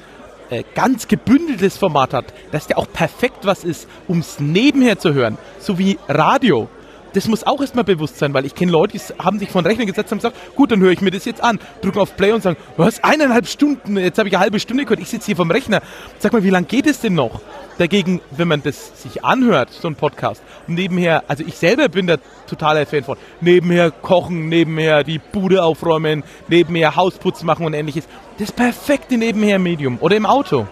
ganz 0.62 1.08
gebündeltes 1.08 1.76
Format 1.76 2.14
hat, 2.14 2.26
dass 2.52 2.66
der 2.66 2.78
auch 2.78 2.86
perfekt 2.92 3.44
was 3.44 3.64
ist, 3.64 3.88
um 4.06 4.20
es 4.20 4.38
nebenher 4.38 4.98
zu 4.98 5.14
hören, 5.14 5.38
so 5.58 5.78
wie 5.78 5.98
Radio 6.08 6.68
das 7.14 7.28
muss 7.28 7.44
auch 7.44 7.60
erstmal 7.60 7.84
bewusst 7.84 8.18
sein, 8.18 8.34
weil 8.34 8.44
ich 8.44 8.54
kenne 8.54 8.72
Leute, 8.72 8.98
die 8.98 9.22
haben 9.22 9.38
sich 9.38 9.50
von 9.50 9.64
Rechner 9.64 9.86
gesetzt 9.86 10.10
und 10.12 10.18
gesagt, 10.18 10.36
gut, 10.56 10.72
dann 10.72 10.80
höre 10.80 10.90
ich 10.90 11.00
mir 11.00 11.12
das 11.12 11.24
jetzt 11.24 11.42
an, 11.42 11.60
drücken 11.80 12.00
auf 12.00 12.16
Play 12.16 12.32
und 12.32 12.42
sagen, 12.42 12.56
was, 12.76 13.02
eineinhalb 13.02 13.46
Stunden, 13.46 13.96
jetzt 13.96 14.18
habe 14.18 14.28
ich 14.28 14.34
eine 14.34 14.42
halbe 14.42 14.58
Stunde 14.58 14.84
gehört, 14.84 15.00
ich 15.00 15.08
sitze 15.08 15.26
hier 15.26 15.36
vom 15.36 15.50
Rechner. 15.50 15.80
Sag 16.18 16.32
mal, 16.32 16.42
wie 16.42 16.50
lange 16.50 16.66
geht 16.66 16.86
es 16.86 17.00
denn 17.00 17.14
noch? 17.14 17.40
Dagegen, 17.78 18.20
wenn 18.32 18.48
man 18.48 18.62
das 18.62 19.00
sich 19.02 19.24
anhört, 19.24 19.70
so 19.70 19.88
ein 19.88 19.94
Podcast, 19.94 20.42
und 20.66 20.74
nebenher, 20.74 21.24
also 21.28 21.44
ich 21.46 21.56
selber 21.56 21.88
bin 21.88 22.06
da 22.06 22.16
totaler 22.48 22.84
Fan 22.84 23.04
von, 23.04 23.16
nebenher 23.40 23.90
kochen, 23.90 24.48
nebenher 24.48 25.04
die 25.04 25.18
Bude 25.18 25.62
aufräumen, 25.62 26.24
nebenher 26.48 26.96
Hausputz 26.96 27.42
machen 27.42 27.64
und 27.64 27.74
ähnliches. 27.74 28.06
Das 28.38 28.50
perfekte 28.50 29.16
nebenher 29.16 29.58
Medium. 29.58 29.98
Oder 30.00 30.16
im 30.16 30.26
Auto. 30.26 30.66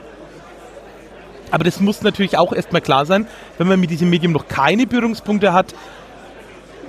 Aber 1.53 1.65
das 1.65 1.81
muss 1.81 2.03
natürlich 2.03 2.39
auch 2.39 2.53
erstmal 2.53 2.81
klar 2.81 3.05
sein, 3.05 3.27
wenn 3.59 3.69
man 3.69 3.79
mit 3.79 3.91
diesem 3.91 4.09
Medium 4.09 4.33
noch 4.33 4.49
keine 4.49 4.87
Berührungspunkte 4.87 5.53
hat, 5.53 5.75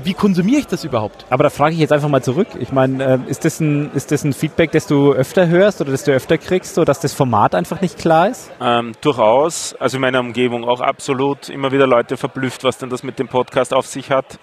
wie 0.04 0.14
konsumiere 0.14 0.60
ich 0.60 0.68
das 0.68 0.84
überhaupt? 0.84 1.26
Aber 1.30 1.44
da 1.44 1.50
frage 1.50 1.74
ich 1.74 1.80
jetzt 1.80 1.92
einfach 1.92 2.10
mal 2.10 2.24
zurück. 2.24 2.48
Ich 2.60 2.72
meine, 2.72 3.04
äh, 3.04 3.20
ist, 3.30 3.46
das 3.46 3.60
ein, 3.60 3.92
ist 3.94 4.12
das 4.12 4.24
ein 4.24 4.34
Feedback, 4.34 4.72
das 4.72 4.88
du 4.88 5.14
öfter 5.14 5.48
hörst 5.48 5.82
oder 5.82 5.92
das 5.92 6.04
du 6.04 6.12
öfter 6.12 6.38
kriegst, 6.38 6.76
so 6.76 6.84
dass 6.84 7.00
das 7.00 7.14
Format 7.14 7.56
einfach 7.56 7.82
nicht 7.82 7.98
klar 7.98 8.30
ist? 8.30 8.52
Ähm, 8.62 8.94
durchaus. 9.02 9.76
Also 9.80 9.98
in 9.98 10.02
meiner 10.02 10.20
Umgebung 10.20 10.64
auch 10.64 10.82
absolut. 10.82 11.50
Immer 11.50 11.72
wieder 11.72 11.88
Leute 11.88 12.18
verblüfft, 12.18 12.64
was 12.64 12.78
denn 12.78 12.90
das 12.90 13.04
mit 13.04 13.20
dem 13.20 13.28
Podcast 13.28 13.74
auf 13.74 13.88
sich 13.88 14.10
hat. 14.12 14.40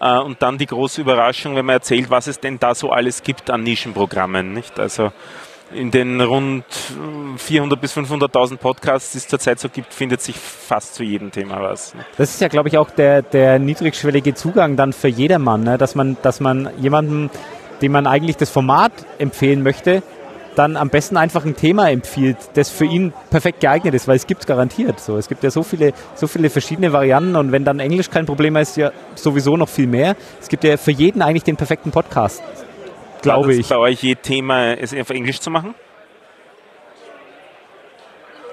Äh, 0.00 0.18
und 0.18 0.42
dann 0.42 0.58
die 0.58 0.66
große 0.66 1.00
Überraschung, 1.00 1.56
wenn 1.56 1.66
man 1.66 1.76
erzählt, 1.76 2.10
was 2.10 2.26
es 2.26 2.40
denn 2.40 2.58
da 2.58 2.74
so 2.74 2.90
alles 2.90 3.22
gibt 3.22 3.50
an 3.50 3.62
Nischenprogrammen. 3.62 4.52
Nicht? 4.52 4.78
Also 4.78 5.12
in 5.74 5.90
den 5.90 6.20
rund 6.20 6.64
400 7.36 7.80
bis 7.80 7.96
500.000 7.96 8.56
Podcasts, 8.56 9.12
die 9.12 9.18
es 9.18 9.28
zurzeit 9.28 9.58
so 9.58 9.68
gibt, 9.68 9.92
findet 9.92 10.20
sich 10.20 10.36
fast 10.36 10.94
zu 10.94 11.02
jedem 11.02 11.30
Thema 11.30 11.60
was. 11.60 11.94
Ne? 11.94 12.04
Das 12.16 12.30
ist 12.30 12.40
ja, 12.40 12.48
glaube 12.48 12.68
ich, 12.68 12.78
auch 12.78 12.90
der, 12.90 13.22
der 13.22 13.58
niedrigschwellige 13.58 14.34
Zugang 14.34 14.76
dann 14.76 14.92
für 14.92 15.08
jedermann, 15.08 15.62
ne? 15.62 15.78
dass 15.78 15.94
man, 15.94 16.16
dass 16.22 16.40
man 16.40 16.70
jemandem, 16.78 17.30
dem 17.80 17.92
man 17.92 18.06
eigentlich 18.06 18.36
das 18.36 18.50
Format 18.50 18.92
empfehlen 19.18 19.62
möchte, 19.62 20.02
dann 20.54 20.76
am 20.76 20.90
besten 20.90 21.16
einfach 21.16 21.44
ein 21.44 21.56
Thema 21.56 21.90
empfiehlt, 21.90 22.36
das 22.54 22.68
für 22.68 22.84
ihn 22.84 23.12
perfekt 23.30 23.60
geeignet 23.60 23.94
ist, 23.94 24.06
weil 24.06 24.16
es 24.16 24.26
gibt 24.26 24.46
garantiert 24.46 25.00
so. 25.00 25.16
Es 25.16 25.28
gibt 25.28 25.42
ja 25.42 25.50
so 25.50 25.62
viele, 25.62 25.92
so 26.14 26.26
viele 26.26 26.50
verschiedene 26.50 26.92
Varianten 26.92 27.36
und 27.36 27.52
wenn 27.52 27.64
dann 27.64 27.80
Englisch 27.80 28.10
kein 28.10 28.26
Problem 28.26 28.56
ist, 28.56 28.76
ja 28.76 28.92
sowieso 29.14 29.56
noch 29.56 29.68
viel 29.68 29.86
mehr. 29.86 30.14
Es 30.40 30.48
gibt 30.48 30.64
ja 30.64 30.76
für 30.76 30.90
jeden 30.90 31.22
eigentlich 31.22 31.44
den 31.44 31.56
perfekten 31.56 31.90
Podcast 31.90 32.42
glaube 33.22 33.54
ich. 33.54 33.68
bei 33.68 33.76
euch 33.76 34.02
je 34.02 34.14
Thema, 34.14 34.74
es 34.74 34.94
auf 34.94 35.10
Englisch 35.10 35.40
zu 35.40 35.50
machen? 35.50 35.74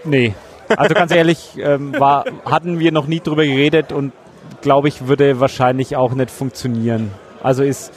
Nee. 0.04 0.34
Also 0.76 0.94
ganz 0.94 1.12
ehrlich, 1.12 1.58
ähm, 1.58 2.00
war, 2.00 2.26
hatten 2.46 2.80
wir 2.80 2.92
noch 2.92 3.08
nie 3.08 3.20
drüber 3.20 3.46
geredet 3.46 3.92
und 3.92 4.14
glaube 4.62 4.88
ich, 4.88 5.08
würde 5.08 5.40
wahrscheinlich 5.40 5.96
auch 5.96 6.14
nicht 6.14 6.32
funktionieren. 6.32 7.12
Also 7.42 7.64
ist, 7.64 7.94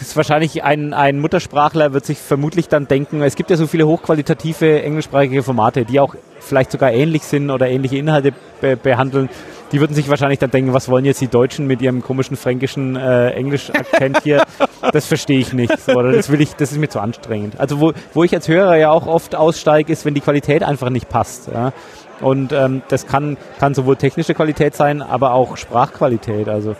ist 0.00 0.16
wahrscheinlich 0.16 0.64
ein, 0.64 0.94
ein 0.94 1.20
Muttersprachler 1.20 1.92
wird 1.92 2.06
sich 2.06 2.18
vermutlich 2.18 2.68
dann 2.68 2.88
denken, 2.88 3.22
es 3.22 3.36
gibt 3.36 3.50
ja 3.50 3.56
so 3.56 3.66
viele 3.66 3.86
hochqualitative 3.86 4.82
englischsprachige 4.82 5.42
Formate, 5.42 5.84
die 5.84 6.00
auch 6.00 6.14
vielleicht 6.40 6.72
sogar 6.72 6.92
ähnlich 6.92 7.22
sind 7.22 7.50
oder 7.50 7.68
ähnliche 7.68 7.98
Inhalte 7.98 8.32
be 8.60 8.76
behandeln 8.76 9.28
die 9.72 9.80
würden 9.80 9.94
sich 9.94 10.08
wahrscheinlich 10.08 10.38
dann 10.38 10.50
denken, 10.50 10.74
was 10.74 10.88
wollen 10.88 11.04
jetzt 11.04 11.20
die 11.20 11.28
Deutschen 11.28 11.66
mit 11.66 11.80
ihrem 11.80 12.02
komischen 12.02 12.36
fränkischen 12.36 12.94
äh, 12.94 13.30
Englisch-Akzent 13.30 14.22
hier? 14.22 14.44
das 14.92 15.06
verstehe 15.06 15.38
ich 15.38 15.52
nicht. 15.52 15.72
Oder 15.88 16.12
das 16.12 16.30
will 16.30 16.40
ich, 16.40 16.54
das 16.54 16.72
ist 16.72 16.78
mir 16.78 16.88
zu 16.88 17.00
anstrengend. 17.00 17.58
Also 17.58 17.80
wo, 17.80 17.92
wo 18.12 18.22
ich 18.22 18.34
als 18.34 18.48
Hörer 18.48 18.76
ja 18.76 18.90
auch 18.90 19.06
oft 19.06 19.34
aussteige, 19.34 19.90
ist, 19.92 20.04
wenn 20.04 20.14
die 20.14 20.20
Qualität 20.20 20.62
einfach 20.62 20.90
nicht 20.90 21.08
passt. 21.08 21.48
Ja? 21.48 21.72
Und 22.20 22.52
ähm, 22.52 22.82
das 22.88 23.06
kann, 23.06 23.38
kann 23.58 23.74
sowohl 23.74 23.96
technische 23.96 24.34
Qualität 24.34 24.74
sein, 24.76 25.00
aber 25.02 25.32
auch 25.32 25.56
Sprachqualität. 25.56 26.48
Also 26.48 26.76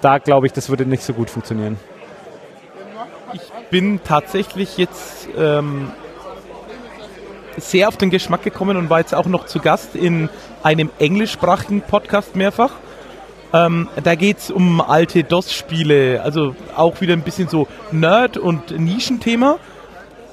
da 0.00 0.18
glaube 0.18 0.46
ich, 0.46 0.52
das 0.52 0.68
würde 0.68 0.84
nicht 0.84 1.02
so 1.02 1.12
gut 1.12 1.30
funktionieren. 1.30 1.76
Ich 3.32 3.42
bin 3.70 4.00
tatsächlich 4.02 4.78
jetzt 4.78 5.28
ähm, 5.36 5.92
sehr 7.60 7.88
auf 7.88 7.96
den 7.96 8.10
Geschmack 8.10 8.42
gekommen 8.42 8.76
und 8.76 8.90
war 8.90 9.00
jetzt 9.00 9.14
auch 9.14 9.26
noch 9.26 9.46
zu 9.46 9.58
Gast 9.60 9.94
in 9.94 10.28
einem 10.62 10.90
englischsprachigen 10.98 11.82
Podcast 11.82 12.36
mehrfach. 12.36 12.72
Ähm, 13.52 13.88
da 14.02 14.14
geht 14.14 14.38
es 14.38 14.50
um 14.50 14.80
alte 14.80 15.24
DOS-Spiele, 15.24 16.22
also 16.22 16.54
auch 16.76 17.00
wieder 17.00 17.14
ein 17.14 17.22
bisschen 17.22 17.48
so 17.48 17.66
Nerd- 17.92 18.36
und 18.36 18.78
Nischenthema. 18.78 19.58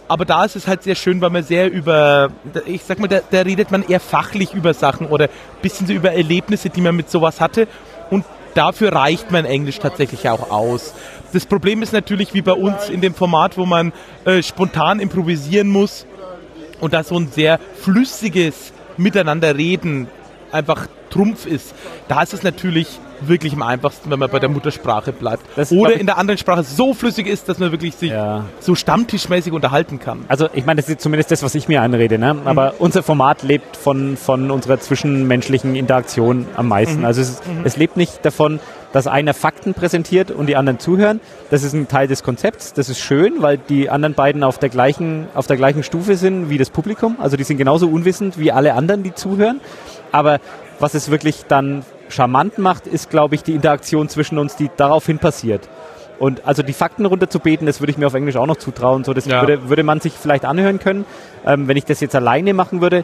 Aber 0.07 0.25
da 0.25 0.45
ist 0.45 0.55
es 0.55 0.67
halt 0.67 0.83
sehr 0.83 0.95
schön, 0.95 1.19
weil 1.21 1.31
man 1.31 1.43
sehr 1.43 1.71
über, 1.71 2.29
ich 2.65 2.83
sag 2.83 2.99
mal, 2.99 3.07
da, 3.07 3.21
da 3.31 3.41
redet 3.41 3.71
man 3.71 3.83
eher 3.83 3.99
fachlich 3.99 4.53
über 4.53 4.73
Sachen 4.73 5.07
oder 5.07 5.25
ein 5.25 5.61
bisschen 5.61 5.87
so 5.87 5.93
über 5.93 6.11
Erlebnisse, 6.11 6.69
die 6.69 6.81
man 6.81 6.95
mit 6.95 7.09
sowas 7.09 7.41
hatte. 7.41 7.67
Und 8.11 8.23
dafür 8.53 8.93
reicht 8.93 9.31
mein 9.31 9.45
Englisch 9.45 9.79
tatsächlich 9.79 10.29
auch 10.29 10.51
aus. 10.51 10.93
Das 11.33 11.45
Problem 11.45 11.81
ist 11.81 11.91
natürlich 11.91 12.33
wie 12.33 12.41
bei 12.41 12.53
uns 12.53 12.89
in 12.89 13.01
dem 13.01 13.13
Format, 13.13 13.57
wo 13.57 13.65
man 13.65 13.93
äh, 14.25 14.43
spontan 14.43 14.99
improvisieren 14.99 15.69
muss 15.69 16.05
und 16.79 16.93
da 16.93 17.03
so 17.03 17.17
ein 17.17 17.29
sehr 17.31 17.59
flüssiges 17.81 18.73
Miteinanderreden 18.97 20.07
einfach 20.51 20.87
Trumpf 21.09 21.45
ist. 21.45 21.73
Da 22.07 22.23
ist 22.23 22.33
es 22.33 22.43
natürlich 22.43 22.99
wirklich 23.21 23.53
am 23.53 23.61
einfachsten, 23.61 24.09
wenn 24.11 24.19
man 24.19 24.29
bei 24.29 24.39
der 24.39 24.49
Muttersprache 24.49 25.11
bleibt. 25.11 25.43
Das, 25.55 25.71
Oder 25.71 25.93
ich- 25.93 25.99
in 25.99 26.05
der 26.05 26.17
anderen 26.17 26.37
Sprache 26.37 26.63
so 26.63 26.93
flüssig 26.93 27.27
ist, 27.27 27.47
dass 27.49 27.59
man 27.59 27.71
wirklich 27.71 27.95
sich 27.95 28.11
Ja. 28.11 28.45
so 28.59 28.75
stammtischmäßig 28.75 29.53
unterhalten 29.53 29.99
kann. 29.99 30.25
Also 30.27 30.47
ich 30.53 30.65
meine, 30.65 30.81
das 30.81 30.89
ist 30.89 31.01
zumindest 31.01 31.31
das, 31.31 31.43
was 31.43 31.55
ich 31.55 31.67
mir 31.67 31.81
einrede. 31.81 32.17
Ne? 32.17 32.35
Aber 32.45 32.75
unser 32.79 33.03
Format 33.03 33.43
lebt 33.43 33.77
von, 33.77 34.17
von 34.17 34.51
unserer 34.51 34.79
zwischenmenschlichen 34.79 35.75
Interaktion 35.75 36.45
am 36.55 36.67
meisten. 36.67 37.05
Also 37.05 37.21
es, 37.21 37.41
es 37.63 37.77
lebt 37.77 37.97
nicht 37.97 38.23
davon, 38.25 38.59
dass 38.93 39.07
einer 39.07 39.33
Fakten 39.33 39.73
präsentiert 39.73 40.31
und 40.31 40.47
die 40.47 40.55
anderen 40.55 40.79
zuhören. 40.79 41.19
Das 41.51 41.63
ist 41.63 41.73
ein 41.73 41.87
Teil 41.89 42.07
des 42.07 42.23
Konzepts. 42.23 42.73
Das 42.73 42.87
ist 42.87 42.99
schön, 42.99 43.41
weil 43.41 43.57
die 43.57 43.89
anderen 43.89 44.13
beiden 44.13 44.43
auf 44.43 44.57
der 44.57 44.69
gleichen, 44.69 45.27
auf 45.35 45.47
der 45.47 45.57
gleichen 45.57 45.83
Stufe 45.83 46.15
sind 46.15 46.49
wie 46.49 46.57
das 46.57 46.69
Publikum. 46.69 47.17
Also 47.19 47.35
die 47.35 47.43
sind 47.43 47.57
genauso 47.57 47.87
unwissend 47.89 48.39
wie 48.39 48.51
alle 48.53 48.73
anderen, 48.73 49.03
die 49.03 49.13
zuhören. 49.13 49.59
Aber 50.13 50.39
was 50.79 50.93
es 50.93 51.11
wirklich 51.11 51.43
dann 51.47 51.83
charmant 52.09 52.57
macht, 52.57 52.87
ist, 52.87 53.09
glaube 53.09 53.35
ich, 53.35 53.43
die 53.43 53.53
Interaktion 53.53 54.09
zwischen 54.09 54.37
uns, 54.37 54.55
die 54.55 54.69
daraufhin 54.77 55.19
passiert. 55.19 55.67
Und 56.19 56.45
also 56.45 56.63
die 56.63 56.73
Fakten 56.73 57.05
runterzubeten, 57.05 57.67
das 57.67 57.81
würde 57.81 57.91
ich 57.91 57.97
mir 57.97 58.07
auf 58.07 58.13
Englisch 58.13 58.37
auch 58.37 58.47
noch 58.47 58.55
zutrauen. 58.57 59.03
So, 59.03 59.13
das 59.13 59.25
Ja. 59.25 59.41
würde, 59.41 59.69
würde 59.69 59.83
man 59.83 59.99
sich 59.99 60.13
vielleicht 60.13 60.45
anhören 60.45 60.79
können. 60.79 61.05
Ähm, 61.45 61.67
wenn 61.67 61.77
ich 61.77 61.85
das 61.85 61.99
jetzt 61.99 62.15
alleine 62.15 62.53
machen 62.53 62.81
würde, 62.81 63.03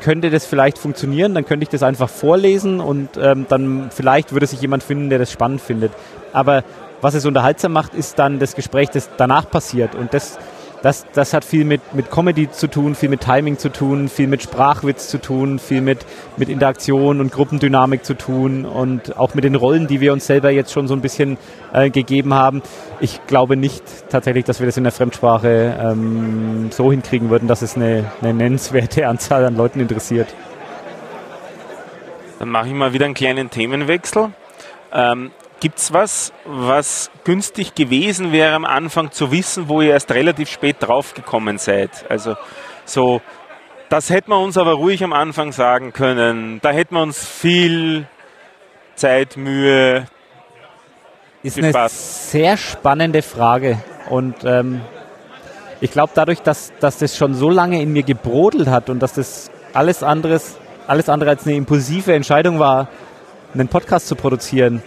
könnte 0.00 0.30
das 0.30 0.46
vielleicht 0.46 0.78
funktionieren. 0.78 1.34
Dann 1.34 1.44
könnte 1.46 1.64
ich 1.64 1.70
das 1.70 1.82
einfach 1.82 2.08
vorlesen 2.08 2.80
und 2.80 3.10
ähm, 3.20 3.46
dann 3.48 3.90
vielleicht 3.90 4.32
würde 4.32 4.46
sich 4.46 4.60
jemand 4.60 4.82
finden, 4.82 5.08
der 5.10 5.18
das 5.18 5.32
spannend 5.32 5.60
findet. 5.60 5.92
Aber 6.32 6.62
was 7.00 7.14
es 7.14 7.26
unterhaltsam 7.26 7.72
macht, 7.72 7.94
ist 7.94 8.18
dann 8.18 8.38
das 8.38 8.54
Gespräch, 8.54 8.90
das 8.90 9.10
danach 9.16 9.50
passiert. 9.50 9.94
Und 9.94 10.14
das, 10.14 10.38
das, 10.84 11.06
das 11.14 11.32
hat 11.32 11.46
viel 11.46 11.64
mit, 11.64 11.94
mit 11.94 12.10
Comedy 12.10 12.50
zu 12.50 12.68
tun, 12.68 12.94
viel 12.94 13.08
mit 13.08 13.22
Timing 13.22 13.56
zu 13.56 13.70
tun, 13.70 14.10
viel 14.10 14.26
mit 14.26 14.42
Sprachwitz 14.42 15.08
zu 15.08 15.16
tun, 15.16 15.58
viel 15.58 15.80
mit, 15.80 16.04
mit 16.36 16.50
Interaktion 16.50 17.22
und 17.22 17.32
Gruppendynamik 17.32 18.04
zu 18.04 18.12
tun 18.12 18.66
und 18.66 19.16
auch 19.16 19.34
mit 19.34 19.44
den 19.44 19.54
Rollen, 19.54 19.86
die 19.86 20.02
wir 20.02 20.12
uns 20.12 20.26
selber 20.26 20.50
jetzt 20.50 20.72
schon 20.72 20.86
so 20.86 20.92
ein 20.92 21.00
bisschen 21.00 21.38
äh, 21.72 21.88
gegeben 21.88 22.34
haben. 22.34 22.60
Ich 23.00 23.26
glaube 23.26 23.56
nicht 23.56 23.82
tatsächlich, 24.10 24.44
dass 24.44 24.60
wir 24.60 24.66
das 24.66 24.76
in 24.76 24.84
der 24.84 24.92
Fremdsprache 24.92 25.74
ähm, 25.80 26.68
so 26.70 26.90
hinkriegen 26.90 27.30
würden, 27.30 27.48
dass 27.48 27.62
es 27.62 27.76
eine, 27.76 28.12
eine 28.20 28.34
nennenswerte 28.34 29.08
Anzahl 29.08 29.46
an 29.46 29.56
Leuten 29.56 29.80
interessiert. 29.80 30.34
Dann 32.40 32.50
mache 32.50 32.68
ich 32.68 32.74
mal 32.74 32.92
wieder 32.92 33.06
einen 33.06 33.14
kleinen 33.14 33.48
Themenwechsel. 33.48 34.34
Ähm, 34.92 35.30
Gibt 35.64 35.78
es 35.78 35.94
was, 35.94 36.30
was 36.44 37.10
günstig 37.24 37.74
gewesen 37.74 38.32
wäre 38.32 38.52
am 38.54 38.66
Anfang 38.66 39.12
zu 39.12 39.32
wissen, 39.32 39.66
wo 39.66 39.80
ihr 39.80 39.92
erst 39.92 40.10
relativ 40.10 40.50
spät 40.50 40.76
draufgekommen 40.80 41.56
seid? 41.56 42.04
Also 42.10 42.36
so, 42.84 43.22
das 43.88 44.10
hätten 44.10 44.30
wir 44.30 44.38
uns 44.38 44.58
aber 44.58 44.74
ruhig 44.74 45.02
am 45.02 45.14
Anfang 45.14 45.52
sagen 45.52 45.94
können. 45.94 46.60
Da 46.60 46.70
hätten 46.70 46.96
wir 46.96 47.00
uns 47.00 47.26
viel 47.26 48.06
Zeit, 48.94 49.38
Mühe. 49.38 50.04
Ist 51.42 51.54
Viel 51.54 51.64
eine 51.64 51.72
Spaß. 51.72 52.32
sehr 52.32 52.58
spannende 52.58 53.22
Frage. 53.22 53.78
Und 54.10 54.44
ähm, 54.44 54.82
ich 55.80 55.92
glaube, 55.92 56.12
dadurch, 56.14 56.42
dass, 56.42 56.74
dass 56.78 56.98
das 56.98 57.16
schon 57.16 57.32
so 57.32 57.48
lange 57.48 57.80
in 57.80 57.90
mir 57.90 58.02
gebrodelt 58.02 58.68
hat 58.68 58.90
und 58.90 59.00
dass 59.00 59.14
das 59.14 59.50
alles 59.72 60.02
anderes, 60.02 60.58
alles 60.86 61.08
andere 61.08 61.30
als 61.30 61.46
eine 61.46 61.56
impulsive 61.56 62.12
Entscheidung 62.12 62.58
war, 62.58 62.88
einen 63.54 63.68
Podcast 63.68 64.08
zu 64.08 64.14
produzieren, 64.14 64.82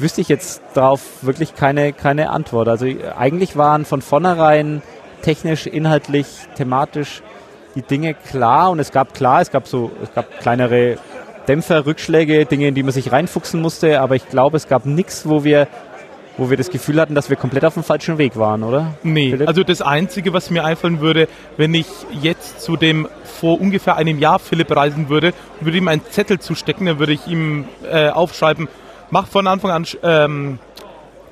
wüsste 0.00 0.20
ich 0.20 0.28
jetzt 0.28 0.62
darauf 0.74 1.00
wirklich 1.22 1.54
keine, 1.54 1.92
keine 1.92 2.30
Antwort. 2.30 2.68
Also 2.68 2.86
eigentlich 3.16 3.56
waren 3.56 3.84
von 3.84 4.02
vornherein 4.02 4.82
technisch, 5.22 5.66
inhaltlich, 5.66 6.26
thematisch 6.56 7.22
die 7.74 7.82
Dinge 7.82 8.14
klar 8.14 8.70
und 8.70 8.78
es 8.78 8.90
gab 8.90 9.14
klar, 9.14 9.40
es 9.40 9.50
gab 9.50 9.68
so, 9.68 9.90
es 10.02 10.12
gab 10.12 10.40
kleinere 10.40 10.96
Dämpfer, 11.46 11.86
Rückschläge, 11.86 12.44
Dinge, 12.46 12.68
in 12.68 12.74
die 12.74 12.82
man 12.82 12.92
sich 12.92 13.12
reinfuchsen 13.12 13.60
musste, 13.60 14.00
aber 14.00 14.16
ich 14.16 14.28
glaube, 14.28 14.56
es 14.56 14.68
gab 14.68 14.86
nichts, 14.86 15.28
wo 15.28 15.44
wir, 15.44 15.68
wo 16.36 16.50
wir 16.50 16.56
das 16.56 16.70
Gefühl 16.70 17.00
hatten, 17.00 17.14
dass 17.14 17.30
wir 17.30 17.36
komplett 17.36 17.64
auf 17.64 17.74
dem 17.74 17.82
falschen 17.82 18.18
Weg 18.18 18.36
waren, 18.36 18.62
oder? 18.62 18.94
Nee, 19.02 19.30
Philipp? 19.30 19.48
also 19.48 19.62
das 19.62 19.82
Einzige, 19.82 20.32
was 20.32 20.50
mir 20.50 20.64
einfallen 20.64 21.00
würde, 21.00 21.28
wenn 21.56 21.74
ich 21.74 21.86
jetzt 22.20 22.60
zu 22.60 22.76
dem 22.76 23.08
vor 23.24 23.60
ungefähr 23.60 23.96
einem 23.96 24.18
Jahr 24.18 24.38
Philipp 24.38 24.74
reisen 24.74 25.08
würde, 25.08 25.32
würde 25.60 25.78
ihm 25.78 25.88
einen 25.88 26.02
Zettel 26.10 26.38
zustecken, 26.38 26.86
dann 26.86 26.98
würde 26.98 27.12
ich 27.12 27.26
ihm 27.26 27.66
äh, 27.90 28.10
aufschreiben, 28.10 28.68
mach 29.10 29.26
von 29.26 29.46
Anfang 29.46 29.70
an 29.70 29.86
ähm, 30.02 30.58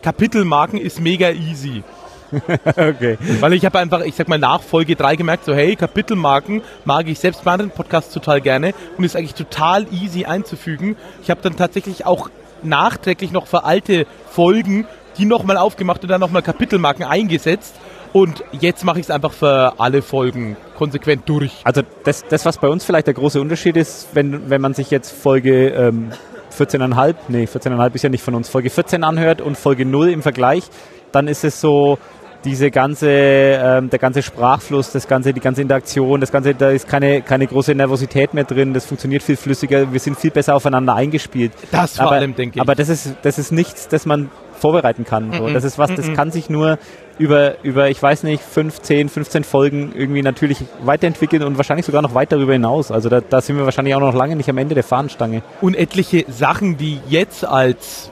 Kapitelmarken 0.03 0.79
ist 0.79 1.01
mega 1.01 1.31
easy. 1.31 1.83
okay. 2.76 3.16
Weil 3.41 3.55
ich 3.55 3.64
habe 3.64 3.79
einfach, 3.79 4.01
ich 4.01 4.14
sag 4.14 4.29
mal, 4.29 4.39
nach 4.39 4.61
Folge 4.61 4.97
3 4.97 5.16
gemerkt, 5.16 5.45
so 5.45 5.55
hey, 5.55 5.74
Kapitelmarken 5.76 6.62
mag 6.85 7.09
ich 7.09 7.18
selbst 7.18 7.43
bei 7.45 7.53
anderen 7.53 7.70
Podcasts 7.70 8.12
total 8.12 8.41
gerne 8.41 8.74
und 8.97 9.05
ist 9.05 9.16
eigentlich 9.16 9.35
total 9.35 9.87
easy 9.93 10.26
einzufügen. 10.26 10.97
Ich 11.22 11.31
habe 11.31 11.41
dann 11.43 11.57
tatsächlich 11.57 12.05
auch 12.05 12.29
nachträglich 12.62 13.33
noch 13.33 13.47
für 13.47 13.64
alte 13.64 14.07
Folgen 14.31 14.87
die 15.18 15.24
nochmal 15.24 15.57
aufgemacht 15.57 16.03
und 16.03 16.09
dann 16.09 16.20
nochmal 16.20 16.43
Kapitelmarken 16.43 17.05
eingesetzt. 17.05 17.74
Und 18.12 18.43
jetzt 18.53 18.85
mache 18.85 19.01
ich 19.01 19.07
es 19.07 19.11
einfach 19.11 19.33
für 19.33 19.74
alle 19.79 20.01
Folgen 20.01 20.57
konsequent 20.76 21.29
durch. 21.29 21.53
Also 21.64 21.83
das, 22.05 22.24
das, 22.26 22.47
was 22.47 22.57
bei 22.57 22.68
uns 22.68 22.85
vielleicht 22.85 23.07
der 23.07 23.14
große 23.14 23.39
Unterschied 23.39 23.76
ist, 23.76 24.09
wenn, 24.14 24.49
wenn 24.49 24.62
man 24.62 24.72
sich 24.72 24.91
jetzt 24.91 25.11
Folge 25.11 25.68
ähm, 25.68 26.12
14,5, 26.57 27.14
nee, 27.28 27.44
14,5 27.44 27.94
ist 27.94 28.03
ja 28.03 28.09
nicht 28.09 28.22
von 28.22 28.34
uns, 28.34 28.49
Folge 28.49 28.70
14 28.70 29.05
anhört 29.05 29.40
und 29.40 29.57
Folge 29.57 29.84
0 29.84 30.11
im 30.11 30.22
Vergleich, 30.22 30.64
dann 31.12 31.28
ist 31.28 31.44
es 31.44 31.61
so, 31.61 31.99
diese 32.44 32.70
ganze, 32.70 33.09
ähm, 33.11 33.90
der 33.90 33.99
ganze 33.99 34.22
Sprachfluss, 34.22 34.92
das 34.92 35.09
ganze, 35.09 35.32
die 35.32 35.40
ganze 35.40 35.62
Interaktion, 35.62 36.20
das 36.20 36.30
ganze, 36.30 36.55
da 36.55 36.70
ist 36.70 36.88
keine, 36.88 37.22
keine 37.22 37.46
große 37.46 37.74
Nervosität 37.74 38.32
mehr 38.32 38.44
drin, 38.44 38.72
das 38.72 38.86
funktioniert 38.86 39.22
viel 39.22 39.36
flüssiger, 39.36 39.92
wir 39.92 40.01
sind 40.01 40.16
viel 40.16 40.30
besser 40.30 40.55
aufeinander 40.55 40.94
eingespielt. 40.94 41.53
Das 41.72 41.96
vor 41.96 42.07
aber, 42.07 42.16
allem, 42.16 42.34
denke 42.34 42.57
ich. 42.57 42.61
Aber 42.61 42.74
das 42.74 42.88
ist, 42.88 43.16
das 43.22 43.38
ist 43.38 43.51
nichts, 43.51 43.88
das 43.88 44.07
man 44.07 44.30
vorbereiten 44.59 45.04
kann. 45.04 45.32
So. 45.32 45.48
Das 45.48 45.64
ist 45.64 45.78
was, 45.78 45.94
das 45.94 46.12
kann 46.12 46.30
sich 46.30 46.50
nur 46.50 46.78
über, 47.18 47.62
über, 47.64 47.90
ich 47.90 48.02
weiß 48.02 48.22
nicht, 48.22 48.42
5, 48.42 48.80
10, 48.80 49.09
15 49.09 49.44
Folgen 49.44 49.92
irgendwie 49.94 50.22
natürlich 50.22 50.59
weiterentwickeln 50.82 51.42
und 51.42 51.56
wahrscheinlich 51.56 51.86
sogar 51.86 52.02
noch 52.02 52.14
weit 52.14 52.32
darüber 52.32 52.52
hinaus. 52.52 52.90
Also 52.90 53.09
da, 53.09 53.20
da 53.20 53.40
sind 53.40 53.56
wir 53.56 53.64
wahrscheinlich 53.64 53.94
auch 53.94 54.00
noch 54.00 54.14
lange 54.14 54.36
nicht 54.36 54.48
am 54.48 54.59
Ende 54.59 54.74
der 54.74 54.84
Fahnenstange. 54.84 55.42
und 55.61 55.74
etliche 55.74 56.24
Sachen, 56.28 56.76
die 56.76 57.00
jetzt 57.09 57.44
als, 57.44 58.11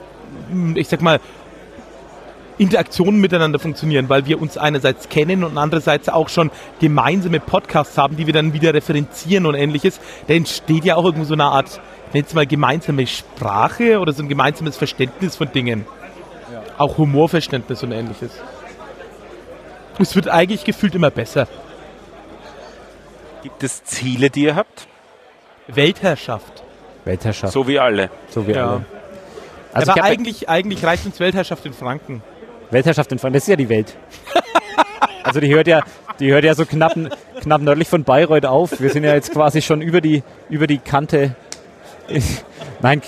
hm, 0.49 0.75
ich 0.75 0.87
sag 0.87 1.01
mal, 1.01 1.19
Interaktionen 2.57 3.21
miteinander 3.21 3.59
funktionieren, 3.59 4.09
weil 4.09 4.25
wir 4.25 4.41
uns 4.41 4.57
einerseits 4.57 5.09
kennen 5.09 5.43
und 5.43 5.57
andererseits 5.57 6.09
auch 6.09 6.27
schon 6.27 6.49
gemeinsame 6.79 7.39
Podcasts 7.39 7.97
haben, 7.97 8.17
die 8.17 8.25
wir 8.25 8.33
dann 8.33 8.53
wieder 8.53 8.73
referenzieren 8.73 9.45
und 9.45 9.53
ähnliches. 9.53 9.99
Da 10.27 10.33
entsteht 10.33 10.83
ja 10.83 10.95
auch 10.95 11.05
irgendwo 11.05 11.25
so 11.25 11.33
eine 11.33 11.45
Art, 11.45 11.79
ich 12.07 12.13
nenne 12.13 12.25
es 12.27 12.33
mal 12.33 12.47
gemeinsame 12.47 13.05
Sprache 13.05 13.99
oder 13.99 14.11
so 14.11 14.23
ein 14.23 14.29
gemeinsames 14.29 14.75
Verständnis 14.75 15.35
von 15.35 15.51
Dingen. 15.51 15.85
Auch 16.77 16.97
Humorverständnis 16.97 17.83
und 17.83 17.91
ähnliches. 17.91 18.31
Es 19.99 20.15
wird 20.15 20.29
eigentlich 20.29 20.63
gefühlt 20.63 20.93
immer 20.95 21.09
besser. 21.09 21.47
Gibt 23.43 23.63
es 23.63 23.83
Ziele, 23.83 24.29
die 24.29 24.43
ihr 24.43 24.55
habt? 24.55 24.87
Weltherrschaft. 25.67 26.63
Weltherrschaft, 27.05 27.53
So 27.53 27.67
wie 27.67 27.79
alle. 27.79 28.09
so 28.29 28.45
wie 28.47 28.51
Ja. 28.51 28.69
alle. 28.69 28.85
Also 29.73 29.91
Aber 29.91 30.03
eigentlich, 30.03 30.49
eigentlich 30.49 30.83
reicht 30.83 31.05
uns 31.05 31.19
Weltherrschaft 31.19 31.65
in 31.65 31.73
Franken. 31.73 32.21
Weltherrschaft 32.71 33.11
in 33.11 33.19
Frankreich, 33.19 33.39
das 33.39 33.43
ist 33.43 33.49
ja 33.49 33.55
die 33.55 33.69
Welt. 33.69 33.95
also 35.23 35.39
die 35.39 35.53
hört 35.53 35.67
ja, 35.67 35.81
die 36.19 36.31
hört 36.31 36.43
ja 36.43 36.53
so 36.55 36.65
knapp, 36.65 36.93
knapp 37.41 37.61
nördlich 37.61 37.87
von 37.87 38.03
Bayreuth 38.03 38.45
auf. 38.45 38.79
Wir 38.79 38.89
sind 38.89 39.03
ja 39.03 39.13
jetzt 39.13 39.31
quasi 39.31 39.61
schon 39.61 39.81
über 39.81 40.01
die, 40.01 40.23
über 40.49 40.67
die 40.67 40.77
Kante. 40.79 41.35
Nein, 42.81 43.01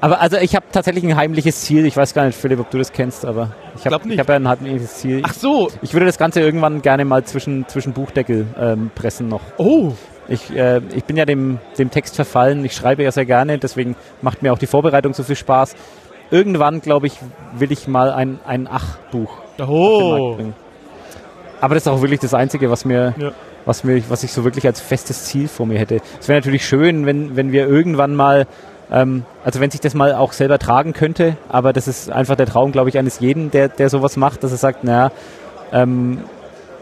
aber 0.00 0.20
also 0.20 0.36
ich 0.38 0.54
habe 0.54 0.66
tatsächlich 0.72 1.04
ein 1.04 1.16
heimliches 1.16 1.60
Ziel. 1.62 1.86
Ich 1.86 1.96
weiß 1.96 2.14
gar 2.14 2.24
nicht, 2.26 2.36
Philipp, 2.38 2.60
ob 2.60 2.70
du 2.70 2.78
das 2.78 2.92
kennst, 2.92 3.24
aber 3.24 3.50
ich 3.76 3.86
habe 3.86 3.96
hab 4.16 4.28
ja 4.28 4.34
ein 4.36 4.48
heimliches 4.48 4.94
Ziel. 4.96 5.22
Ach 5.24 5.32
so. 5.32 5.70
Ich 5.82 5.92
würde 5.94 6.06
das 6.06 6.18
Ganze 6.18 6.40
irgendwann 6.40 6.82
gerne 6.82 7.04
mal 7.04 7.24
zwischen, 7.24 7.66
zwischen 7.68 7.92
Buchdeckel 7.92 8.46
ähm, 8.58 8.90
pressen 8.94 9.28
noch. 9.28 9.40
Oh. 9.58 9.92
Ich, 10.28 10.54
äh, 10.54 10.80
ich 10.94 11.04
bin 11.04 11.16
ja 11.16 11.24
dem, 11.24 11.58
dem 11.78 11.90
Text 11.90 12.16
verfallen. 12.16 12.64
Ich 12.64 12.72
schreibe 12.74 13.02
ja 13.04 13.12
sehr 13.12 13.24
gerne, 13.26 13.58
deswegen 13.58 13.94
macht 14.22 14.42
mir 14.42 14.52
auch 14.52 14.58
die 14.58 14.66
Vorbereitung 14.66 15.14
so 15.14 15.22
viel 15.22 15.36
Spaß. 15.36 15.74
Irgendwann, 16.30 16.80
glaube 16.80 17.06
ich, 17.06 17.14
will 17.56 17.70
ich 17.70 17.86
mal 17.86 18.10
ein, 18.12 18.40
ein 18.44 18.66
Ach-Buch 18.68 19.38
Oh. 19.64 20.34
bringen. 20.34 20.54
Aber 21.60 21.74
das 21.74 21.84
ist 21.84 21.88
auch 21.88 22.02
wirklich 22.02 22.20
das 22.20 22.34
Einzige, 22.34 22.70
was 22.70 22.84
mir, 22.84 23.14
Ja. 23.16 23.30
was 23.64 23.84
mir, 23.84 24.02
was 24.10 24.22
ich 24.24 24.32
so 24.32 24.44
wirklich 24.44 24.66
als 24.66 24.80
festes 24.80 25.24
Ziel 25.26 25.48
vor 25.48 25.64
mir 25.66 25.78
hätte. 25.78 26.00
Es 26.20 26.28
wäre 26.28 26.38
natürlich 26.40 26.66
schön, 26.66 27.06
wenn, 27.06 27.36
wenn 27.36 27.52
wir 27.52 27.66
irgendwann 27.66 28.14
mal, 28.14 28.46
ähm, 28.90 29.24
also 29.44 29.60
wenn 29.60 29.70
sich 29.70 29.80
das 29.80 29.94
mal 29.94 30.14
auch 30.14 30.32
selber 30.32 30.58
tragen 30.58 30.92
könnte, 30.92 31.36
aber 31.48 31.72
das 31.72 31.88
ist 31.88 32.10
einfach 32.10 32.36
der 32.36 32.46
Traum, 32.46 32.72
glaube 32.72 32.88
ich, 32.88 32.98
eines 32.98 33.20
jeden, 33.20 33.50
der, 33.50 33.68
der 33.68 33.88
sowas 33.90 34.16
macht, 34.16 34.44
dass 34.44 34.52
er 34.52 34.58
sagt, 34.58 34.84
naja, 34.84 35.10
ähm, 35.72 36.18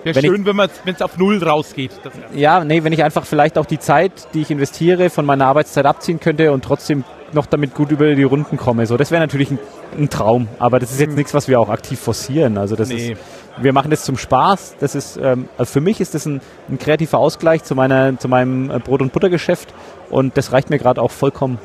Wäre 0.02 0.16
Wenn 0.16 0.24
ich- 0.24 0.30
schön, 0.32 0.44
wenn 0.44 0.56
man 0.56 0.68
wenn 0.84 0.94
es 0.94 1.00
auf 1.00 1.16
Null 1.16 1.42
rausgeht. 1.42 1.90
Ja, 2.34 2.62
nee, 2.62 2.84
wenn 2.84 2.92
ich 2.92 3.02
einfach 3.02 3.24
vielleicht 3.24 3.56
auch 3.56 3.64
die 3.64 3.78
Zeit, 3.78 4.12
die 4.34 4.42
ich 4.42 4.50
investiere, 4.50 5.08
von 5.08 5.24
meiner 5.24 5.46
Arbeitszeit 5.46 5.86
abziehen 5.86 6.20
könnte 6.20 6.52
und 6.52 6.62
trotzdem 6.62 7.04
noch 7.32 7.46
damit 7.46 7.74
gut 7.74 7.90
über 7.90 8.14
die 8.14 8.22
Runden 8.22 8.58
komme. 8.58 8.84
So, 8.84 8.98
das 8.98 9.10
wäre 9.10 9.22
natürlich 9.22 9.50
ein, 9.50 9.58
ein 9.98 10.10
Traum, 10.10 10.48
aber 10.58 10.78
das 10.78 10.92
ist 10.92 11.00
jetzt 11.00 11.16
nichts, 11.16 11.32
was 11.32 11.48
wir 11.48 11.58
auch 11.58 11.70
aktiv 11.70 11.98
forcieren. 11.98 12.58
Also 12.58 12.76
das 12.76 12.90
Nee. 12.90 13.12
ist, 13.12 13.20
wir 13.56 13.72
machen 13.72 13.90
das 13.90 14.04
zum 14.04 14.18
Spaß. 14.18 14.76
Das 14.78 14.94
ist, 14.94 15.16
ähm, 15.16 15.48
also 15.56 15.72
für 15.72 15.80
mich 15.80 16.02
ist 16.02 16.14
das 16.14 16.26
ein, 16.26 16.42
ein 16.68 16.78
kreativer 16.78 17.16
Ausgleich 17.16 17.64
zu 17.64 17.74
meiner, 17.74 18.18
zu 18.18 18.28
meinem 18.28 18.70
äh, 18.70 18.80
Brot- 18.80 19.00
und 19.00 19.10
Buttergeschäft 19.10 19.72
und 20.10 20.36
das 20.36 20.52
reicht 20.52 20.68
mir 20.68 20.76
gerade 20.78 21.00
auch 21.00 21.12
vollkommen. 21.12 21.58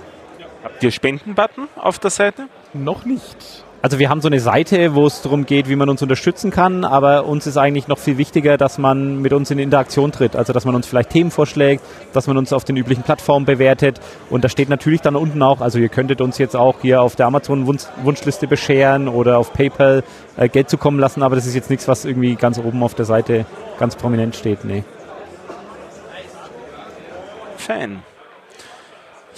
Habt 0.73 0.83
ihr 0.83 0.91
Spendenbutton 0.91 1.67
auf 1.75 1.99
der 1.99 2.09
Seite? 2.09 2.47
noch 2.73 3.05
nicht. 3.05 3.65
Also 3.81 3.97
wir 3.97 4.09
haben 4.09 4.19
so 4.19 4.27
eine 4.27 4.41
Seite, 4.41 4.93
wo 4.93 5.05
es 5.05 5.21
darum 5.21 5.45
geht, 5.45 5.69
wie 5.69 5.77
man 5.77 5.87
uns 5.87 6.01
unterstützen 6.01 6.51
kann, 6.51 6.83
aber 6.83 7.25
uns 7.25 7.47
ist 7.47 7.55
eigentlich 7.55 7.87
noch 7.87 7.97
viel 7.97 8.17
wichtiger, 8.17 8.57
dass 8.57 8.77
man 8.77 9.21
mit 9.21 9.31
uns 9.31 9.51
in 9.51 9.59
Interaktion 9.59 10.11
tritt. 10.11 10.35
Also 10.35 10.51
dass 10.51 10.65
man 10.65 10.75
uns 10.75 10.85
vielleicht 10.85 11.11
Themen 11.11 11.31
vorschlägt, 11.31 11.81
dass 12.11 12.27
man 12.27 12.35
uns 12.35 12.51
auf 12.51 12.65
den 12.65 12.75
üblichen 12.75 13.03
Plattformen 13.03 13.45
bewertet. 13.45 14.01
Und 14.29 14.43
da 14.43 14.49
steht 14.49 14.67
natürlich 14.67 14.99
dann 14.99 15.15
unten 15.15 15.41
auch, 15.41 15.61
also 15.61 15.79
ihr 15.79 15.87
könntet 15.87 16.19
uns 16.19 16.37
jetzt 16.39 16.57
auch 16.57 16.81
hier 16.81 17.01
auf 17.01 17.15
der 17.15 17.27
Amazon-Wunschliste 17.27 18.47
bescheren 18.47 19.07
oder 19.07 19.37
auf 19.37 19.53
PayPal 19.53 20.03
äh, 20.35 20.49
Geld 20.49 20.69
zukommen 20.69 20.99
lassen, 20.99 21.23
aber 21.23 21.37
das 21.37 21.45
ist 21.45 21.55
jetzt 21.55 21.69
nichts, 21.69 21.87
was 21.87 22.03
irgendwie 22.03 22.35
ganz 22.35 22.59
oben 22.59 22.83
auf 22.83 22.95
der 22.95 23.05
Seite 23.05 23.45
ganz 23.77 23.95
prominent 23.95 24.35
steht. 24.35 24.65
Nee. 24.65 24.83
Fein. 27.55 28.03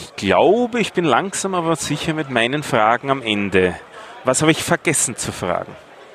Ich 0.01 0.15
glaube, 0.15 0.79
ich 0.79 0.93
bin 0.93 1.05
langsam 1.05 1.53
aber 1.53 1.75
sicher 1.75 2.15
mit 2.15 2.31
meinen 2.31 2.63
Fragen 2.63 3.11
am 3.11 3.21
Ende. 3.21 3.75
Was 4.23 4.41
habe 4.41 4.51
ich 4.51 4.63
vergessen 4.63 5.15
zu 5.15 5.31
fragen? 5.31 5.71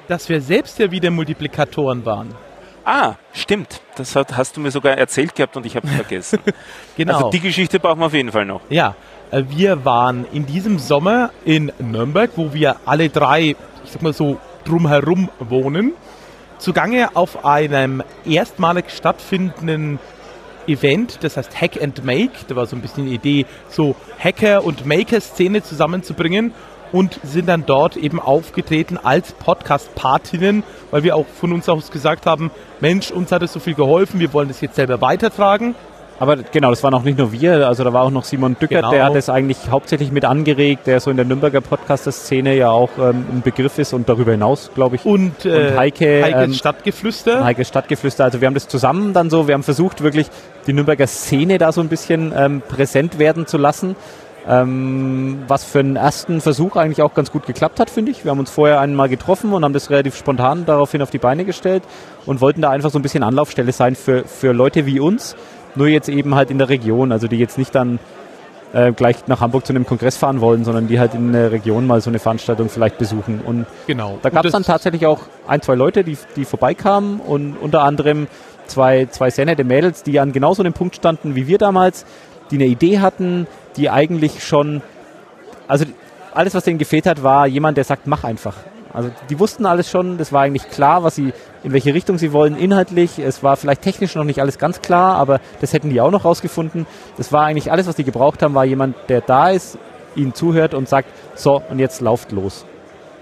Dass 0.08 0.28
wir 0.28 0.40
selbst 0.40 0.80
ja 0.80 0.90
wieder 0.90 1.12
Multiplikatoren 1.12 2.04
waren. 2.04 2.34
Ah, 2.84 3.14
stimmt. 3.32 3.80
Das 3.96 4.16
hat, 4.16 4.36
hast 4.36 4.56
du 4.56 4.60
mir 4.60 4.72
sogar 4.72 4.98
erzählt 4.98 5.36
gehabt 5.36 5.56
und 5.56 5.66
ich 5.66 5.76
habe 5.76 5.86
es 5.86 5.94
vergessen. 5.96 6.40
Genau. 6.96 7.14
Also 7.14 7.30
die 7.30 7.38
Geschichte 7.38 7.78
brauchen 7.78 8.00
wir 8.00 8.06
auf 8.06 8.14
jeden 8.14 8.32
Fall 8.32 8.44
noch. 8.44 8.60
Ja, 8.70 8.96
äh, 9.30 9.44
wir 9.48 9.84
waren 9.84 10.26
in 10.32 10.46
diesem 10.46 10.80
Sommer 10.80 11.30
in 11.44 11.72
Nürnberg, 11.78 12.30
wo 12.34 12.52
wir 12.52 12.78
alle 12.86 13.08
drei, 13.08 13.54
ich 13.84 13.90
sag 13.92 14.02
mal 14.02 14.12
so, 14.12 14.38
drumherum 14.64 15.30
wohnen, 15.38 15.92
zugange 16.58 17.14
auf 17.14 17.44
einem 17.44 18.02
erstmalig 18.24 18.90
stattfindenden 18.90 20.00
Event, 20.68 21.18
das 21.22 21.36
heißt 21.36 21.60
Hack 21.60 21.82
and 21.82 22.04
Make. 22.04 22.30
Da 22.48 22.56
war 22.56 22.66
so 22.66 22.76
ein 22.76 22.82
bisschen 22.82 23.06
die 23.06 23.14
Idee, 23.14 23.46
so 23.68 23.94
Hacker- 24.18 24.64
und 24.64 24.86
Maker-Szene 24.86 25.62
zusammenzubringen 25.62 26.52
und 26.92 27.18
sind 27.24 27.48
dann 27.48 27.64
dort 27.66 27.96
eben 27.96 28.20
aufgetreten 28.20 28.98
als 29.02 29.32
Podcast-Partinnen, 29.32 30.62
weil 30.90 31.02
wir 31.02 31.16
auch 31.16 31.26
von 31.40 31.52
uns 31.52 31.68
aus 31.68 31.90
gesagt 31.90 32.26
haben, 32.26 32.50
Mensch, 32.80 33.10
uns 33.10 33.32
hat 33.32 33.42
es 33.42 33.52
so 33.52 33.60
viel 33.60 33.74
geholfen, 33.74 34.20
wir 34.20 34.32
wollen 34.32 34.48
das 34.48 34.60
jetzt 34.60 34.76
selber 34.76 35.00
weitertragen. 35.00 35.74
Aber 36.18 36.36
genau, 36.36 36.70
das 36.70 36.82
waren 36.82 36.94
auch 36.94 37.02
nicht 37.02 37.18
nur 37.18 37.30
wir, 37.30 37.68
also 37.68 37.84
da 37.84 37.92
war 37.92 38.00
auch 38.02 38.10
noch 38.10 38.24
Simon 38.24 38.56
Dückert, 38.58 38.78
Genau. 38.78 38.90
der 38.90 39.04
hat 39.04 39.14
das 39.14 39.28
eigentlich 39.28 39.58
hauptsächlich 39.70 40.10
mit 40.12 40.24
angeregt, 40.24 40.86
der 40.86 40.98
so 41.00 41.10
in 41.10 41.18
der 41.18 41.26
Nürnberger 41.26 41.60
Podcaster-Szene 41.60 42.56
ja 42.56 42.70
auch 42.70 42.88
ähm, 42.98 43.26
ein 43.30 43.42
Begriff 43.44 43.78
ist 43.78 43.92
und 43.92 44.08
darüber 44.08 44.30
hinaus, 44.32 44.70
glaube 44.74 44.96
ich. 44.96 45.04
Und, 45.04 45.44
äh, 45.44 45.72
Und 45.72 45.76
Heike, 45.78 46.22
Heikes 46.24 46.44
ähm, 46.44 46.54
Stadtgeflüster. 46.54 47.44
Heike 47.44 47.66
Stadtgeflüster. 47.66 48.24
Also 48.24 48.40
wir 48.40 48.46
haben 48.46 48.54
das 48.54 48.66
zusammen 48.66 49.12
dann 49.12 49.28
so, 49.28 49.46
wir 49.46 49.52
haben 49.54 49.62
versucht 49.62 50.02
wirklich 50.02 50.28
die 50.66 50.72
Nürnberger 50.72 51.06
Szene 51.06 51.58
da 51.58 51.72
so 51.72 51.80
ein 51.80 51.88
bisschen 51.88 52.32
ähm, 52.36 52.62
präsent 52.66 53.18
werden 53.18 53.46
zu 53.46 53.58
lassen. 53.58 53.96
Ähm, 54.48 55.38
was 55.48 55.64
für 55.64 55.80
einen 55.80 55.96
ersten 55.96 56.40
Versuch 56.40 56.76
eigentlich 56.76 57.02
auch 57.02 57.14
ganz 57.14 57.32
gut 57.32 57.46
geklappt 57.46 57.80
hat, 57.80 57.90
finde 57.90 58.12
ich. 58.12 58.24
Wir 58.24 58.30
haben 58.30 58.38
uns 58.38 58.50
vorher 58.50 58.80
einmal 58.80 59.08
getroffen 59.08 59.52
und 59.52 59.64
haben 59.64 59.72
das 59.72 59.90
relativ 59.90 60.16
spontan 60.16 60.64
daraufhin 60.66 61.02
auf 61.02 61.10
die 61.10 61.18
Beine 61.18 61.44
gestellt 61.44 61.82
und 62.26 62.40
wollten 62.40 62.60
da 62.62 62.70
einfach 62.70 62.90
so 62.90 62.98
ein 62.98 63.02
bisschen 63.02 63.24
Anlaufstelle 63.24 63.72
sein 63.72 63.96
für, 63.96 64.22
für 64.24 64.52
Leute 64.52 64.86
wie 64.86 65.00
uns, 65.00 65.34
nur 65.74 65.88
jetzt 65.88 66.08
eben 66.08 66.36
halt 66.36 66.52
in 66.52 66.58
der 66.58 66.68
Region, 66.68 67.10
also 67.10 67.26
die 67.26 67.38
jetzt 67.38 67.58
nicht 67.58 67.74
dann 67.74 67.98
äh, 68.72 68.92
gleich 68.92 69.26
nach 69.26 69.40
Hamburg 69.40 69.66
zu 69.66 69.72
einem 69.72 69.84
Kongress 69.84 70.16
fahren 70.16 70.40
wollen, 70.40 70.64
sondern 70.64 70.86
die 70.86 71.00
halt 71.00 71.14
in 71.14 71.32
der 71.32 71.50
Region 71.50 71.84
mal 71.86 72.00
so 72.00 72.10
eine 72.10 72.20
Veranstaltung 72.20 72.68
vielleicht 72.68 72.98
besuchen. 72.98 73.40
Und 73.44 73.66
Genau. 73.88 74.18
da 74.22 74.30
gab 74.30 74.44
es 74.44 74.52
dann 74.52 74.62
tatsächlich 74.62 75.06
auch 75.06 75.22
ein, 75.48 75.60
zwei 75.60 75.74
Leute, 75.74 76.04
die, 76.04 76.16
die 76.36 76.44
vorbeikamen 76.44 77.18
und 77.18 77.56
unter 77.60 77.82
anderem 77.82 78.28
zwei, 78.66 79.06
zwei 79.06 79.30
sehr 79.30 79.44
nette 79.44 79.64
Mädels, 79.64 80.02
die 80.02 80.18
an 80.20 80.32
genau 80.32 80.54
so 80.54 80.62
einem 80.62 80.72
Punkt 80.72 80.96
standen 80.96 81.34
wie 81.34 81.46
wir 81.46 81.58
damals, 81.58 82.04
die 82.50 82.56
eine 82.56 82.66
Idee 82.66 83.00
hatten, 83.00 83.46
die 83.76 83.90
eigentlich 83.90 84.44
schon, 84.44 84.82
also 85.68 85.84
alles, 86.32 86.54
was 86.54 86.64
denen 86.64 86.78
gefehlt 86.78 87.06
hat, 87.06 87.22
war 87.22 87.46
jemand, 87.46 87.76
der 87.76 87.84
sagt, 87.84 88.06
mach 88.06 88.24
einfach. 88.24 88.54
Also 88.92 89.10
die 89.28 89.38
wussten 89.38 89.66
alles 89.66 89.90
schon, 89.90 90.16
das 90.16 90.32
war 90.32 90.42
eigentlich 90.42 90.70
klar, 90.70 91.02
was 91.02 91.16
sie, 91.16 91.32
in 91.62 91.72
welche 91.72 91.92
Richtung 91.92 92.16
sie 92.18 92.32
wollen, 92.32 92.56
inhaltlich. 92.56 93.18
Es 93.18 93.42
war 93.42 93.56
vielleicht 93.56 93.82
technisch 93.82 94.14
noch 94.14 94.24
nicht 94.24 94.40
alles 94.40 94.58
ganz 94.58 94.80
klar, 94.80 95.16
aber 95.16 95.40
das 95.60 95.72
hätten 95.72 95.90
die 95.90 96.00
auch 96.00 96.10
noch 96.10 96.24
rausgefunden. 96.24 96.86
Das 97.18 97.32
war 97.32 97.44
eigentlich 97.44 97.70
alles, 97.70 97.86
was 97.86 97.96
die 97.96 98.04
gebraucht 98.04 98.42
haben, 98.42 98.54
war 98.54 98.64
jemand, 98.64 98.96
der 99.08 99.20
da 99.20 99.50
ist, 99.50 99.76
ihnen 100.14 100.34
zuhört 100.34 100.72
und 100.72 100.88
sagt, 100.88 101.08
so, 101.34 101.60
und 101.68 101.78
jetzt 101.78 102.00
lauft 102.00 102.32
los. 102.32 102.64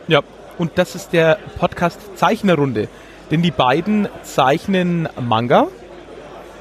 Ja, 0.06 0.20
und 0.58 0.72
das 0.76 0.94
ist 0.94 1.12
der 1.12 1.38
Podcast 1.58 1.98
Zeichnerrunde. 2.16 2.88
Denn 3.30 3.42
die 3.42 3.50
beiden 3.50 4.08
zeichnen 4.22 5.08
Manga 5.20 5.68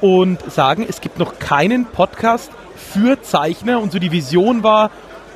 und 0.00 0.40
sagen, 0.50 0.84
es 0.88 1.00
gibt 1.00 1.18
noch 1.18 1.38
keinen 1.38 1.86
Podcast 1.86 2.50
für 2.76 3.20
Zeichner. 3.22 3.80
Und 3.80 3.92
so 3.92 3.98
die 3.98 4.12
Vision 4.12 4.62
war, 4.62 4.90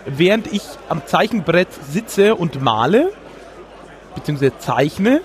während 0.07 0.53
ich 0.53 0.63
am 0.89 1.07
Zeichenbrett 1.07 1.69
sitze 1.91 2.35
und 2.35 2.63
male, 2.63 3.13
beziehungsweise 4.15 4.59
zeichne, 4.59 5.21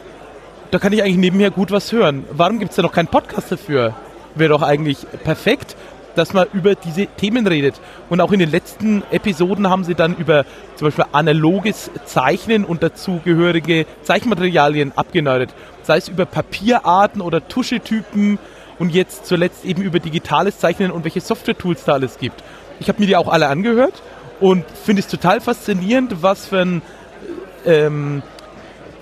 da 0.71 0.79
kann 0.79 0.93
ich 0.93 1.03
eigentlich 1.03 1.17
nebenher 1.17 1.51
gut 1.51 1.71
was 1.71 1.91
hören. 1.91 2.25
Warum 2.31 2.59
gibt 2.59 2.71
es 2.71 2.75
da 2.77 2.81
noch 2.81 2.91
keinen 2.91 3.07
Podcast 3.07 3.51
dafür? 3.51 3.93
Wäre 4.35 4.49
doch 4.49 4.61
eigentlich 4.61 5.05
perfekt, 5.23 5.75
dass 6.15 6.33
man 6.33 6.47
über 6.53 6.75
diese 6.75 7.07
Themen 7.07 7.45
redet. 7.47 7.79
Und 8.09 8.21
auch 8.21 8.31
in 8.31 8.39
den 8.39 8.51
letzten 8.51 9.03
Episoden 9.11 9.69
haben 9.69 9.83
sie 9.83 9.95
dann 9.95 10.15
über 10.15 10.45
zum 10.75 10.87
Beispiel 10.87 11.05
analoges 11.11 11.91
Zeichnen 12.05 12.65
und 12.65 12.83
dazugehörige 12.83 13.85
Zeichenmaterialien 14.03 14.93
abgenördet. 14.95 15.53
Sei 15.83 15.97
es 15.97 16.07
über 16.07 16.25
Papierarten 16.25 17.21
oder 17.21 17.47
Tuschetypen 17.47 18.39
und 18.79 18.89
jetzt 18.89 19.25
zuletzt 19.25 19.65
eben 19.65 19.81
über 19.81 19.99
digitales 19.99 20.59
Zeichnen 20.59 20.91
und 20.91 21.03
welche 21.03 21.21
Software-Tools 21.21 21.83
da 21.85 21.93
alles 21.93 22.17
gibt. 22.17 22.43
Ich 22.79 22.87
habe 22.87 22.99
mir 22.99 23.07
die 23.07 23.15
auch 23.15 23.27
alle 23.27 23.47
angehört 23.47 24.01
und 24.39 24.65
finde 24.83 25.01
es 25.01 25.07
total 25.07 25.41
faszinierend, 25.41 26.21
was 26.21 26.47
für 26.47 26.59
ein 26.59 26.81
ähm, 27.65 28.23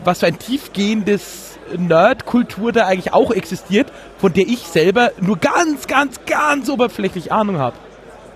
was 0.03 0.19
für 0.19 0.27
ein 0.27 0.39
tiefgehendes 0.39 1.57
Nerd-Kultur 1.77 2.71
da 2.71 2.87
eigentlich 2.87 3.13
auch 3.13 3.31
existiert, 3.31 3.91
von 4.17 4.33
der 4.33 4.47
ich 4.47 4.59
selber 4.59 5.11
nur 5.19 5.37
ganz, 5.37 5.87
ganz, 5.87 6.19
ganz 6.25 6.69
oberflächlich 6.69 7.31
Ahnung 7.31 7.59
habe. 7.59 7.75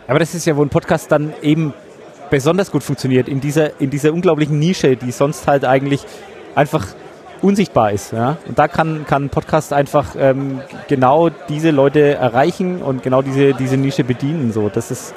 Aber 0.07 0.19
das 0.19 0.35
ist 0.35 0.45
ja, 0.45 0.55
wo 0.55 0.61
ein 0.61 0.69
Podcast 0.69 1.11
dann 1.11 1.33
eben 1.41 1.73
besonders 2.29 2.71
gut 2.71 2.83
funktioniert, 2.83 3.27
in 3.27 3.41
dieser, 3.41 3.79
in 3.81 3.89
dieser 3.89 4.13
unglaublichen 4.13 4.59
Nische, 4.59 4.95
die 4.95 5.11
sonst 5.11 5.47
halt 5.47 5.65
eigentlich 5.65 6.01
einfach 6.53 6.87
unsichtbar 7.41 7.91
ist. 7.91 8.13
Ja? 8.13 8.37
Und 8.47 8.57
da 8.59 8.67
kann, 8.67 9.05
kann 9.05 9.25
ein 9.25 9.29
Podcast 9.29 9.73
einfach 9.73 10.15
ähm, 10.17 10.61
genau 10.87 11.29
diese 11.49 11.71
Leute 11.71 12.15
erreichen 12.15 12.81
und 12.81 13.03
genau 13.03 13.21
diese, 13.21 13.53
diese 13.53 13.77
Nische 13.77 14.03
bedienen. 14.03 14.51
So. 14.51 14.69
Das, 14.69 14.91
ist, 14.91 15.13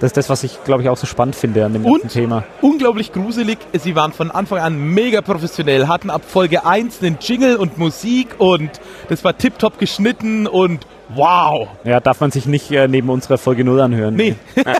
das 0.00 0.08
ist 0.08 0.16
das, 0.16 0.28
was 0.30 0.44
ich, 0.44 0.62
glaube 0.64 0.82
ich, 0.82 0.88
auch 0.88 0.96
so 0.96 1.06
spannend 1.06 1.36
finde 1.36 1.64
an 1.64 1.72
dem 1.72 1.82
ganzen 1.84 2.02
Und 2.02 2.08
Thema. 2.12 2.44
unglaublich 2.60 3.12
gruselig, 3.12 3.58
sie 3.72 3.94
waren 3.96 4.12
von 4.12 4.30
Anfang 4.30 4.58
an 4.58 4.78
mega 4.78 5.20
professionell, 5.20 5.88
hatten 5.88 6.10
ab 6.10 6.22
Folge 6.26 6.64
1 6.66 7.02
einen 7.02 7.18
Jingle 7.20 7.56
und 7.56 7.78
Musik 7.78 8.34
und 8.38 8.70
das 9.08 9.24
war 9.24 9.36
tiptop 9.36 9.78
geschnitten 9.78 10.46
und 10.46 10.86
wow. 11.10 11.68
Ja, 11.84 12.00
darf 12.00 12.20
man 12.20 12.30
sich 12.30 12.46
nicht 12.46 12.70
äh, 12.70 12.88
neben 12.88 13.08
unserer 13.10 13.38
Folge 13.38 13.64
0 13.64 13.80
anhören. 13.80 14.14
Nee, 14.14 14.36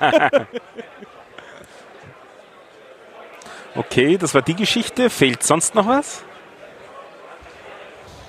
Okay, 3.77 4.17
das 4.17 4.35
war 4.35 4.43
die 4.43 4.55
Geschichte. 4.55 5.11
Fehlt 5.11 5.43
sonst 5.43 5.75
noch 5.75 5.87
was? 5.89 6.23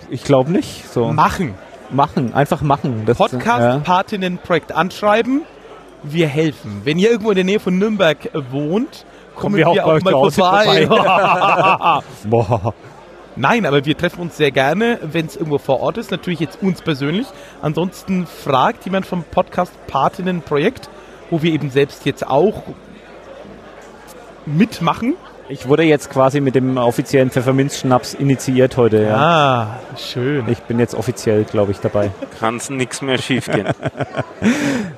Ich 0.09 0.23
glaube 0.23 0.51
nicht. 0.51 0.91
So. 0.91 1.11
machen. 1.11 1.55
machen, 1.91 2.33
einfach 2.33 2.61
machen. 2.61 3.03
Das, 3.05 3.17
Podcast-Partinnen-Projekt 3.17 4.71
anschreiben. 4.71 5.41
Wir 6.03 6.27
helfen. 6.27 6.81
Wenn 6.83 6.99
ihr 6.99 7.09
irgendwo 7.09 7.31
in 7.31 7.35
der 7.35 7.43
Nähe 7.45 7.59
von 7.59 7.77
Nürnberg 7.77 8.17
wohnt, 8.51 9.05
kommen 9.35 9.55
wir 9.55 9.65
wir 9.65 9.83
auch 9.83 9.95
auch, 9.95 9.99
bei 10.01 10.11
mal 10.11 10.31
vorbei. 10.31 10.81
ja. 10.83 12.01
Boah. 12.29 12.73
Nein, 13.37 13.65
aber 13.65 13.83
wir 13.83 13.97
treffen 13.97 14.21
uns 14.21 14.37
sehr 14.37 14.51
gerne, 14.51 14.99
wenn 15.01 15.25
es 15.25 15.35
irgendwo 15.35 15.57
vor 15.57 15.81
Ort 15.81 15.97
ist. 15.97 16.09
Natürlich 16.11 16.39
jetzt 16.39 16.61
uns 16.61 16.81
persönlich. 16.81 17.27
Ansonsten 17.61 18.25
fragt 18.27 18.85
jemand 18.85 19.05
vom 19.05 19.23
Podcast 19.23 19.73
Patinnen 19.87 20.41
Projekt, 20.41 20.89
wo 21.29 21.41
wir 21.41 21.51
eben 21.51 21.69
selbst 21.69 22.05
jetzt 22.05 22.25
auch 22.25 22.63
mitmachen 24.45 25.15
Ich 25.47 25.67
wurde 25.67 25.83
jetzt 25.83 26.09
quasi 26.09 26.41
mit 26.41 26.55
dem 26.55 26.77
offiziellen 26.77 27.29
Pfefferminzschnaps 27.29 28.15
initiiert 28.15 28.77
heute. 28.77 29.03
Ja. 29.03 29.15
Ah, 29.15 29.79
schön. 29.95 30.45
Ich 30.49 30.59
bin 30.61 30.79
jetzt 30.79 30.95
offiziell, 30.95 31.43
glaube 31.43 31.71
ich, 31.71 31.79
dabei. 31.79 32.09
Kann 32.39 32.59
nichts 32.69 33.01
mehr 33.01 33.17
schiefgehen. 33.17 33.67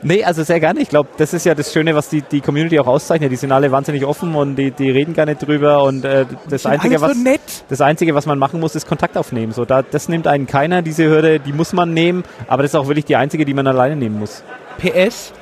Nee, 0.03 0.23
also 0.23 0.43
sehr 0.43 0.59
gerne. 0.59 0.79
Ich 0.79 0.89
glaube, 0.89 1.09
das 1.17 1.33
ist 1.33 1.45
ja 1.45 1.55
das 1.55 1.73
Schöne, 1.73 1.95
was 1.95 2.07
die, 2.09 2.21
die 2.21 2.39
Community 2.39 2.79
auch 2.79 2.87
auszeichnet. 2.87 3.31
Die 3.31 3.35
sind 3.35 3.51
alle 3.51 3.71
wahnsinnig 3.71 4.05
offen 4.05 4.35
und 4.35 4.55
die, 4.55 4.71
die 4.71 4.89
reden 4.89 5.13
gar 5.13 5.25
nicht 5.25 5.45
drüber. 5.45 5.83
Und 5.83 6.05
äh, 6.05 6.25
das, 6.49 6.65
Einzige, 6.65 7.01
was, 7.01 7.13
so 7.13 7.23
nett. 7.23 7.41
das 7.67 7.81
Einzige, 7.81 8.13
was 8.13 8.25
man 8.25 8.37
machen 8.37 8.59
muss, 8.59 8.75
ist 8.75 8.87
Kontakt 8.87 9.17
aufnehmen. 9.17 9.51
So, 9.51 9.65
da, 9.65 9.81
das 9.81 10.07
nimmt 10.07 10.27
einen 10.27 10.45
keiner, 10.45 10.81
diese 10.81 11.05
Hürde, 11.09 11.39
die 11.39 11.51
muss 11.51 11.73
man 11.73 11.93
nehmen. 11.93 12.23
Aber 12.47 12.61
das 12.61 12.71
ist 12.71 12.75
auch 12.75 12.87
wirklich 12.87 13.05
die 13.05 13.15
einzige, 13.15 13.43
die 13.43 13.53
man 13.53 13.67
alleine 13.67 13.95
nehmen 13.95 14.19
muss. 14.19 14.43
PS, 14.77 15.33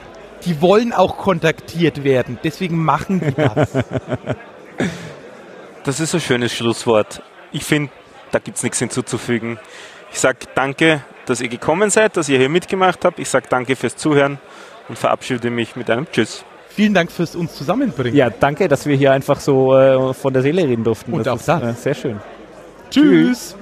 die 0.45 0.61
wollen 0.61 0.93
auch 0.93 1.17
kontaktiert 1.17 2.03
werden. 2.03 2.39
Deswegen 2.43 2.83
machen 2.83 3.19
die 3.19 3.33
das. 3.55 3.71
Das 5.84 5.99
ist 5.99 6.13
ein 6.13 6.21
schönes 6.21 6.53
Schlusswort. 6.53 7.21
Ich 7.51 7.63
finde, 7.63 7.91
da 8.32 8.39
gibt 8.39 8.57
es 8.57 8.63
nichts 8.63 8.80
hinzuzufügen. 8.80 9.59
Ich 10.11 10.19
sage 10.19 10.39
danke, 10.55 11.03
dass 11.26 11.41
ihr 11.41 11.49
gekommen 11.49 11.89
seid, 11.89 12.17
dass 12.17 12.30
ihr 12.30 12.38
hier 12.38 12.49
mitgemacht 12.49 13.05
habt. 13.05 13.19
Ich 13.19 13.30
sage 13.30 13.47
danke 13.49 13.76
fürs 13.76 13.95
Zuhören 13.95 14.39
und 14.88 14.97
verabschiede 14.97 15.49
mich 15.49 15.76
mit 15.76 15.89
einem 15.89 16.09
Tschüss. 16.11 16.43
Vielen 16.69 16.93
Dank 16.93 17.11
fürs 17.11 17.36
uns 17.36 17.53
zusammenbringen. 17.53 18.15
Ja, 18.15 18.30
danke, 18.30 18.67
dass 18.67 18.86
wir 18.86 18.97
hier 18.97 19.11
einfach 19.11 19.39
so 19.39 19.73
äh, 19.73 20.13
von 20.13 20.34
der 20.34 20.41
Seele 20.41 20.63
reden 20.63 20.84
durften. 20.84 21.13
Und 21.13 21.26
das 21.26 21.34
auch 21.34 21.39
ist 21.39 21.47
das. 21.47 21.63
Äh, 21.63 21.73
sehr 21.73 21.93
schön. 21.93 22.19
Tschüss. 22.89 23.55